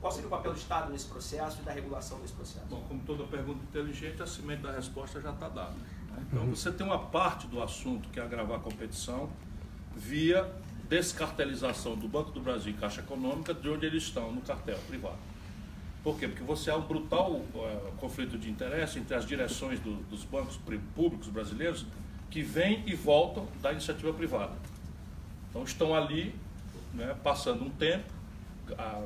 [0.00, 2.66] Qual seria o papel do Estado nesse processo e da regulação desse processo?
[2.70, 5.70] Bom, como toda pergunta inteligente, a semente da resposta já está dada.
[5.72, 6.24] né?
[6.30, 9.28] Então, você tem uma parte do assunto que é agravar a competição
[9.96, 10.48] via
[10.88, 15.18] descartelização do Banco do Brasil e Caixa Econômica de onde eles estão, no cartel privado.
[16.02, 16.28] Por quê?
[16.28, 20.58] Porque você há um brutal eh, conflito de interesse entre as direções do- dos bancos
[20.94, 21.84] públicos brasileiros
[22.30, 24.54] que vêm e voltam da iniciativa privada.
[25.50, 26.34] Então estão ali,
[26.94, 28.10] né, passando um tempo,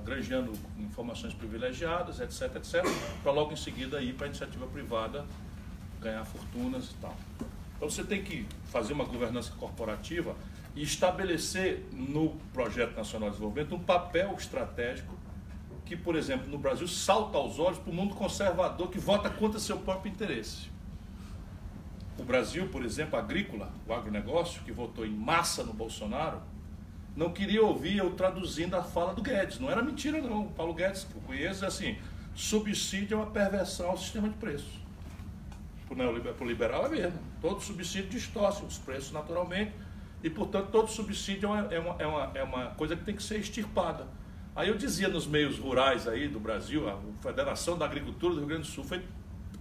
[0.05, 2.85] granjeando informações privilegiadas, etc, etc,
[3.23, 5.25] para logo em seguida ir para a iniciativa privada
[6.01, 7.17] ganhar fortunas e tal.
[7.77, 10.37] Então você tem que fazer uma governança corporativa
[10.75, 15.15] e estabelecer no Projeto Nacional de Desenvolvimento um papel estratégico
[15.85, 19.59] que, por exemplo, no Brasil salta aos olhos para o mundo conservador que vota contra
[19.59, 20.71] seu próprio interesse.
[22.19, 26.41] O Brasil, por exemplo, agrícola, o agronegócio, que votou em massa no Bolsonaro,
[27.17, 29.59] não queria ouvir eu traduzindo a fala do Guedes.
[29.59, 30.43] Não era mentira, não.
[30.47, 31.97] O Paulo Guedes, que eu conheço, é assim:
[32.35, 34.81] subsídio é uma perversão ao sistema de preços.
[35.89, 37.19] Para o liberal é mesmo.
[37.41, 39.73] Todo subsídio distorce os preços naturalmente
[40.23, 43.15] e, portanto, todo subsídio é uma, é, uma, é, uma, é uma coisa que tem
[43.15, 44.07] que ser extirpada.
[44.57, 48.49] Aí eu dizia nos meios rurais aí do Brasil, a Federação da Agricultura do Rio
[48.49, 49.03] Grande do Sul foi,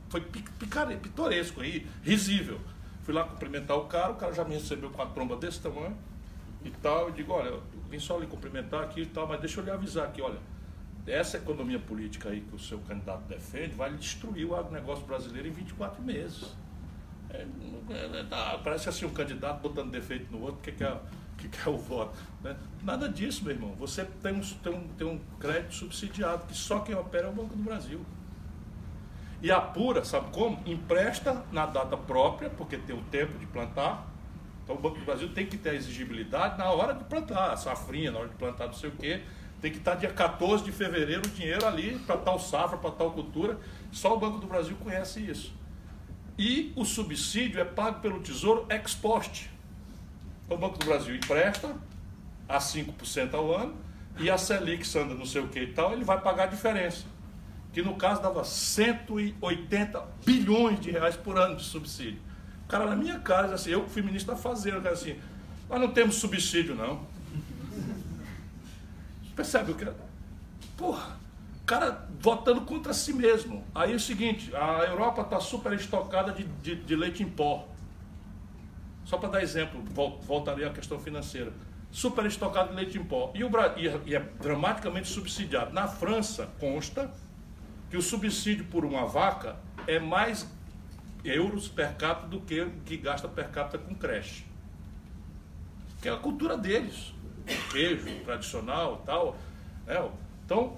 [0.10, 2.60] foi pi- picare- pitoresco aí, risível.
[3.04, 5.98] Fui lá cumprimentar o cara, o cara já me recebeu com a tromba desse tamanho
[6.64, 7.08] e tal.
[7.08, 9.72] Eu digo, olha, eu vim só lhe cumprimentar aqui e tal, mas deixa eu lhe
[9.72, 10.40] avisar aqui, olha,
[11.08, 15.52] essa economia política aí que o seu candidato defende vai destruir o agronegócio brasileiro em
[15.52, 16.56] 24 meses.
[17.30, 17.46] É,
[17.90, 20.98] é, tá, parece assim um candidato botando defeito no outro, porque quer,
[21.38, 22.18] que quer o voto.
[22.44, 22.56] Né?
[22.84, 23.74] Nada disso, meu irmão.
[23.80, 27.34] Você tem um, tem, um, tem um crédito subsidiado, que só quem opera é o
[27.34, 28.02] Banco do Brasil.
[29.42, 30.62] E apura, sabe como?
[30.68, 34.11] Empresta na data própria, porque tem o tempo de plantar.
[34.72, 37.58] Então o Banco do Brasil tem que ter a exigibilidade na hora de plantar, a
[37.58, 39.22] safrinha, na hora de plantar não sei o quê.
[39.60, 43.12] Tem que estar dia 14 de fevereiro o dinheiro ali para tal safra, para tal
[43.12, 43.60] cultura.
[43.92, 45.54] Só o Banco do Brasil conhece isso.
[46.38, 49.52] E o subsídio é pago pelo Tesouro ex post.
[50.46, 51.76] Então o Banco do Brasil empresta
[52.48, 53.76] a 5% ao ano
[54.20, 57.06] e a Selic anda não sei o que e tal, ele vai pagar a diferença.
[57.74, 62.31] Que no caso dava 180 bilhões de reais por ano de subsídio.
[62.72, 65.20] Cara na minha casa, assim, eu fui ministro da Fazenda, cara, assim,
[65.70, 67.06] nós não temos subsídio não.
[69.36, 69.86] Percebe o que?
[70.78, 71.18] Porra,
[71.62, 73.62] o cara votando contra si mesmo.
[73.76, 77.68] Aí é o seguinte, a Europa está super estocada de, de, de leite em pó.
[79.04, 79.84] Só para dar exemplo,
[80.22, 81.52] voltaria à questão financeira.
[81.92, 83.34] Super estocado de leite em pó.
[83.36, 83.52] E, o,
[84.06, 85.74] e é dramaticamente subsidiado.
[85.74, 87.12] Na França, consta
[87.90, 90.48] que o subsídio por uma vaca é mais
[91.24, 94.46] euros per capita do que o que gasta per capita com creche.
[96.02, 97.14] Que é a cultura deles.
[97.72, 99.38] Queijo tradicional tal.
[99.88, 100.10] É,
[100.46, 100.78] então,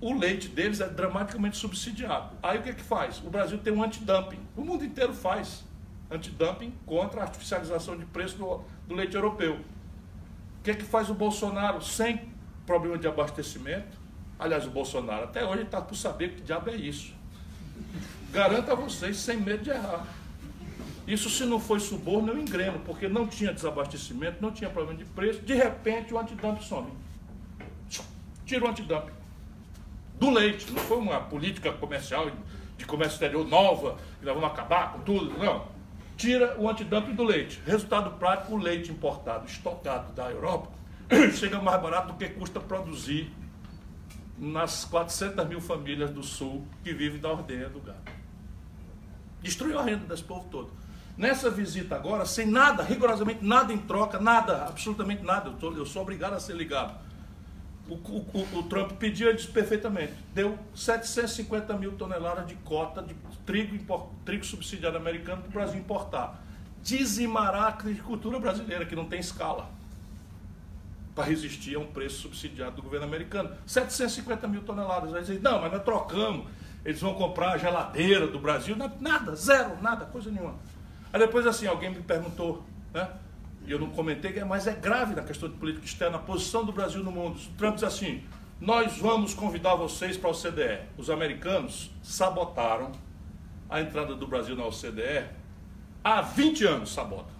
[0.00, 2.36] o leite deles é dramaticamente subsidiado.
[2.42, 3.18] Aí o que é que faz?
[3.24, 4.40] O Brasil tem um antidumping.
[4.56, 5.64] O mundo inteiro faz
[6.10, 9.54] antidumping contra a artificialização de preço do, do leite europeu.
[9.54, 12.30] O que é que faz o Bolsonaro sem
[12.66, 13.96] problema de abastecimento?
[14.38, 17.14] Aliás, o Bolsonaro até hoje está por saber que diabo é isso.
[18.32, 20.06] Garanto a vocês, sem medo de errar.
[21.06, 25.04] Isso se não foi suborno, eu engreno, porque não tinha desabastecimento, não tinha problema de
[25.04, 25.40] preço.
[25.40, 26.88] De repente, o antidumping some.
[28.46, 29.12] Tira o antidumping.
[30.18, 30.70] Do leite.
[30.70, 32.30] Não foi uma política comercial,
[32.78, 35.36] de comércio exterior nova, que nós vamos acabar com tudo.
[35.38, 35.72] Não
[36.22, 37.60] tira o antidumping do leite.
[37.66, 40.70] Resultado prático, o leite importado, estocado da Europa,
[41.34, 43.28] chega mais barato do que custa produzir
[44.38, 48.01] nas 400 mil famílias do Sul que vivem da ordenha do gado.
[49.42, 50.70] Destruiu a renda desse povo todo.
[51.16, 55.84] Nessa visita agora, sem nada, rigorosamente nada em troca, nada, absolutamente nada, eu, tô, eu
[55.84, 56.94] sou obrigado a ser ligado.
[57.88, 63.14] O, o, o, Trump pediu, ele disse perfeitamente, deu 750 mil toneladas de cota de
[63.44, 66.42] trigo, trigo subsidiado americano para o Brasil importar.
[66.82, 69.68] Dizimará a agricultura brasileira, que não tem escala,
[71.14, 73.50] para resistir a um preço subsidiado do governo americano.
[73.66, 75.12] 750 mil toneladas.
[75.12, 76.46] Aí dizem, não, mas nós trocamos.
[76.84, 78.76] Eles vão comprar a geladeira do Brasil.
[79.00, 80.56] Nada, zero, nada, coisa nenhuma.
[81.12, 83.08] Aí depois assim, alguém me perguntou, né?
[83.64, 86.72] E eu não comentei, mas é grave na questão de política externa, a posição do
[86.72, 87.38] Brasil no mundo.
[87.38, 88.24] O Trump diz assim,
[88.60, 90.80] nós vamos convidar vocês para a OCDE.
[90.98, 92.90] Os americanos sabotaram
[93.70, 95.26] a entrada do Brasil na OCDE
[96.02, 97.30] há 20 anos sabota.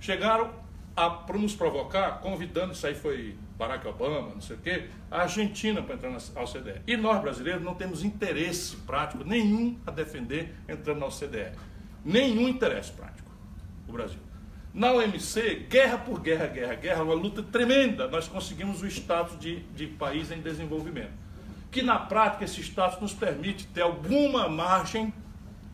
[0.00, 0.50] Chegaram
[0.94, 5.82] para nos provocar, convidando, isso aí foi Barack Obama, não sei o quê, a Argentina
[5.82, 6.82] para entrar na OCDE.
[6.86, 11.52] E nós, brasileiros, não temos interesse prático nenhum a defender entrando na OCDE.
[12.04, 13.30] Nenhum interesse prático,
[13.88, 14.20] o Brasil.
[14.74, 19.60] Na OMC, guerra por guerra, guerra, guerra, uma luta tremenda, nós conseguimos o status de,
[19.74, 21.12] de país em desenvolvimento.
[21.70, 25.12] Que na prática esse status nos permite ter alguma margem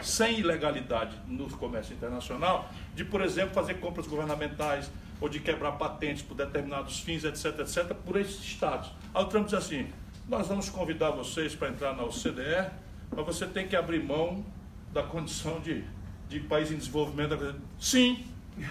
[0.00, 4.90] sem ilegalidade no comércio internacional, de, por exemplo, fazer compras governamentais
[5.20, 8.90] ou de quebrar patentes por determinados fins, etc, etc, por esses estados.
[9.14, 9.88] Aí o Trump diz assim,
[10.28, 12.70] nós vamos convidar vocês para entrar na OCDE,
[13.10, 14.44] mas você tem que abrir mão
[14.92, 15.84] da condição de,
[16.28, 17.56] de país em desenvolvimento.
[17.80, 18.24] Sim,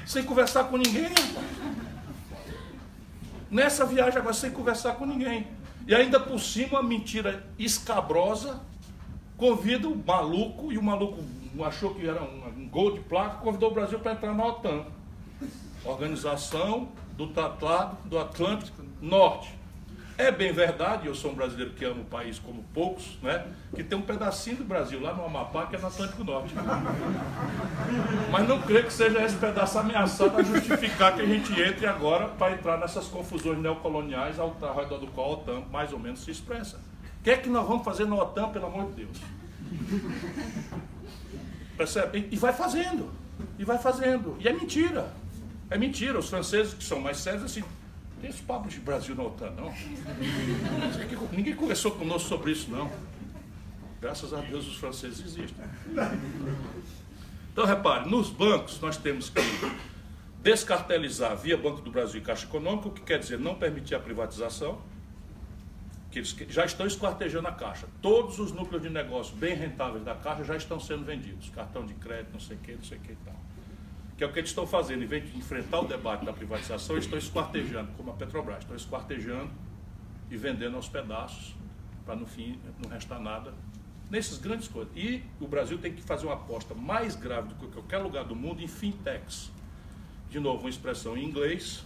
[0.05, 1.09] sem conversar com ninguém.
[3.49, 5.47] Nessa viagem agora, sem conversar com ninguém.
[5.87, 8.61] E ainda por cima, uma mentira escabrosa
[9.37, 11.23] convida o maluco, e o maluco
[11.63, 14.85] achou que era um, um gol de placa, convidou o Brasil para entrar na OTAN.
[15.83, 19.55] Organização do Tratado do Atlântico Norte.
[20.17, 23.45] É bem verdade, eu sou um brasileiro que ama o país como poucos, né?
[23.75, 26.55] Que tem um pedacinho do Brasil lá no Amapá que é no Atlântico Norte.
[28.31, 32.29] Mas não creio que seja esse pedaço ameaçado a justificar que a gente entre agora
[32.29, 36.31] para entrar nessas confusões neocoloniais ao redor do qual a OTAN mais ou menos se
[36.31, 36.79] expressa
[37.27, 39.17] que é que nós vamos fazer na OTAN, pelo amor de Deus?
[41.75, 42.25] Percebe?
[42.31, 43.11] E vai fazendo.
[43.59, 44.37] E vai fazendo.
[44.39, 45.11] E é mentira.
[45.69, 46.17] É mentira.
[46.17, 47.63] Os franceses que são mais sérios, assim,
[48.21, 49.73] tem esse papo de Brasil na OTAN, não.
[51.31, 52.89] Ninguém conversou conosco sobre isso, não.
[54.01, 55.65] Graças a Deus os franceses existem.
[57.51, 59.41] Então, repare, nos bancos nós temos que
[60.41, 63.99] descartelizar via Banco do Brasil e Caixa Econômica, o que quer dizer não permitir a
[63.99, 64.79] privatização
[66.11, 67.87] que eles já estão esquartejando a Caixa.
[68.01, 71.49] Todos os núcleos de negócio bem rentáveis da Caixa já estão sendo vendidos.
[71.49, 73.35] Cartão de crédito, não sei o que, não sei o que e tal.
[74.17, 75.03] Que é o que eles estão fazendo.
[75.03, 78.75] Em vez de enfrentar o debate da privatização, eles estão esquartejando, como a Petrobras, estão
[78.75, 79.51] esquartejando
[80.29, 81.55] e vendendo aos pedaços,
[82.03, 83.53] para no fim não restar nada
[84.09, 84.91] nesses grandes coisas.
[84.95, 88.35] E o Brasil tem que fazer uma aposta mais grave do que qualquer lugar do
[88.35, 89.51] mundo em fintechs.
[90.29, 91.85] De novo, uma expressão em inglês,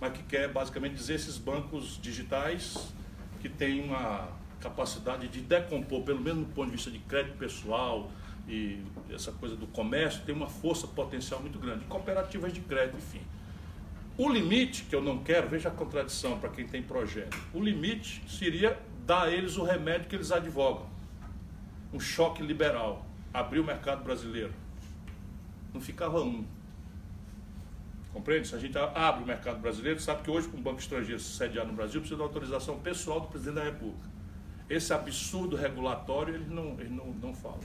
[0.00, 2.92] mas que quer basicamente dizer esses bancos digitais
[3.40, 4.28] que têm uma
[4.60, 8.10] capacidade de decompor, pelo menos do ponto de vista de crédito pessoal
[8.48, 11.84] e essa coisa do comércio, tem uma força potencial muito grande.
[11.84, 13.20] Cooperativas de crédito, enfim.
[14.18, 18.22] O limite, que eu não quero, veja a contradição para quem tem projeto, o limite
[18.28, 20.86] seria dar a eles o remédio que eles advogam.
[21.92, 23.06] Um choque liberal.
[23.32, 24.52] Abrir o mercado brasileiro.
[25.72, 26.44] Não ficava um.
[28.12, 28.48] Compreende?
[28.48, 31.34] Se a gente abre o mercado brasileiro, sabe que hoje, para um banco estrangeiro se
[31.34, 34.10] sediar no Brasil, precisa da autorização pessoal do presidente da República.
[34.68, 37.60] Esse absurdo regulatório, eles não, eles não, não falam.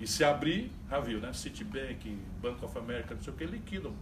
[0.00, 1.30] E se abrir, já viu, né?
[1.34, 3.94] Citibank, Bank of America, não sei o que, liquidam.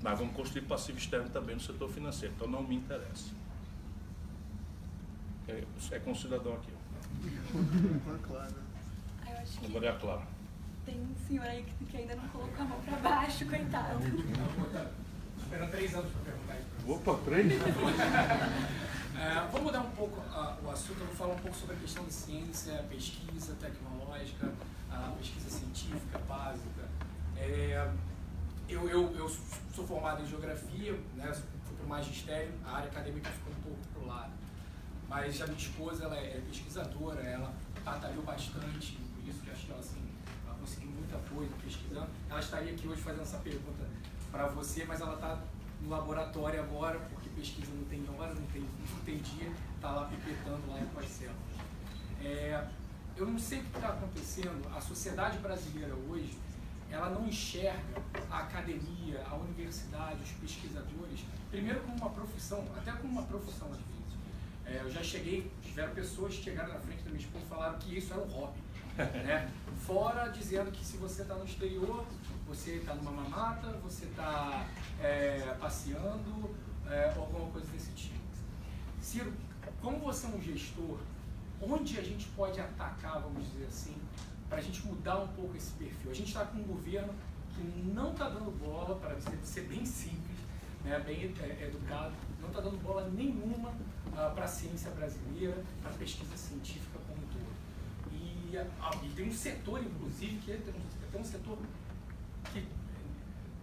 [0.00, 3.30] Mas vamos construir passivo externo também no setor financeiro, então não me interessa.
[5.48, 6.72] É, é com o cidadão aqui.
[9.42, 10.22] Acho que Maria Clara.
[10.86, 13.98] tem um senhor aí que, que ainda não colocou a mão pra baixo, coitado.
[15.38, 16.92] Esperando três anos para perguntar isso.
[16.92, 17.52] Opa, três?
[19.14, 21.78] É, vou mudar um pouco ah, o assunto, eu vou falar um pouco sobre a
[21.78, 24.52] questão de ciência, pesquisa tecnológica,
[24.90, 26.88] a pesquisa científica básica.
[27.36, 27.90] É,
[28.68, 29.28] eu, eu, eu
[29.74, 31.30] sou formado em geografia, né,
[31.66, 34.32] fui para o magistério, a área acadêmica ficou um pouco para o lado.
[35.08, 37.52] Mas a minha esposa ela é pesquisadora, ela
[37.84, 40.02] batalhou bastante, por isso que acho que ela, assim,
[40.46, 42.08] ela conseguiu muita coisa pesquisando.
[42.30, 43.84] Ela estaria aqui hoje fazendo essa pergunta
[44.30, 45.38] para você, mas ela está
[45.82, 50.06] no laboratório agora, porque pesquisa não tem hora, não tem, não tem dia, está lá
[50.06, 51.38] pipetando lá as células.
[52.20, 52.68] É,
[53.16, 56.38] eu não sei o que está acontecendo, a sociedade brasileira hoje,
[56.90, 63.12] ela não enxerga a academia, a universidade, os pesquisadores, primeiro como uma profissão, até como
[63.12, 63.92] uma profissão às vezes.
[64.64, 67.78] É, eu já cheguei, tiveram pessoas que chegaram na frente da minha esposa e falaram
[67.78, 68.58] que isso era um hobby.
[68.96, 69.50] né?
[69.86, 72.06] Fora dizendo que se você está no exterior,
[72.46, 74.66] você está numa mamata, você está
[75.00, 76.54] é, passeando,
[76.92, 78.20] é, alguma coisa desse tipo.
[79.00, 79.32] Ciro,
[79.80, 80.98] como você é um gestor,
[81.60, 83.96] onde a gente pode atacar, vamos dizer assim,
[84.48, 86.10] para a gente mudar um pouco esse perfil?
[86.10, 87.12] A gente está com um governo
[87.54, 90.38] que não está dando bola, para ser, bem simples,
[90.84, 93.74] né, bem é, educado, não está dando bola nenhuma
[94.14, 97.52] ah, para a ciência brasileira, para a pesquisa científica como um todo.
[98.12, 101.58] E, ah, e tem um setor, inclusive, que é, tem um, tem um setor
[102.52, 102.66] que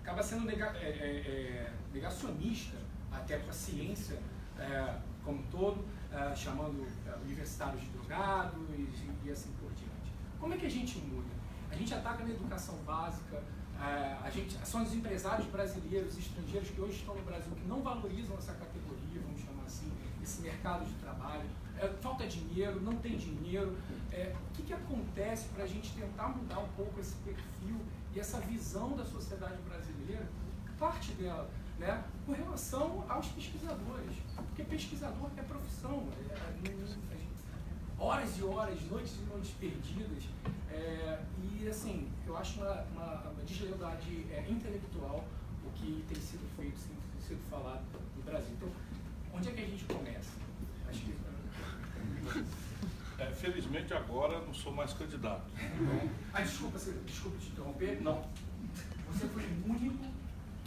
[0.02, 4.20] acaba sendo nega, é, é, é negacionista até para a ciência
[4.58, 8.90] é, como um todo, é, chamando é, universitários de drogados e,
[9.26, 10.12] e, assim por diante.
[10.40, 11.30] Como é que a gente muda?
[11.72, 13.42] A gente ataca na educação básica,
[13.80, 17.82] a gente, são os empresários brasileiros e estrangeiros que hoje estão no Brasil que não
[17.82, 19.90] valorizam essa categoria, vamos chamar assim,
[20.22, 21.46] esse mercado de trabalho.
[22.02, 23.78] falta dinheiro, não tem dinheiro.
[24.12, 27.80] o que, que acontece para a gente tentar mudar um pouco esse perfil
[28.14, 30.28] e essa visão da sociedade brasileira,
[30.78, 31.50] parte dela,
[31.80, 34.16] né, com relação aos pesquisadores.
[34.36, 37.20] Porque pesquisador é profissão, é, é,
[37.98, 40.24] horas e horas, noites e noites perdidas.
[40.72, 45.26] É, e assim, eu acho uma, uma, uma deslealdade é, intelectual
[45.66, 47.84] o que tem sido feito, tem sido falado
[48.16, 48.54] no Brasil.
[48.56, 48.70] Então,
[49.34, 50.32] onde é que a gente começa?
[50.88, 51.14] Acho que.
[53.18, 55.44] É, felizmente agora não sou mais candidato.
[56.34, 58.02] Ah, desculpa, desculpa te interromper.
[58.02, 58.26] Não.
[59.12, 60.06] Você foi o único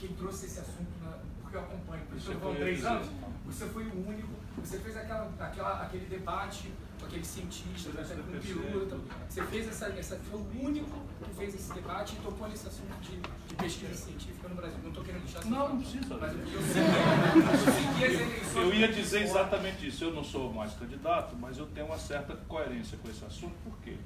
[0.09, 3.09] que trouxe esse assunto, na, porque eu acompanho, por isso eu três anos.
[3.47, 8.41] Você foi o único, você fez aquela, aquela, aquele debate com aquele cientista, com o
[8.41, 9.01] piloto.
[9.29, 12.93] Você fez essa, essa, foi o único que fez esse debate e tocou nesse assunto
[13.01, 14.79] de, de pesquisa científica no Brasil.
[14.83, 16.17] Não estou querendo deixar Não, não precisa.
[16.17, 20.05] Mas eu, eu, eu ia dizer exatamente isso.
[20.05, 23.55] Eu não sou mais candidato, mas eu tenho uma certa coerência com esse assunto.
[23.65, 23.97] Por quê?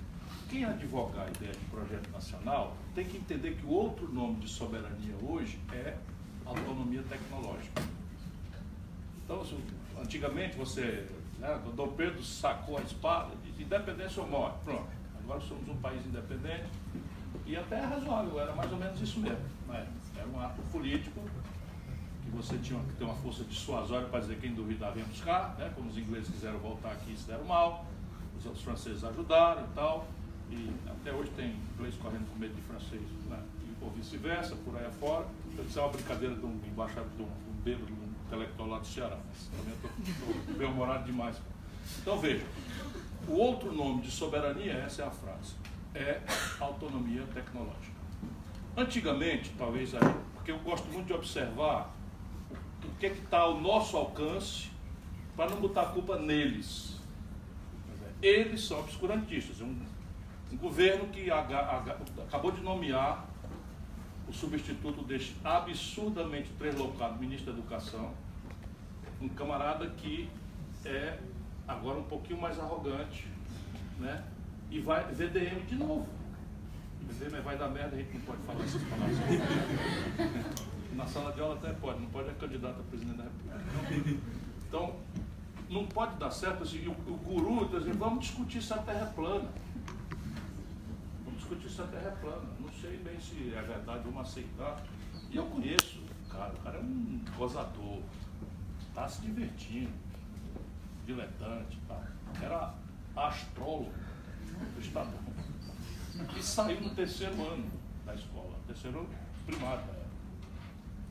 [0.48, 4.48] Quem advogar a ideia de projeto nacional tem que entender que o outro nome de
[4.48, 5.96] soberania hoje é
[6.44, 7.82] autonomia tecnológica.
[9.24, 9.44] Então,
[10.00, 11.08] antigamente você,
[11.40, 14.58] né, Dom Pedro sacou a espada e disse independência ou morte.
[14.64, 14.86] Pronto,
[15.18, 16.68] agora somos um país independente
[17.44, 19.44] e até é razoável, era mais ou menos isso mesmo.
[19.66, 19.84] Né?
[20.16, 21.20] Era um ato político
[22.22, 25.72] que você tinha que ter uma força dissuasória para dizer quem duvidar vem buscar, né?
[25.74, 27.84] como os ingleses quiseram voltar aqui e se deram mal,
[28.38, 30.06] os, os franceses ajudaram e tal.
[30.50, 33.42] E até hoje tem inglês correndo com medo de francês, né?
[33.62, 35.26] E, ou vice-versa, por aí afora.
[35.66, 38.78] Isso é uma brincadeira de um embaixador, de um, um bêbado, de um intelectual lá
[38.78, 39.18] do Ceará.
[39.28, 39.74] Mas também
[40.08, 41.36] estou bem-humorado demais.
[42.00, 42.44] Então veja,
[43.28, 45.54] o outro nome de soberania, essa é a frase,
[45.94, 46.20] é
[46.60, 47.96] autonomia tecnológica.
[48.76, 51.94] Antigamente, talvez aí, porque eu gosto muito de observar
[52.84, 54.70] o que é que está ao nosso alcance
[55.36, 56.96] para não botar a culpa neles.
[58.22, 59.60] Eles são obscurantistas.
[59.60, 59.76] É um,
[60.52, 63.26] um governo que acabou de nomear
[64.28, 68.12] o substituto deste absurdamente deslocado ministro da Educação,
[69.20, 70.28] um camarada que
[70.84, 71.18] é
[71.66, 73.26] agora um pouquinho mais arrogante,
[73.98, 74.24] né?
[74.70, 76.06] E vai VDM de novo.
[77.02, 79.18] VDM vai dar merda, a gente não pode falar essas palavras.
[80.94, 84.20] Na sala de aula até pode, não pode é candidato a presidente da República.
[84.66, 84.96] Então,
[85.68, 89.14] não pode dar certo assim, o, o guru dizendo, vamos discutir se a Terra é
[89.14, 89.48] plana.
[91.46, 92.48] Discutir se a Terra é plana.
[92.58, 94.82] Não sei bem se é verdade, vamos aceitar.
[95.30, 98.02] E eu conheço o cara, o cara é um gozador,
[98.88, 99.92] está se divertindo,
[101.06, 102.02] diletante, tá?
[102.42, 102.74] era
[103.14, 103.92] astrólogo
[104.74, 105.20] do Estadão.
[106.36, 107.70] E saiu no terceiro ano
[108.04, 109.08] da escola, terceiro
[109.46, 109.84] primário.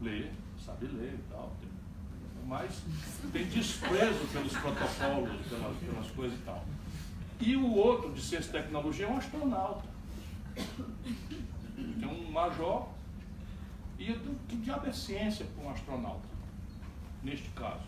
[0.02, 0.30] Lê,
[0.66, 1.70] sabe ler e tal, tem
[2.45, 2.82] mas
[3.32, 6.66] tem desprezo pelos protocolos, pelas, pelas coisas e tal.
[7.40, 9.94] E o outro de ciência e tecnologia é um astronauta.
[11.76, 12.88] Tem um major.
[13.98, 14.14] E
[14.48, 16.27] que diabo é ciência para um astronauta?
[17.23, 17.84] Neste caso.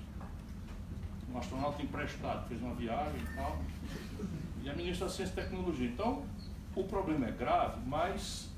[1.31, 3.59] Um astronauta emprestado, fez uma viagem e tal.
[4.63, 5.87] E a ministra da Ciência e Tecnologia.
[5.87, 6.25] Então,
[6.75, 8.49] o problema é grave, mas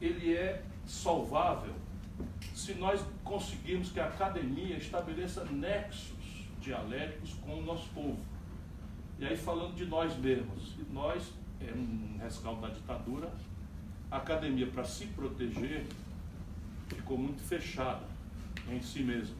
[0.00, 1.74] ele é solvável
[2.54, 8.18] se nós conseguirmos que a academia estabeleça nexos dialéticos com o nosso povo.
[9.18, 13.32] E aí falando de nós mesmos, nós, é um rescaldo da ditadura,
[14.10, 15.86] a academia, para se proteger,
[16.88, 18.04] ficou muito fechada
[18.68, 19.36] em si mesma.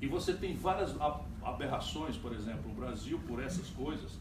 [0.00, 0.94] E você tem várias
[1.42, 4.18] aberrações, por exemplo, o Brasil, por essas coisas,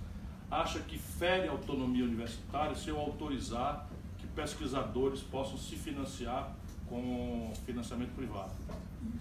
[0.49, 3.87] acha que fere a autonomia universitária se eu autorizar
[4.17, 6.53] que pesquisadores possam se financiar
[6.87, 8.51] com financiamento privado.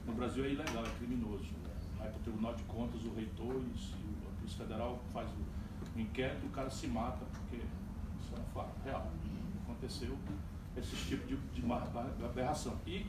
[0.05, 1.47] No Brasil é ilegal, é criminoso.
[1.97, 5.60] Vai para o Tribunal de Contas, o reitor e a Polícia Federal faz o
[6.01, 9.06] inquérito o cara se mata, porque isso é um fato real.
[9.64, 10.16] Aconteceu
[10.77, 12.77] esse tipo de, de aberração.
[12.86, 13.06] E,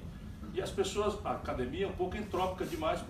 [0.53, 3.03] e as pessoas, a academia é um pouco entrópica demais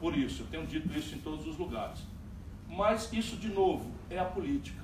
[0.00, 0.42] por isso.
[0.42, 2.00] Eu tenho dito isso em todos os lugares.
[2.68, 4.80] Mas isso, de novo, é a política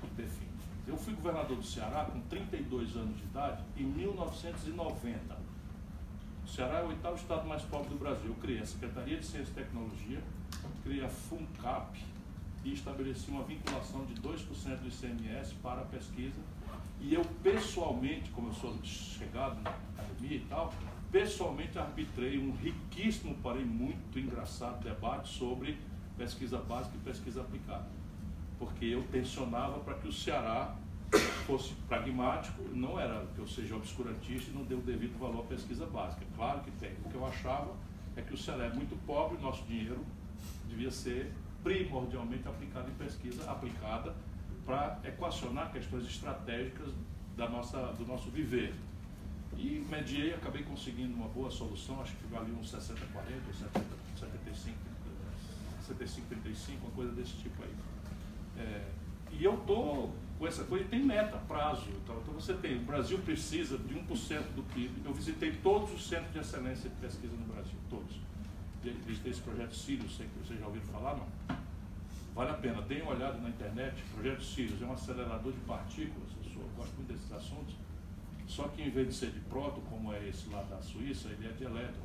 [0.00, 0.52] que define.
[0.86, 5.42] Eu fui governador do Ceará com 32 anos de idade em 1990.
[6.44, 8.26] O Ceará é o oitavo estado mais pobre do Brasil.
[8.26, 10.20] Eu criei a Secretaria de Ciência e Tecnologia,
[10.82, 11.98] criei a FUNCAP
[12.64, 16.40] e estabeleci uma vinculação de 2% do ICMS para a pesquisa.
[17.00, 20.72] E eu pessoalmente, como eu sou chegado na academia e tal,
[21.10, 25.78] pessoalmente arbitrei um riquíssimo, porém muito engraçado debate sobre
[26.16, 28.02] pesquisa básica e pesquisa aplicada
[28.62, 30.76] porque eu tensionava para que o Ceará
[31.46, 35.46] fosse pragmático, não era que eu seja obscurantista e não dê o devido valor à
[35.48, 36.24] pesquisa básica.
[36.36, 36.92] Claro que tem.
[37.04, 37.74] O que eu achava
[38.14, 40.06] é que o Ceará é muito pobre, nosso dinheiro
[40.68, 41.32] devia ser
[41.62, 44.14] primordialmente aplicado em pesquisa aplicada
[44.64, 46.92] para equacionar questões estratégicas
[47.36, 48.74] da nossa, do nosso viver.
[49.56, 53.86] E mediei, acabei conseguindo uma boa solução, acho que valia uns 60, 40, 70,
[54.18, 54.78] 75,
[55.86, 57.74] 75, 35, uma coisa desse tipo aí.
[58.58, 58.88] É,
[59.32, 61.88] e eu estou com essa coisa, tem meta, prazo.
[62.02, 64.06] Então, então você tem, o Brasil precisa de 1%
[64.56, 65.02] do PIB.
[65.04, 68.16] Eu visitei todos os centros de excelência de pesquisa no Brasil, todos.
[68.82, 71.56] Visitei esse projeto Sirius, sei que vocês já ouviram falar, não?
[72.34, 74.02] Vale a pena, deem uma olhada na internet.
[74.14, 77.74] Projeto Sirius é um acelerador de partículas, eu, sou, eu gosto muito desses assuntos.
[78.48, 81.46] Só que em vez de ser de próton, como é esse lá da Suíça, ele
[81.46, 82.02] é de elétron.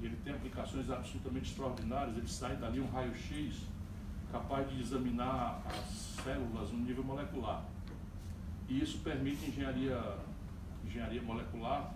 [0.00, 2.16] E ele tem aplicações absolutamente extraordinárias.
[2.16, 3.62] Ele sai dali um raio-x
[4.30, 7.64] capaz de examinar as células no nível molecular.
[8.68, 9.98] E isso permite engenharia,
[10.84, 11.94] engenharia molecular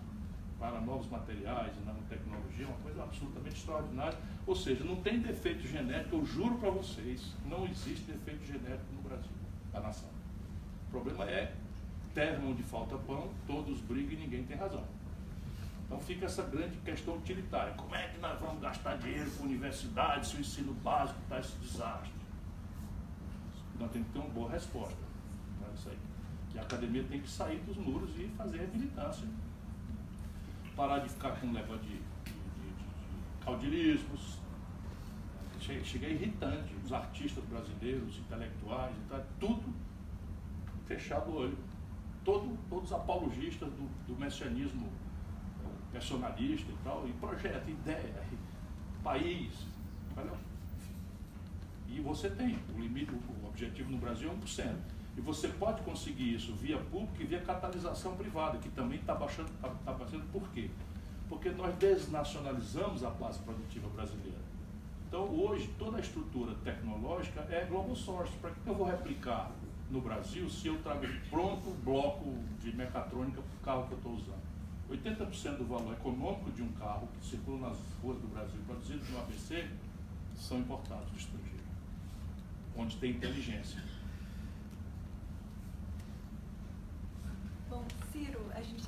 [0.59, 4.17] para novos materiais nanotecnologia, uma coisa absolutamente extraordinária.
[4.45, 9.01] Ou seja, não tem defeito genético, eu juro para vocês, não existe defeito genético no
[9.01, 9.31] Brasil,
[9.71, 10.09] da nação.
[10.87, 11.53] O problema é
[12.13, 14.83] terra onde falta pão, todos brigam e ninguém tem razão.
[15.85, 17.73] Então fica essa grande questão utilitária.
[17.73, 21.55] Como é que nós vamos gastar dinheiro com universidade se o ensino básico está esse
[21.57, 22.11] desastre?
[23.79, 24.97] Nós temos que ter uma boa resposta
[25.59, 25.97] para isso aí.
[26.51, 29.27] Que a academia tem que sair dos muros e fazer a militância.
[30.75, 31.99] Parar de ficar com leva de, de,
[32.31, 34.39] de, caudilismos.
[35.59, 36.75] Chega irritante.
[36.83, 39.73] Os artistas brasileiros, os intelectuais, tá, tudo
[40.85, 41.57] fechado o olho.
[42.25, 44.89] Todo, todos os apologistas do, do messianismo
[45.91, 48.23] personalista e tal, e projeto, ideia,
[49.03, 49.67] país.
[51.87, 54.92] E você tem, o limite, o objetivo no Brasil é 1%.
[55.15, 59.49] E você pode conseguir isso via público e via catalisação privada, que também está baixando,
[59.49, 60.69] está tá baixando por quê?
[61.29, 64.41] Porque nós desnacionalizamos a base produtiva brasileira.
[65.07, 68.33] Então, hoje, toda a estrutura tecnológica é global source.
[68.41, 69.51] Para que eu vou replicar
[69.91, 74.13] no Brasil se eu trago pronto bloco de mecatrônica para o carro que eu estou
[74.13, 74.43] usando?
[74.89, 79.19] 80% do valor econômico de um carro que circula nas ruas do Brasil, produzido no
[79.19, 79.67] ABC,
[80.35, 81.63] são importados do estrangeiro,
[82.75, 83.81] onde tem inteligência.
[87.73, 88.87] Bom, Ciro, a gente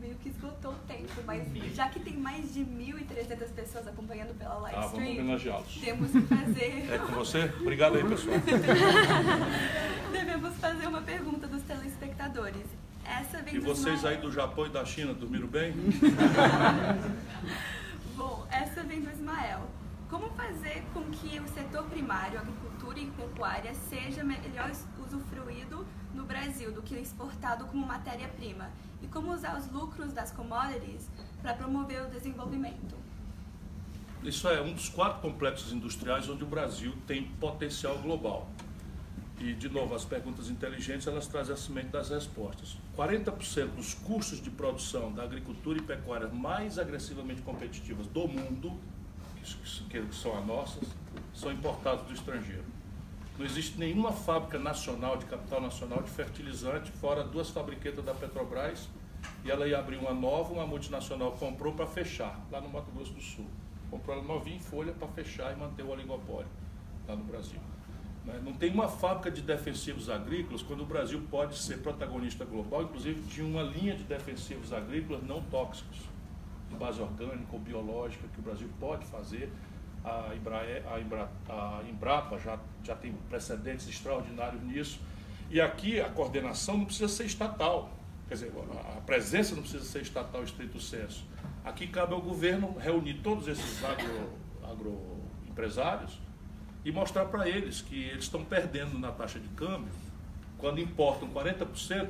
[0.00, 1.42] meio que esgotou o tempo, mas
[1.74, 5.36] já que tem mais de 1.300 pessoas acompanhando pela live Ah, stream,
[5.80, 6.88] temos que fazer...
[6.92, 7.52] É com você?
[7.60, 8.36] Obrigado aí, pessoal.
[10.12, 12.62] Devemos fazer uma pergunta dos telespectadores.
[13.04, 14.14] Essa vem E vocês Ismael.
[14.16, 15.74] aí do Japão e da China dormiram bem?
[18.14, 19.62] Bom, essa vem do Ismael.
[20.08, 24.70] Como fazer com que o setor primário, agricultura e pecuária, seja melhor
[25.12, 28.70] usufruído no Brasil do que exportado como matéria-prima?
[29.02, 31.08] E como usar os lucros das commodities
[31.42, 32.96] para promover o desenvolvimento?
[34.22, 38.48] Isso é um dos quatro complexos industriais onde o Brasil tem potencial global.
[39.40, 42.78] E, de novo, as perguntas inteligentes, elas trazem a semente das respostas.
[42.96, 48.78] 40% dos custos de produção da agricultura e pecuária mais agressivamente competitivas do mundo,
[49.90, 50.88] que, são as nossas,
[51.34, 52.71] são importados do estrangeiro.
[53.42, 58.88] Não existe nenhuma fábrica nacional, de capital nacional, de fertilizante, fora duas fabriquetas da Petrobras,
[59.44, 63.12] e ela ia abrir uma nova, uma multinacional comprou para fechar, lá no Mato Grosso
[63.12, 63.46] do Sul.
[63.90, 66.46] Comprou ela novinha em folha para fechar e manter o oligopólio
[67.08, 67.58] lá no Brasil.
[68.24, 68.40] Né?
[68.44, 73.22] Não tem uma fábrica de defensivos agrícolas quando o Brasil pode ser protagonista global, inclusive
[73.22, 75.98] de uma linha de defensivos agrícolas não tóxicos,
[76.70, 79.50] de base orgânica ou biológica, que o Brasil pode fazer.
[80.04, 85.00] A, Embraer, a, Embra, a Embrapa já, já tem precedentes extraordinários nisso.
[85.50, 87.90] E aqui a coordenação não precisa ser estatal,
[88.26, 88.52] quer dizer,
[88.96, 91.24] a presença não precisa ser estatal estrito senso.
[91.64, 94.32] Aqui cabe ao governo reunir todos esses agro,
[94.64, 96.18] agroempresários
[96.84, 99.92] e mostrar para eles que eles estão perdendo na taxa de câmbio.
[100.58, 102.08] Quando importam 40%,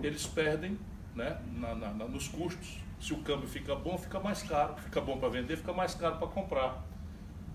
[0.00, 0.78] eles perdem
[1.14, 2.78] né, na, na, nos custos.
[3.00, 4.76] Se o câmbio fica bom, fica mais caro.
[4.76, 6.84] Fica bom para vender, fica mais caro para comprar.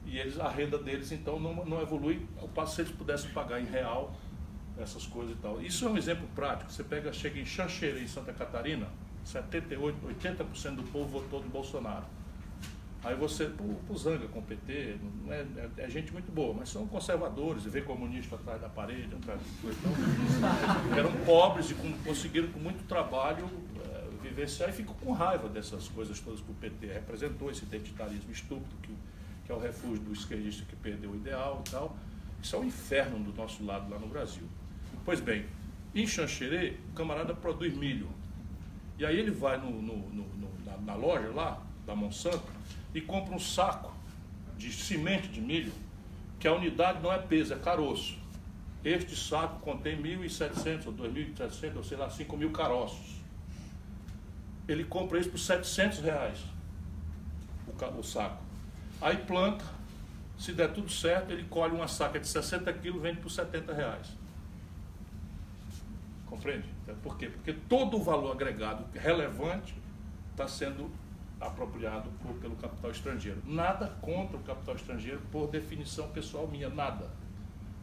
[0.06, 2.26] E eles, a renda deles, então, não, não evolui.
[2.40, 4.14] Ao passo se eles pudessem pagar em real
[4.78, 5.62] essas coisas e tal.
[5.62, 6.72] Isso é um exemplo prático.
[6.72, 8.88] Você pega, chega em Xanxerê, em Santa Catarina,
[9.24, 12.06] 78, 80% do povo votou no Bolsonaro.
[13.04, 13.52] Aí você,
[13.90, 14.96] o Zanga com o PT,
[15.28, 19.10] é, é, é, gente muito boa, mas são conservadores, e vê comunista atrás da parede,
[19.16, 19.92] atrás então,
[20.96, 23.50] eram pobres e com, conseguiram com muito trabalho
[23.84, 28.32] é, vivenciar e ficam com raiva dessas coisas todas que o PT representou, esse identitarismo
[28.32, 28.96] estúpido que,
[29.52, 31.98] que é o refúgio do esquerdista que perdeu o ideal e tal.
[32.42, 34.48] Isso é um inferno do nosso lado lá no Brasil.
[35.04, 35.46] Pois bem,
[35.94, 38.10] em Xanxerê, o camarada produz milho.
[38.98, 40.26] E aí ele vai no, no, no,
[40.66, 42.44] na, na loja lá, da Monsanto,
[42.94, 43.94] e compra um saco
[44.58, 45.74] de semente de milho,
[46.40, 48.18] que a unidade não é peso, é caroço.
[48.84, 53.22] Este saco contém 1.700 ou 2.700 ou sei lá, 5 mil caroços.
[54.68, 56.40] Ele compra isso por 700 reais,
[57.68, 58.51] o, o saco.
[59.02, 59.66] Aí planta,
[60.38, 64.08] se der tudo certo, ele colhe uma saca de 60 quilos vende por 70 reais.
[66.28, 66.68] Compreende?
[67.02, 67.28] Por quê?
[67.28, 69.74] Porque todo o valor agregado relevante
[70.32, 70.90] está sendo
[71.40, 73.42] apropriado por, pelo capital estrangeiro.
[73.46, 77.10] Nada contra o capital estrangeiro, por definição pessoal minha, nada.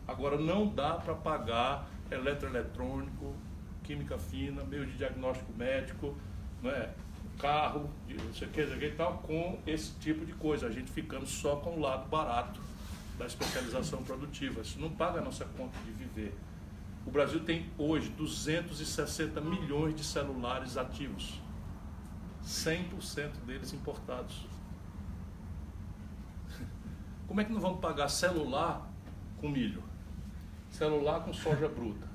[0.07, 3.35] Agora, não dá para pagar eletroeletrônico,
[3.83, 6.17] química fina, meio de diagnóstico médico,
[6.63, 6.91] não é?
[7.39, 10.67] Carro, não sei o que, e tal, com esse tipo de coisa.
[10.67, 12.61] A gente ficando só com o lado barato
[13.19, 14.61] da especialização produtiva.
[14.61, 16.35] Isso não paga a nossa conta de viver.
[17.07, 21.41] O Brasil tem hoje 260 milhões de celulares ativos.
[22.45, 24.47] 100% deles importados.
[27.27, 28.91] Como é que não vamos pagar celular
[29.39, 29.83] com milho?
[30.71, 32.08] Celular com soja bruta?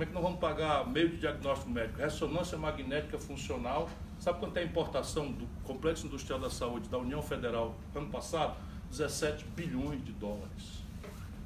[0.00, 1.98] Como é que não vamos pagar meio de diagnóstico médico?
[1.98, 3.86] Ressonância magnética funcional.
[4.18, 8.56] Sabe quanto é a importação do Complexo Industrial da Saúde da União Federal ano passado?
[8.90, 10.82] 17 bilhões de dólares.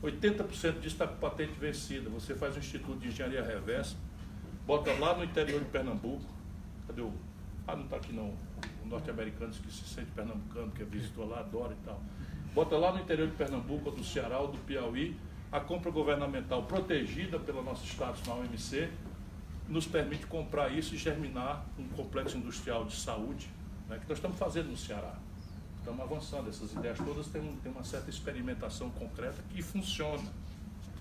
[0.01, 2.09] 80% disso está com patente vencida.
[2.11, 3.97] Você faz um instituto de engenharia reversa,
[4.65, 6.25] bota lá no interior de Pernambuco.
[6.87, 7.13] Cadê o
[7.67, 8.35] ah, não está aqui não.
[8.85, 12.01] O norte-americano que se sente pernambucano, que visitou lá, adora e tal.
[12.55, 15.17] Bota lá no interior de Pernambuco, ou do Ceará, ou do Piauí,
[15.55, 18.91] a compra governamental protegida pelo nosso status na OMC,
[19.69, 23.49] nos permite comprar isso e germinar um complexo industrial de saúde,
[23.89, 25.15] né, que nós estamos fazendo no Ceará.
[25.79, 30.25] Estamos avançando, essas ideias todas têm, têm uma certa experimentação concreta que funciona.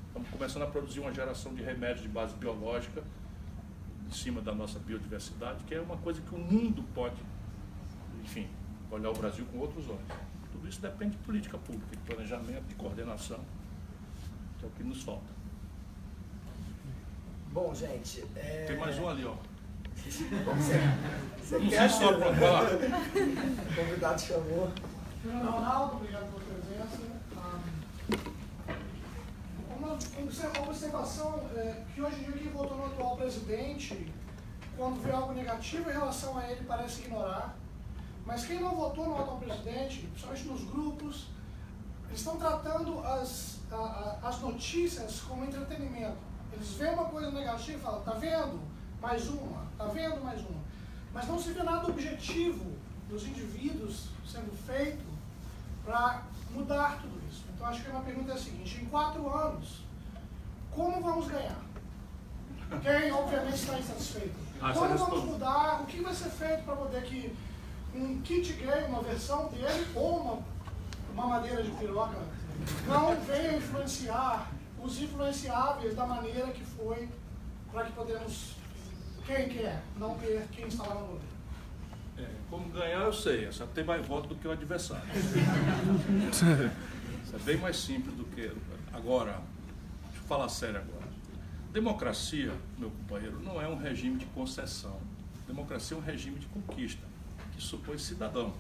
[0.06, 3.04] Estamos começando a produzir uma geração de remédios de base biológica
[4.08, 7.16] em cima da nossa biodiversidade, que é uma coisa que o mundo pode,
[8.24, 8.48] enfim,
[8.92, 10.06] olhar o Brasil com outros olhos.
[10.52, 13.40] Tudo isso depende de política pública, de planejamento, de coordenação,
[14.64, 15.34] que é o que nos falta.
[17.52, 18.24] Bom, gente.
[18.36, 18.66] É...
[18.68, 19.36] Tem mais um ali, ó.
[19.96, 20.24] Você,
[21.38, 22.64] você Não quer só para falar.
[22.74, 24.72] O convidado chamou.
[25.26, 27.00] Ronaldo, obrigado pela presença.
[27.38, 27.60] Ah,
[29.78, 34.12] Uma observa- observação é que hoje em dia quem votou no atual presidente,
[34.76, 37.56] quando vê algo negativo em relação a ele, parece ignorar.
[38.26, 41.28] Mas quem não votou no atual presidente, principalmente nos grupos,
[42.08, 43.76] eles estão tratando as, a-
[44.24, 46.18] a- as notícias como entretenimento.
[46.52, 48.60] Eles veem uma coisa negativa e falam, tá vendo?
[49.02, 50.62] Mais uma, tá vendo mais uma.
[51.14, 52.66] Mas não se vê nada objetivo
[53.10, 55.04] dos indivíduos sendo feito
[55.86, 57.44] para mudar tudo isso.
[57.54, 59.82] Então acho que a minha pergunta é a seguinte, em quatro anos,
[60.72, 61.60] como vamos ganhar?
[62.82, 64.36] Quem obviamente está insatisfeito.
[64.62, 65.82] Ah, como vamos mudar?
[65.82, 67.36] O que vai ser feito para poder que
[67.94, 70.42] um kit gay, uma versão dele, ou uma,
[71.14, 72.18] uma madeira de piroca,
[72.88, 77.08] não venha influenciar os influenciáveis da maneira que foi
[77.72, 78.56] para que podemos,
[79.26, 81.34] quem quer, não ter quem está lá no governo.
[82.18, 85.04] É, como ganhar eu sei, só tem mais voto do que o adversário.
[86.32, 86.46] Isso
[87.36, 88.52] é bem mais simples do que.
[88.94, 89.42] Agora,
[90.04, 91.08] deixa eu falar sério agora.
[91.72, 95.00] Democracia, meu companheiro, não é um regime de concessão.
[95.48, 97.04] Democracia é um regime de conquista,
[97.56, 98.54] que supõe cidadão.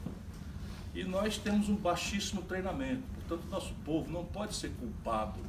[0.94, 3.04] E nós temos um baixíssimo treinamento.
[3.16, 5.40] Portanto, nosso povo não pode ser culpado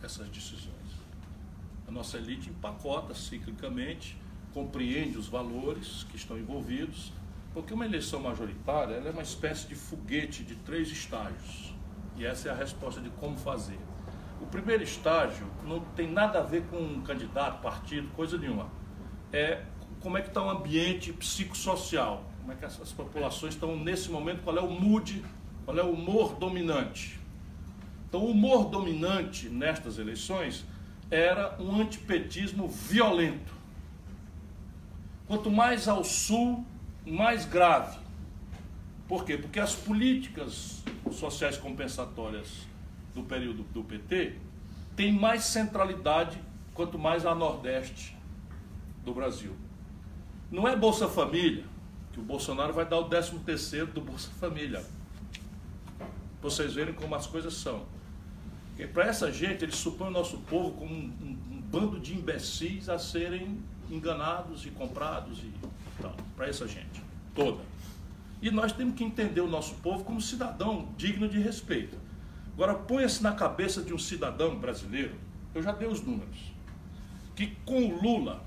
[0.00, 0.76] dessas decisões.
[1.86, 4.16] A nossa elite empacota ciclicamente,
[4.54, 7.12] compreende os valores que estão envolvidos,
[7.52, 11.74] porque uma eleição majoritária é uma espécie de foguete de três estágios.
[12.16, 13.78] E essa é a resposta de como fazer.
[14.40, 18.70] O primeiro estágio não tem nada a ver com um candidato, partido, coisa nenhuma.
[19.32, 19.64] É
[20.00, 24.42] como é que está o ambiente psicossocial, como é que essas populações estão nesse momento,
[24.42, 25.22] qual é o mood,
[25.66, 27.20] qual é o humor dominante.
[28.08, 30.64] Então, o humor dominante nestas eleições
[31.10, 33.52] era um antipetismo violento.
[35.26, 36.64] Quanto mais ao sul,
[37.04, 37.98] mais grave.
[39.06, 39.36] Por quê?
[39.36, 42.66] Porque as políticas sociais compensatórias
[43.14, 44.36] do período do PT
[44.96, 46.40] têm mais centralidade
[46.72, 48.16] quanto mais a nordeste
[49.04, 49.54] do Brasil.
[50.50, 51.64] Não é Bolsa Família,
[52.18, 54.84] que o Bolsonaro vai dar o 13 terceiro do Bolsa Família.
[55.98, 57.84] Pra vocês verem como as coisas são.
[58.92, 62.88] Para essa gente, eles supõem o nosso povo como um, um- um bando de imbecis
[62.88, 65.52] a serem enganados e comprados e
[66.00, 66.14] tal.
[66.36, 67.02] Para essa gente
[67.34, 67.62] toda.
[68.42, 71.96] E nós temos que entender o nosso povo como cidadão digno de respeito.
[72.54, 75.14] Agora, ponha-se na cabeça de um cidadão brasileiro,
[75.54, 76.36] eu já dei os números,
[77.36, 78.42] que com o Lula,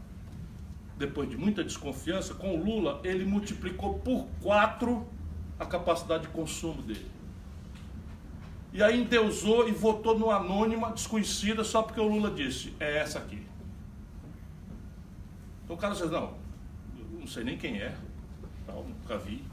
[1.02, 5.06] depois de muita desconfiança, com o Lula, ele multiplicou por quatro
[5.60, 7.06] a capacidade de consumo dele.
[8.74, 13.20] E aí endeusou e votou no anônima desconhecida só porque o Lula disse, é essa
[13.20, 13.46] aqui.
[15.64, 16.34] Então o cara diz, não,
[17.20, 17.94] não sei nem quem é,
[18.66, 19.44] tal, nunca vi.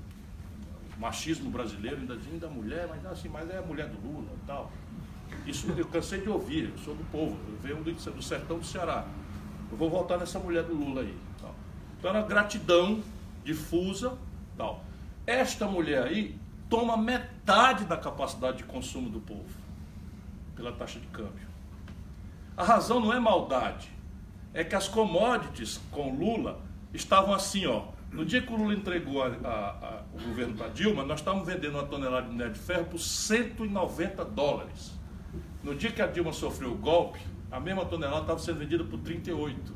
[0.98, 4.70] Machismo brasileiro, ainda dizem da mulher, mas assim, mas é a mulher do Lula tal.
[5.46, 8.64] Isso eu cansei de ouvir, eu sou do povo, eu venho do, do sertão do
[8.64, 9.06] Ceará.
[9.70, 11.16] Eu vou voltar nessa mulher do Lula aí.
[11.98, 13.02] Então era gratidão
[13.44, 14.16] difusa.
[14.56, 14.82] Tal.
[15.26, 16.36] Esta mulher aí
[16.68, 19.44] toma metade da capacidade de consumo do povo
[20.56, 21.46] pela taxa de câmbio.
[22.56, 23.88] A razão não é maldade,
[24.52, 26.60] é que as commodities com Lula
[26.92, 27.84] estavam assim, ó.
[28.10, 29.48] No dia que o Lula entregou a- a-
[29.86, 32.98] a- o governo para Dilma, nós estávamos vendendo uma tonelada de minério de ferro por
[32.98, 34.92] 190 dólares.
[35.62, 37.20] No dia que a Dilma sofreu o golpe,
[37.52, 39.72] a mesma tonelada estava sendo vendida por 38.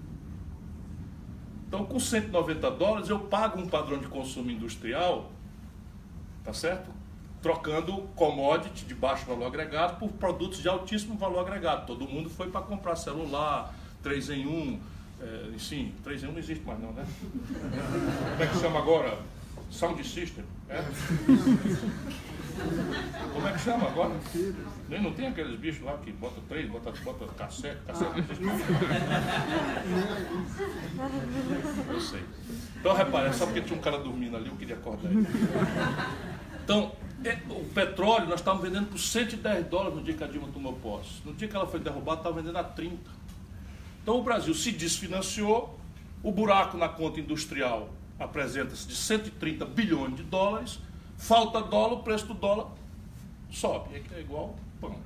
[1.72, 5.32] Então, com 190 dólares, eu pago um padrão de consumo industrial,
[6.44, 6.90] tá certo?
[7.40, 11.86] Trocando commodity de baixo valor agregado por produtos de altíssimo valor agregado.
[11.86, 14.80] Todo mundo foi para comprar celular, 3 em 1,
[15.22, 17.06] é, sim, 3 em 1 não existe mais não, né?
[18.32, 19.18] Como é que chama agora?
[19.72, 20.84] Sound System, é?
[23.32, 24.14] Como é que chama agora?
[24.88, 28.12] Nem não tem aqueles bichos lá que bota três, bota, bota cassete, cassete.
[31.88, 32.22] Eu sei.
[32.78, 35.26] Então repare, é só porque tinha um cara dormindo ali, eu queria acordar ele.
[36.62, 36.92] Então,
[37.24, 40.74] é, o petróleo nós estávamos vendendo por 110 dólares no dia que a Dilma tomou
[40.74, 41.22] posse.
[41.24, 42.98] No dia que ela foi derrubada, estava vendendo a 30.
[44.02, 45.80] Então o Brasil se desfinanciou,
[46.22, 47.88] o buraco na conta industrial
[48.22, 50.78] apresenta-se de 130 bilhões de dólares,
[51.16, 52.68] falta dólar, o preço do dólar
[53.50, 54.96] sobe, é igual pão.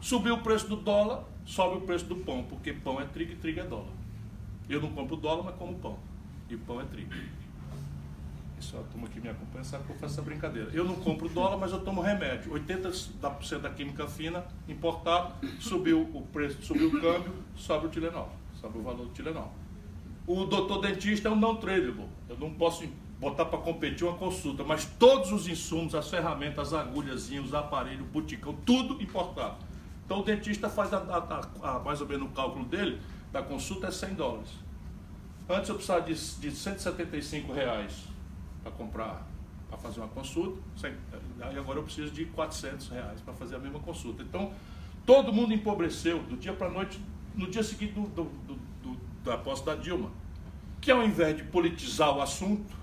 [0.00, 3.36] Subiu o preço do dólar, sobe o preço do pão, porque pão é trigo e
[3.36, 3.92] trigo é dólar.
[4.68, 5.98] Eu não compro dólar, mas como pão.
[6.48, 7.12] E pão é trigo.
[8.58, 10.70] Isso a turma que me acompanha sabe que eu faço essa brincadeira.
[10.72, 12.52] Eu não compro dólar, mas eu tomo remédio.
[12.52, 18.30] 80% da química fina importado, subiu o preço, subiu o câmbio, sobe o Tilenol,
[18.60, 19.52] sobe o valor do Tilenol.
[20.26, 22.06] O doutor dentista é um não tradable.
[22.28, 22.84] Eu não posso
[23.20, 28.02] botar para competir uma consulta, mas todos os insumos, as ferramentas, as agulhas, os aparelhos,
[28.02, 29.56] o buticão, tudo importado.
[30.04, 33.00] Então o dentista faz a, a, a, mais ou menos o cálculo dele,
[33.32, 34.50] da consulta é 100 dólares.
[35.48, 38.04] Antes eu precisava de, de 175 reais
[38.62, 39.26] para comprar,
[39.68, 40.60] para fazer uma consulta,
[41.40, 44.22] aí agora eu preciso de 400 reais para fazer a mesma consulta.
[44.22, 44.52] Então
[45.04, 46.98] todo mundo empobreceu do dia para a noite,
[47.34, 48.58] no dia seguinte do, do, do,
[49.24, 50.10] da posse da Dilma,
[50.80, 52.76] que ao invés de politizar o assunto,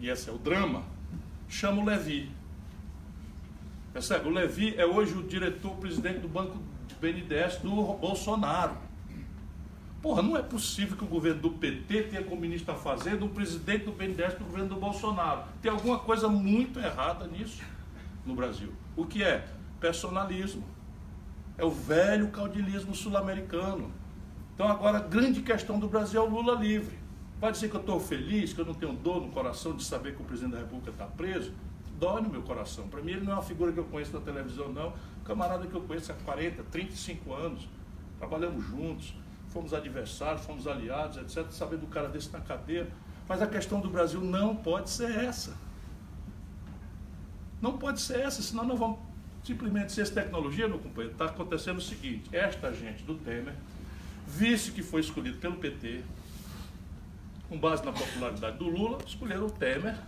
[0.00, 0.82] e esse é o drama,
[1.48, 2.30] chama o Levi.
[3.92, 4.28] Percebe?
[4.28, 8.76] O Levi é hoje o diretor-presidente do Banco de BNDES do Bolsonaro.
[10.02, 13.28] Porra, não é possível que o governo do PT tenha como ministro da Fazenda um
[13.28, 15.44] presidente do BNDES do governo do Bolsonaro.
[15.60, 17.62] Tem alguma coisa muito errada nisso
[18.24, 18.72] no Brasil.
[18.96, 19.46] O que é?
[19.78, 20.64] Personalismo.
[21.58, 23.99] É o velho caudilismo sul-americano.
[24.60, 26.98] Então agora a grande questão do Brasil é o Lula livre.
[27.40, 30.14] Vai dizer que eu estou feliz, que eu não tenho dor no coração de saber
[30.14, 31.54] que o presidente da República está preso?
[31.98, 32.86] Dói no meu coração.
[32.86, 34.92] Para mim, ele não é uma figura que eu conheço na televisão, não.
[35.24, 37.66] Camarada que eu conheço há 40, 35 anos.
[38.18, 39.14] Trabalhamos juntos,
[39.48, 41.50] fomos adversários, fomos aliados, etc.
[41.50, 42.86] Saber do cara desse na cadeia.
[43.26, 45.56] Mas a questão do Brasil não pode ser essa.
[47.62, 48.98] Não pode ser essa, senão nós vamos
[49.42, 51.12] simplesmente ser essa tecnologia, meu companheiro.
[51.12, 53.54] Está acontecendo o seguinte: esta gente do Temer,
[54.30, 56.02] vice que foi escolhido pelo PT,
[57.48, 59.98] com base na popularidade do Lula, escolheram o Temer,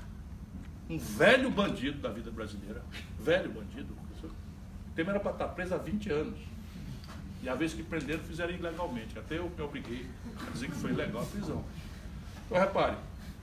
[0.88, 2.82] um velho bandido da vida brasileira.
[3.18, 3.92] Velho bandido.
[4.22, 6.38] O Temer era para estar preso há 20 anos.
[7.42, 9.18] E a vez que prenderam, fizeram ilegalmente.
[9.18, 10.06] Até eu me obriguei
[10.46, 11.64] a dizer que foi ilegal a prisão.
[12.46, 12.96] Então, repare,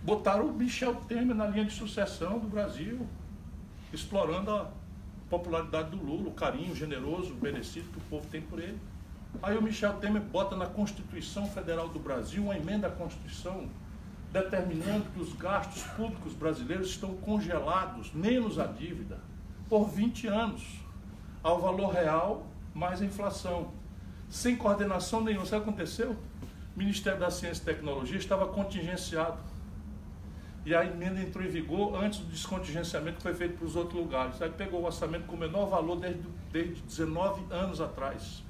[0.03, 3.05] botaram o Michel Temer na linha de sucessão do Brasil,
[3.91, 4.71] explorando a
[5.29, 8.77] popularidade do Lula, o carinho generoso, merecido que o povo tem por ele.
[9.41, 13.69] Aí o Michel Temer bota na Constituição Federal do Brasil uma emenda à Constituição
[14.31, 19.17] determinando que os gastos públicos brasileiros estão congelados, menos a dívida,
[19.67, 20.63] por 20 anos,
[21.41, 23.71] ao valor real mais a inflação,
[24.29, 25.45] sem coordenação nenhuma.
[25.45, 26.11] Sabe o que aconteceu?
[26.75, 29.37] O Ministério da Ciência e Tecnologia estava contingenciado.
[30.65, 33.99] E a emenda entrou em vigor antes do descontingenciamento que foi feito para os outros
[33.99, 34.41] lugares.
[34.41, 38.43] Aí pegou o orçamento com o menor valor desde, desde 19 anos atrás.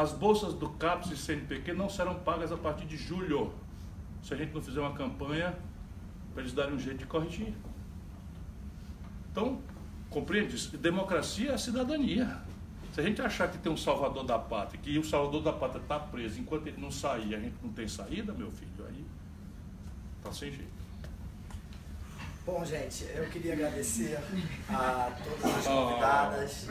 [0.00, 3.52] As bolsas do CAPES e CNPq não serão pagas a partir de julho
[4.22, 5.54] se a gente não fizer uma campanha
[6.32, 7.52] para eles darem um jeito de corrigir.
[9.30, 9.60] Então,
[10.08, 10.56] compreende?
[10.78, 12.40] Democracia é a cidadania.
[12.94, 15.82] Se a gente achar que tem um salvador da pátria, que o salvador da pátria
[15.82, 19.04] está preso, enquanto ele não sair, a gente não tem saída, meu filho, aí
[20.16, 20.79] está sem jeito.
[22.46, 24.18] Bom, gente, eu queria agradecer
[24.70, 26.66] a todas as convidadas,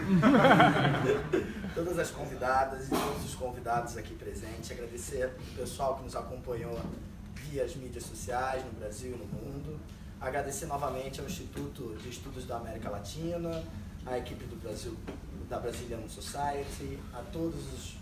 [1.75, 4.71] todas as convidadas e todos os convidados aqui presentes.
[4.71, 6.79] Agradecer o pessoal que nos acompanhou
[7.35, 9.79] via as mídias sociais no Brasil e no mundo.
[10.19, 13.63] Agradecer novamente ao Instituto de Estudos da América Latina,
[14.07, 14.97] à equipe do Brasil,
[15.47, 17.95] da Brazilian Society, a todos os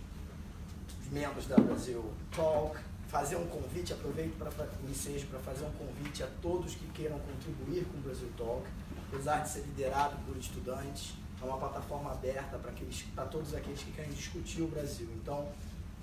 [1.12, 2.04] membros da Brasil
[2.34, 2.78] Talk,
[3.08, 4.52] fazer um convite, aproveito para
[4.90, 8.68] ensejo para fazer um convite a todos que queiram contribuir com o Brasil Talk,
[9.08, 14.12] apesar de ser liderado por estudantes, é uma plataforma aberta para todos aqueles que querem
[14.12, 15.08] discutir o Brasil.
[15.22, 15.48] Então,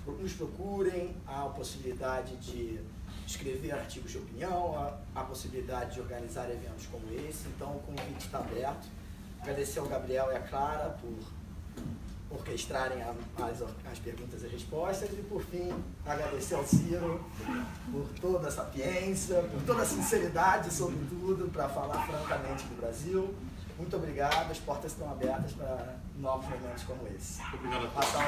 [0.07, 2.79] nos procurem, há a possibilidade de
[3.25, 8.25] escrever artigos de opinião, a, a possibilidade de organizar eventos como esse, então o convite
[8.25, 8.87] está aberto.
[9.41, 11.13] Agradecer ao Gabriel e à Clara por
[12.35, 13.13] orquestrarem a,
[13.43, 15.73] as, as perguntas e respostas e, por fim,
[16.05, 17.23] agradecer ao Ciro
[17.91, 23.33] por toda a sapiência, por toda a sinceridade, sobretudo, para falar francamente do Brasil.
[23.77, 27.41] Muito obrigado, as portas estão abertas para novos momentos como esse.
[27.53, 27.93] Obrigado.
[27.93, 28.25] Passar